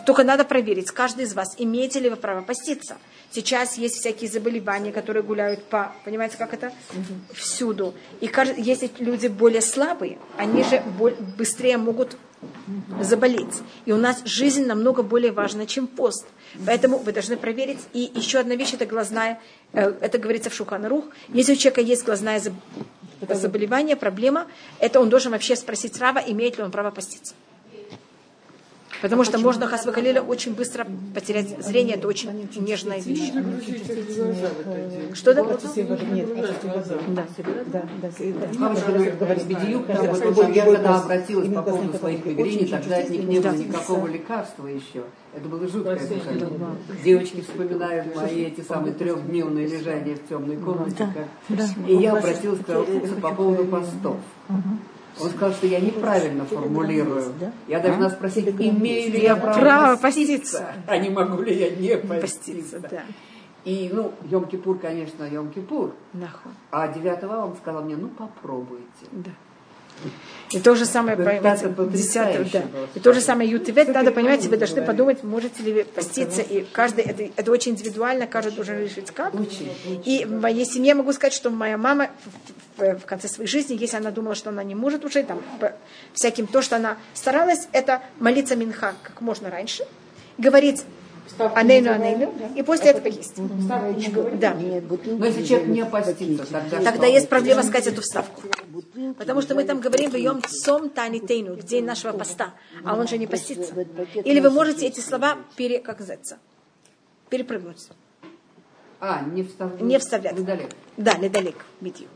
только 0.06 0.24
надо 0.24 0.44
проверить, 0.44 0.90
каждый 0.90 1.24
из 1.24 1.34
вас, 1.34 1.55
имеете 1.59 2.01
ли 2.01 2.09
вы 2.09 2.16
право 2.16 2.40
поститься. 2.40 2.97
Сейчас 3.37 3.77
есть 3.77 3.97
всякие 3.97 4.31
заболевания, 4.31 4.93
которые 4.93 5.23
гуляют 5.23 5.63
по, 5.65 5.93
понимаете, 6.07 6.39
как 6.39 6.55
это? 6.55 6.73
Всюду. 7.35 7.93
И 8.23 8.31
если 8.57 8.91
люди 8.99 9.27
более 9.27 9.61
слабые, 9.61 10.17
они 10.39 10.63
же 10.63 10.83
быстрее 11.37 11.77
могут 11.77 12.17
заболеть. 13.03 13.61
И 13.85 13.93
у 13.93 13.99
нас 13.99 14.23
жизнь 14.25 14.65
намного 14.65 15.03
более 15.03 15.33
важна, 15.33 15.67
чем 15.67 15.87
пост. 15.87 16.25
Поэтому 16.65 16.97
вы 16.97 17.13
должны 17.13 17.37
проверить. 17.37 17.81
И 17.93 18.11
еще 18.15 18.39
одна 18.39 18.55
вещь, 18.57 18.73
это 18.73 18.87
глазная, 18.87 19.39
э, 19.75 19.93
это 20.01 20.17
говорится 20.17 20.49
в 20.49 20.55
Шуханарух. 20.55 21.05
Если 21.29 21.53
у 21.53 21.57
человека 21.57 21.83
есть 21.83 22.07
глазное 22.07 22.41
заб- 22.41 23.35
заболевание, 23.35 23.97
проблема, 23.97 24.47
это 24.79 24.99
он 24.99 25.11
должен 25.11 25.33
вообще 25.33 25.57
спросить 25.57 25.99
Рава, 25.99 26.23
имеет 26.27 26.57
ли 26.57 26.65
он 26.65 26.71
право 26.71 26.91
поститься. 26.91 27.35
Потому 29.07 29.23
что 29.23 29.39
можно 29.39 29.69
хасвакалиля 29.69 30.20
очень 30.20 30.53
быстро 30.53 30.85
потерять 31.15 31.65
зрение, 31.65 31.95
это 31.95 32.09
очень 32.09 32.49
нежная 32.57 32.99
вещь. 32.99 33.31
Что 35.15 35.33
да? 35.33 35.45
Нет. 36.11 36.28
Да. 37.07 37.24
Да, 37.66 37.85
да, 38.03 38.09
я 40.49 40.65
когда 40.65 40.97
обратилась 40.99 41.55
по 41.55 41.62
поводу 41.62 41.97
своих 41.97 42.24
мигрений, 42.27 42.66
тогда 42.66 42.97
от 42.97 43.09
них 43.11 43.23
не 43.23 43.39
было 43.39 43.53
Да. 43.53 43.57
никакого 43.57 44.09
лекарства 44.09 44.66
еще. 44.66 45.05
Это 45.33 45.49
было 45.49 45.69
жуткое 45.69 46.01
состояние. 46.01 46.49
Девочки 47.05 47.43
вспоминают 47.43 48.16
мои 48.16 48.47
эти 48.47 48.61
самые 48.62 48.93
трехдневные 48.93 49.69
лежания 49.69 50.16
в 50.16 50.28
темной 50.28 50.57
комнате. 50.57 51.09
И 51.87 51.95
я 51.95 52.15
обратилась 52.15 52.59
к 52.59 53.20
по 53.20 53.33
поводу 53.33 53.66
постов. 53.66 54.16
Он 55.20 55.30
сказал, 55.30 55.52
что 55.52 55.66
я 55.66 55.80
неправильно 55.80 56.44
формулирую. 56.44 57.34
Я 57.68 57.80
должна 57.80 58.10
спросить, 58.10 58.48
имею 58.48 59.12
ли 59.12 59.22
я 59.22 59.36
право, 59.36 59.59
Право 59.59 59.97
поститься, 59.97 60.74
а 60.86 60.98
не 60.98 61.10
могу 61.10 61.43
ли 61.43 61.55
я 61.55 61.70
не 61.70 61.97
Поститься, 61.97 62.80
да. 62.80 63.02
И, 63.64 63.90
ну, 63.93 64.12
Йом-Кипур, 64.22 64.78
конечно, 64.78 65.24
Йом-Кипур. 65.24 65.93
А 66.70 66.86
9 66.86 67.24
он 67.24 67.56
сказал 67.56 67.82
мне, 67.82 67.97
ну, 67.97 68.09
попробуйте. 68.09 69.06
Да. 69.10 69.30
И 70.52 70.60
то 70.60 70.77
же 70.77 70.86
самое, 70.86 71.16
понимаете, 71.16 71.68
потрясающе 71.68 72.44
10 72.44 72.52
да. 72.52 72.62
И 72.94 73.01
то 73.01 73.12
же 73.12 73.20
самое 73.20 73.51
Ютивет, 73.51 73.89
надо, 73.89 74.12
понимаете, 74.12 74.48
вы 74.48 74.56
должны 74.56 74.81
подумать, 74.82 75.24
можете 75.24 75.60
ли 75.64 75.73
вы 75.73 75.85
поститься, 75.85 76.40
и 76.40 76.64
каждый, 76.73 77.02
это, 77.05 77.24
это 77.36 77.51
очень 77.51 77.73
индивидуально, 77.73 78.28
каждый 78.28 78.52
должен 78.52 78.78
решить 78.78 79.10
как. 79.10 79.32
И 80.05 80.24
в 80.24 80.40
моей 80.40 80.64
семье 80.64 80.94
могу 80.94 81.12
сказать, 81.12 81.32
что 81.32 81.51
моя 81.51 81.77
мама 81.77 82.10
в, 82.77 82.98
в- 82.98 83.05
конце 83.06 83.27
своей 83.27 83.48
жизни, 83.48 83.77
если 83.77 83.97
она 83.97 84.12
думала, 84.12 84.36
что 84.36 84.51
она 84.51 84.62
не 84.62 84.77
может 84.77 85.05
уже, 85.05 85.24
там, 85.24 85.43
всяким, 86.12 86.47
то, 86.47 86.62
что 86.62 86.77
она 86.77 86.97
старалась, 87.12 87.66
это 87.73 88.02
молиться 88.20 88.55
Минха 88.55 88.94
как 89.02 89.20
можно 89.20 89.51
раньше, 89.51 89.85
говорить 90.39 90.82
Анейну, 91.39 91.93
Анейну, 91.93 92.32
и 92.55 92.62
после 92.62 92.90
этого 92.90 93.09
есть. 93.09 93.35
Да. 93.36 94.55
Но 94.55 95.27
если 95.27 95.44
человек 95.44 95.69
не 95.69 95.85
постится, 95.85 96.47
тогда 96.85 97.07
есть 97.07 97.28
проблема 97.28 97.62
сказать 97.62 97.86
эту 97.89 98.03
вставку. 98.03 98.43
Потому 99.19 99.40
что 99.43 99.55
мы 99.55 99.65
там 99.65 99.81
говорим 99.81 100.11
в 100.40 100.47
цом 100.48 100.90
танитейну, 100.90 101.55
в 101.55 101.62
день 101.65 101.85
нашего 101.85 102.12
поста, 102.12 102.55
а 102.85 102.97
он 102.97 103.09
же 103.09 103.19
не 103.19 103.27
постится. 103.27 103.74
Или 104.24 104.40
вы 104.40 104.51
можете 104.51 104.86
эти 104.86 105.01
слова 105.01 105.39
пере, 105.57 105.78
как 105.81 105.98
называется, 105.98 106.39
перепрыгнуть. 107.28 107.89
А, 109.01 109.23
не 109.24 109.43
вставлять. 109.43 109.81
Не 109.82 109.98
вставлять. 109.98 110.39
Недалек. 110.39 110.70
Да, 110.97 111.15
недалек, 111.15 111.65
битью. 111.81 112.09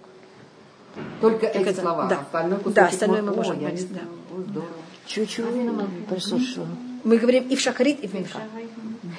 Только 1.21 1.47
Так 1.47 1.57
эти 1.57 1.69
это- 1.69 1.81
слова. 1.83 2.07
да. 2.07 2.21
Остальной 2.21 2.59
кусочек 2.59 2.75
Да, 2.75 2.87
остальное 2.87 3.23
мы 3.23 3.35
можем 3.35 3.57
понять, 3.57 3.93
да. 3.93 4.01
Чуть-чуть 5.07 5.45
прослушала. 6.09 6.69
Мы 7.05 7.19
говорим 7.19 7.49
и 7.49 7.57
в 7.57 7.61
шахарит, 7.61 8.01
и 8.01 8.07
в 8.09 8.15
минха. 8.15 8.39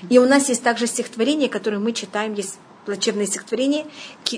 И 0.09 0.17
у 0.19 0.25
нас 0.25 0.49
есть 0.49 0.63
также 0.63 0.87
стихотворения, 0.87 1.49
которые 1.49 1.79
мы 1.79 1.91
читаем, 1.93 2.33
есть 2.33 2.57
плачевные 2.85 3.27
стихотворения, 3.27 3.85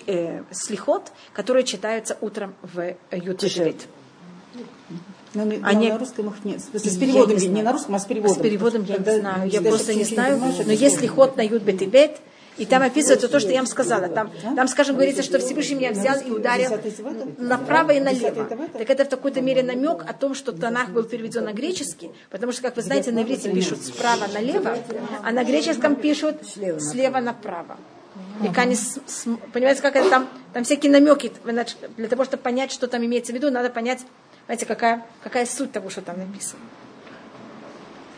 э, 0.08 0.44
слихот, 0.52 1.12
которые 1.34 1.64
читаются 1.64 2.18
утром 2.22 2.54
в 2.62 2.96
Ютешевит. 3.12 3.88
Но, 5.34 5.44
не- 5.46 5.58
но 5.58 5.68
Они- 5.68 5.90
на 5.90 5.98
русском 5.98 6.28
их 6.28 6.36
нет. 6.46 6.62
С 6.62 6.84
Я 6.86 7.00
переводом, 7.00 7.38
не 7.38 7.42
не, 7.48 7.50
знаю. 7.50 7.66
на 7.66 7.72
русском, 7.74 7.96
а 7.96 8.00
с 8.00 8.06
переводом. 8.06 8.36
С 8.36 8.40
переводом 8.40 8.84
я 8.84 8.96
Когда 8.96 9.14
не 9.16 9.20
знаю, 9.22 9.50
я 9.50 9.62
просто 9.62 9.94
не 9.96 10.04
знаю. 10.04 10.40
Но 10.66 10.72
есть 10.72 11.08
ход 11.08 11.38
на 11.38 11.42
Юд 11.42 11.64
Бетибет, 11.64 12.18
и 12.58 12.66
там 12.66 12.82
описывается 12.84 13.28
то, 13.28 13.40
что 13.40 13.50
я 13.52 13.58
вам 13.58 13.66
сказала. 13.68 14.08
Там, 14.08 14.32
там 14.56 14.68
скажем, 14.68 14.96
говорится, 14.96 15.24
что 15.24 15.40
Всевышний 15.40 15.76
меня 15.76 15.92
взял 15.92 16.16
и 16.20 16.32
ударил 16.32 16.70
направо 17.40 17.92
и 17.92 18.00
налево. 18.00 18.46
Так 18.78 18.90
это 18.90 19.06
в 19.06 19.10
какой-то 19.10 19.42
мере 19.42 19.64
намек 19.64 20.04
о 20.08 20.14
том, 20.14 20.36
что 20.36 20.52
Танах 20.52 20.90
был 20.90 21.04
переведен 21.04 21.46
на 21.46 21.54
греческий, 21.54 22.12
потому 22.30 22.52
что, 22.52 22.62
как 22.62 22.76
вы 22.76 22.82
знаете, 22.84 23.12
на 23.12 23.24
иврите 23.24 23.50
пишут 23.52 23.84
справа 23.86 24.28
налево, 24.34 24.78
а 25.24 25.32
на 25.32 25.44
греческом 25.44 25.96
пишут 25.96 26.36
слева 26.80 27.20
направо. 27.20 27.78
И 28.44 28.48
они, 28.60 28.76
с- 28.76 29.00
с- 29.08 29.26
понимаете, 29.52 29.82
как 29.82 29.96
это 29.96 30.10
там, 30.10 30.30
там 30.54 30.64
всякие 30.64 30.92
намеки. 30.92 31.32
Для 31.98 32.08
того, 32.08 32.24
чтобы 32.26 32.44
понять, 32.44 32.72
что 32.72 32.88
там 32.88 33.04
имеется 33.04 33.32
в 33.32 33.36
виду, 33.36 33.50
надо 33.50 33.70
понять, 33.72 34.02
знаете, 34.46 34.66
какая, 34.68 35.04
какая 35.24 35.46
суть 35.48 35.72
того, 35.72 35.90
что 35.90 36.02
там 36.02 36.20
написано. 36.20 36.62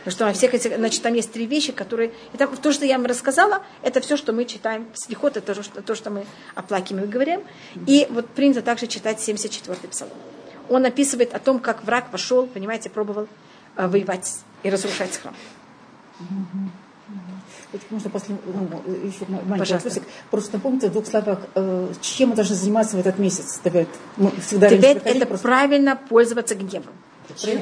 Потому 0.05 0.31
что 0.31 0.37
всех 0.37 0.53
этих, 0.53 0.75
значит, 0.75 1.01
там 1.01 1.15
есть 1.15 1.31
три 1.31 1.47
вещи, 1.47 1.71
которые... 1.71 2.11
Итак, 2.33 2.55
то, 2.61 2.71
что 2.71 2.85
я 2.85 2.97
вам 2.97 3.07
рассказала, 3.07 3.63
это 3.81 4.01
все, 4.01 4.17
что 4.17 4.33
мы 4.33 4.45
читаем 4.45 4.87
в 4.93 4.99
Слихот, 4.99 5.35
это 5.35 5.55
то, 5.55 5.63
что, 5.63 5.81
то, 5.81 5.95
что 5.95 6.11
мы 6.11 6.25
оплакиваем 6.53 7.05
и 7.05 7.07
говорим. 7.07 7.41
И 7.87 8.05
вот 8.11 8.29
принято 8.29 8.61
также 8.61 8.85
читать 8.85 9.17
74-й 9.17 9.87
псалом. 9.87 10.13
Он 10.69 10.85
описывает 10.85 11.33
о 11.33 11.39
том, 11.39 11.59
как 11.59 11.83
враг 11.83 12.11
пошел, 12.11 12.45
понимаете, 12.45 12.91
пробовал 12.91 13.27
э, 13.77 13.87
воевать 13.87 14.31
и 14.61 14.69
разрушать 14.69 15.17
храм. 15.17 15.35
Вот 17.71 17.81
Можно 17.89 18.09
после, 18.11 18.35
ну, 18.45 18.83
еще 19.03 19.25
маленький 19.27 19.59
Пожалуйста. 19.59 19.89
вопросик. 19.89 20.03
Просто 20.29 20.53
напомните 20.53 20.89
в 20.89 20.91
двух 20.91 21.07
словах, 21.07 21.39
э, 21.55 21.93
чем 22.01 22.29
мы 22.29 22.35
должны 22.35 22.55
заниматься 22.55 22.95
в 22.95 22.99
этот 22.99 23.17
месяц? 23.17 23.59
Тевет? 23.63 23.89
Мы 24.17 24.31
всегда 24.39 24.69
Тевет 24.69 25.01
это 25.03 25.25
просто 25.25 25.47
правильно 25.47 25.95
пользоваться 25.95 26.53
гневом. 26.53 26.93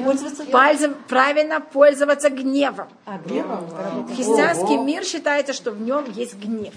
Пользоваться? 0.04 0.44
Пальцем- 0.44 0.96
правильно 1.08 1.60
пользоваться 1.60 2.30
гневом. 2.30 2.88
А, 3.06 3.18
гневом? 3.18 3.68
Христианский 4.14 4.76
мир 4.76 5.04
считается, 5.04 5.52
что 5.52 5.70
в 5.70 5.80
нем 5.80 6.10
есть 6.10 6.34
гнев. 6.36 6.74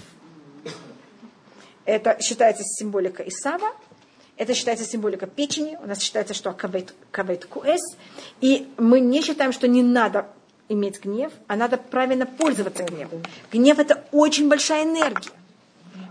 Это 1.84 2.18
считается 2.20 2.62
символика 2.64 3.22
Исава. 3.22 3.70
это 4.36 4.54
считается 4.54 4.84
символика 4.84 5.26
печени, 5.26 5.76
у 5.82 5.86
нас 5.88 5.98
считается, 5.98 6.32
что 6.32 6.52
кавет, 6.52 6.94
кавет 7.10 7.44
куэс, 7.46 7.80
и 8.40 8.68
мы 8.78 9.00
не 9.00 9.20
считаем, 9.20 9.52
что 9.52 9.66
не 9.66 9.82
надо 9.82 10.26
иметь 10.68 11.02
гнев, 11.02 11.32
а 11.48 11.56
надо 11.56 11.76
правильно 11.76 12.24
пользоваться 12.24 12.84
гневом. 12.84 13.22
Гнев 13.50 13.80
это 13.80 14.04
очень 14.12 14.48
большая 14.48 14.84
энергия. 14.84 15.32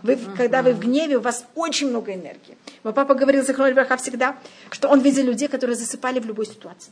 Вы, 0.04 0.18
когда 0.36 0.62
вы 0.62 0.74
в 0.74 0.80
гневе, 0.80 1.18
у 1.18 1.22
вас 1.22 1.46
очень 1.56 1.90
много 1.90 2.14
энергии. 2.14 2.58
Мой 2.84 2.94
папа 2.94 3.14
говорил, 3.14 3.46
Захарон 3.46 3.74
Верха 3.74 3.98
всегда, 3.98 4.38
что 4.72 4.88
он 4.88 5.02
видел 5.02 5.24
людей, 5.26 5.48
которые 5.48 5.76
засыпали 5.76 6.20
в 6.20 6.26
любой 6.26 6.46
ситуации. 6.46 6.92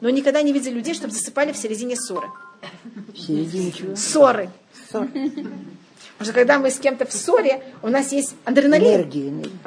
Но 0.00 0.10
никогда 0.10 0.42
не 0.42 0.52
видел 0.52 0.72
людей, 0.72 0.94
чтобы 0.94 1.12
засыпали 1.12 1.52
в 1.52 1.56
середине 1.56 1.96
ссоры. 1.96 2.28
В 3.12 3.18
середине 3.18 3.72
чего? 3.72 3.96
Ссоры. 3.96 4.50
Потому 4.90 5.08
что 6.20 6.32
когда 6.32 6.58
мы 6.58 6.70
с 6.70 6.78
кем-то 6.78 7.06
в 7.06 7.12
ссоре, 7.12 7.62
у 7.82 7.88
нас 7.88 8.12
есть 8.12 8.34
адреналин. 8.44 8.86
Энергия. 8.86 9.28
энергия. 9.28 9.58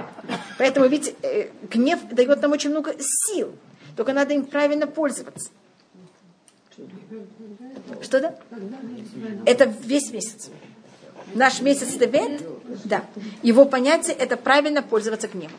Поэтому 0.58 0.88
ведь 0.88 1.14
э, 1.22 1.50
гнев 1.70 2.00
дает 2.10 2.42
нам 2.42 2.52
очень 2.52 2.70
много 2.70 2.96
сил. 3.00 3.54
Только 3.96 4.14
надо 4.14 4.34
им 4.34 4.46
правильно 4.46 4.88
пользоваться. 4.88 5.50
Что 8.02 8.22
да? 8.22 8.36
Это 9.46 9.66
весь 9.84 10.12
месяц. 10.12 10.50
Наш 11.34 11.62
месяц 11.62 11.94
Тевет, 11.94 12.42
да. 12.86 13.04
Его 13.44 13.66
понятие 13.66 14.16
это 14.16 14.38
правильно 14.38 14.82
пользоваться 14.82 15.28
гневом. 15.28 15.58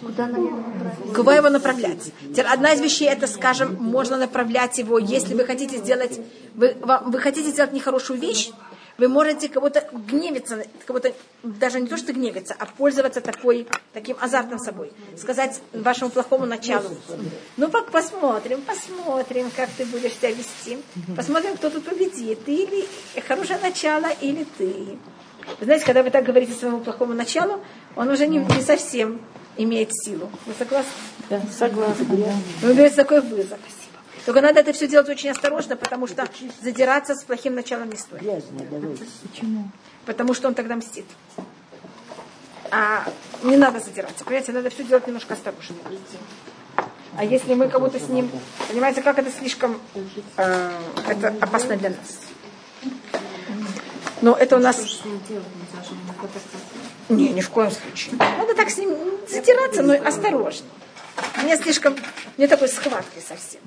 Куда 0.00 0.26
нам 0.26 0.46
его 0.46 0.56
направить? 0.56 1.12
Кого 1.14 1.32
его 1.32 1.50
направлять? 1.50 2.12
Теперь 2.30 2.46
одна 2.46 2.72
из 2.72 2.80
вещей, 2.80 3.08
это, 3.08 3.26
скажем, 3.26 3.76
можно 3.80 4.16
направлять 4.16 4.78
его, 4.78 4.98
если 4.98 5.34
вы 5.34 5.44
хотите 5.44 5.78
сделать, 5.78 6.20
вы, 6.54 6.76
вы 7.06 7.18
хотите 7.18 7.50
сделать 7.50 7.72
нехорошую 7.72 8.20
вещь, 8.20 8.50
вы 8.98 9.08
можете 9.08 9.48
кого-то 9.48 9.86
гневиться, 9.92 10.64
кого-то 10.86 11.12
даже 11.42 11.80
не 11.80 11.86
то, 11.86 11.96
что 11.96 12.12
гневиться, 12.12 12.54
а 12.58 12.66
пользоваться 12.66 13.20
такой, 13.20 13.66
таким 13.92 14.16
азартом 14.20 14.58
собой. 14.58 14.92
Сказать 15.16 15.60
вашему 15.72 16.10
плохому 16.10 16.46
началу, 16.46 16.88
ну 17.56 17.68
посмотрим, 17.68 18.62
посмотрим, 18.62 19.50
как 19.56 19.70
ты 19.70 19.84
будешь 19.86 20.12
себя 20.12 20.30
вести. 20.30 20.78
Посмотрим, 21.16 21.56
кто 21.56 21.70
тут 21.70 21.84
победит, 21.84 22.44
ты 22.44 22.54
или 22.54 22.88
хорошее 23.26 23.58
начало, 23.62 24.06
или 24.20 24.46
ты. 24.58 24.98
Вы 25.58 25.64
знаете, 25.64 25.84
когда 25.84 26.02
вы 26.02 26.10
так 26.10 26.24
говорите 26.24 26.52
своему 26.52 26.80
плохому 26.80 27.14
началу, 27.14 27.60
он 27.96 28.08
уже 28.08 28.26
не, 28.26 28.38
не 28.38 28.62
совсем 28.62 29.20
имеет 29.56 29.90
силу. 29.92 30.30
Вы 30.46 30.54
согласны? 30.58 30.90
Да, 31.28 31.42
согласна. 31.50 32.04
да. 32.04 32.32
Вы 32.62 32.74
берете 32.74 32.96
такой 32.96 33.20
вызов. 33.20 33.58
Только 34.24 34.40
надо 34.40 34.60
это 34.60 34.72
все 34.72 34.86
делать 34.86 35.08
очень 35.08 35.30
осторожно, 35.30 35.76
потому 35.76 36.06
что 36.06 36.28
задираться 36.60 37.14
с 37.14 37.24
плохим 37.24 37.54
началом 37.54 37.90
не 37.90 37.96
стоит. 37.96 38.22
Давайте. 38.22 39.04
Потому 40.06 40.34
что 40.34 40.48
он 40.48 40.54
тогда 40.54 40.76
мстит. 40.76 41.06
А 42.70 43.04
не 43.42 43.56
надо 43.56 43.80
задираться. 43.80 44.24
Понимаете, 44.24 44.52
надо 44.52 44.70
все 44.70 44.84
делать 44.84 45.06
немножко 45.06 45.34
осторожно. 45.34 45.76
А 47.16 47.24
если 47.24 47.54
мы 47.54 47.68
кого-то 47.68 47.98
с 47.98 48.08
ним... 48.08 48.30
Понимаете, 48.68 49.02
как 49.02 49.18
это 49.18 49.30
слишком... 49.30 49.78
э, 50.38 50.70
это 51.06 51.34
опасно 51.40 51.76
для 51.76 51.90
нас. 51.90 52.20
Но 54.22 54.34
это 54.34 54.56
у 54.56 54.60
нас... 54.60 54.78
Не, 57.10 57.28
ни 57.30 57.40
в 57.42 57.50
коем 57.50 57.70
случае. 57.70 58.14
Надо 58.16 58.54
так 58.54 58.70
с 58.70 58.78
ним 58.78 58.96
затираться, 59.28 59.82
но 59.82 59.94
осторожно. 59.94 60.66
Мне 61.42 61.56
слишком... 61.58 61.96
Не 62.38 62.46
такой 62.46 62.68
схваткой 62.68 63.20
совсем. 63.20 63.60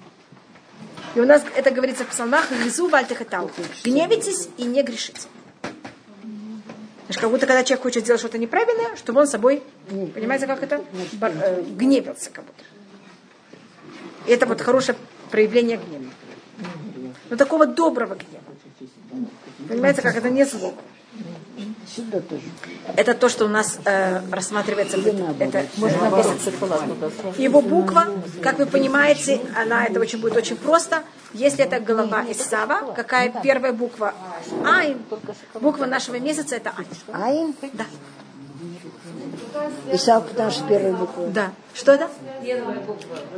И 1.13 1.19
у 1.19 1.25
нас 1.25 1.43
это 1.55 1.71
говорится 1.71 2.03
в 2.03 2.07
псалмах 2.07 2.51
«Гризу 2.51 2.87
вальтехетау». 2.87 3.51
Гневитесь 3.83 4.49
и 4.57 4.63
не 4.63 4.83
грешите. 4.83 5.21
Знаешь, 5.61 7.21
как 7.21 7.29
будто 7.29 7.45
когда 7.45 7.63
человек 7.63 7.83
хочет 7.83 8.03
сделать 8.03 8.19
что-то 8.19 8.37
неправильное, 8.39 8.95
чтобы 8.95 9.21
он 9.21 9.27
собой, 9.27 9.61
понимаете, 9.87 10.47
как 10.47 10.63
это? 10.63 10.83
Бар- 11.13 11.31
э, 11.35 11.61
гневился 11.61 12.31
как 12.31 12.45
будто. 12.45 12.63
И 14.25 14.31
это 14.31 14.47
вот 14.47 14.59
хорошее 14.61 14.97
проявление 15.29 15.77
гнева. 15.77 16.11
Но 17.29 17.37
такого 17.37 17.67
доброго 17.67 18.15
гнева. 18.15 18.43
Понимаете, 19.67 20.01
как 20.01 20.15
это 20.15 20.29
не 20.31 20.45
зло. 20.45 20.73
Сюда 21.87 22.19
тоже. 22.19 22.41
Это 22.97 23.13
то, 23.13 23.29
что 23.29 23.45
у 23.45 23.47
нас 23.47 23.79
э, 23.85 24.21
рассматривается. 24.31 24.97
в- 24.97 25.07
Это 25.41 25.65
Можно 25.77 26.09
его 27.37 27.61
буква, 27.61 28.07
как 28.41 28.57
вы 28.59 28.65
понимаете, 28.65 29.39
она 29.55 29.85
это 29.85 29.99
очень 29.99 30.19
будет 30.19 30.35
очень 30.35 30.57
просто. 30.57 31.03
Если 31.33 31.63
это 31.65 31.79
голова 31.79 32.23
Исава, 32.29 32.93
какая 32.93 33.29
первая 33.43 33.73
буква? 33.73 34.13
Айн. 34.65 34.99
Буква 35.61 35.85
нашего 35.85 36.19
месяца 36.19 36.55
это 36.55 36.71
Айн. 36.77 36.87
Айн? 37.13 37.55
Да. 37.73 37.85
Исав, 39.91 40.27
потому 40.27 40.51
что 40.51 40.63
первая 40.67 40.93
буква. 40.93 41.27
Да. 41.27 41.51
Что 41.73 41.91
это? 41.93 42.09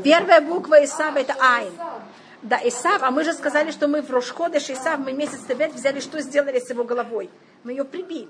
Первая 0.03 0.41
буква 0.41 0.83
Исава 0.85 1.17
это 1.19 1.33
Айн. 1.39 1.71
Да, 2.43 2.59
Исав, 2.63 3.01
а 3.03 3.11
мы 3.11 3.23
же 3.23 3.33
сказали, 3.33 3.71
что 3.71 3.87
мы 3.87 4.01
в 4.01 4.11
Рошходыш 4.11 4.69
Исав, 4.69 4.99
мы 4.99 5.11
месяц 5.13 5.41
Тевет 5.47 5.73
взяли, 5.73 5.99
что 5.99 6.21
сделали 6.21 6.59
с 6.59 6.69
его 6.69 6.83
головой? 6.83 7.29
Мы 7.63 7.71
ее 7.71 7.83
прибили. 7.83 8.29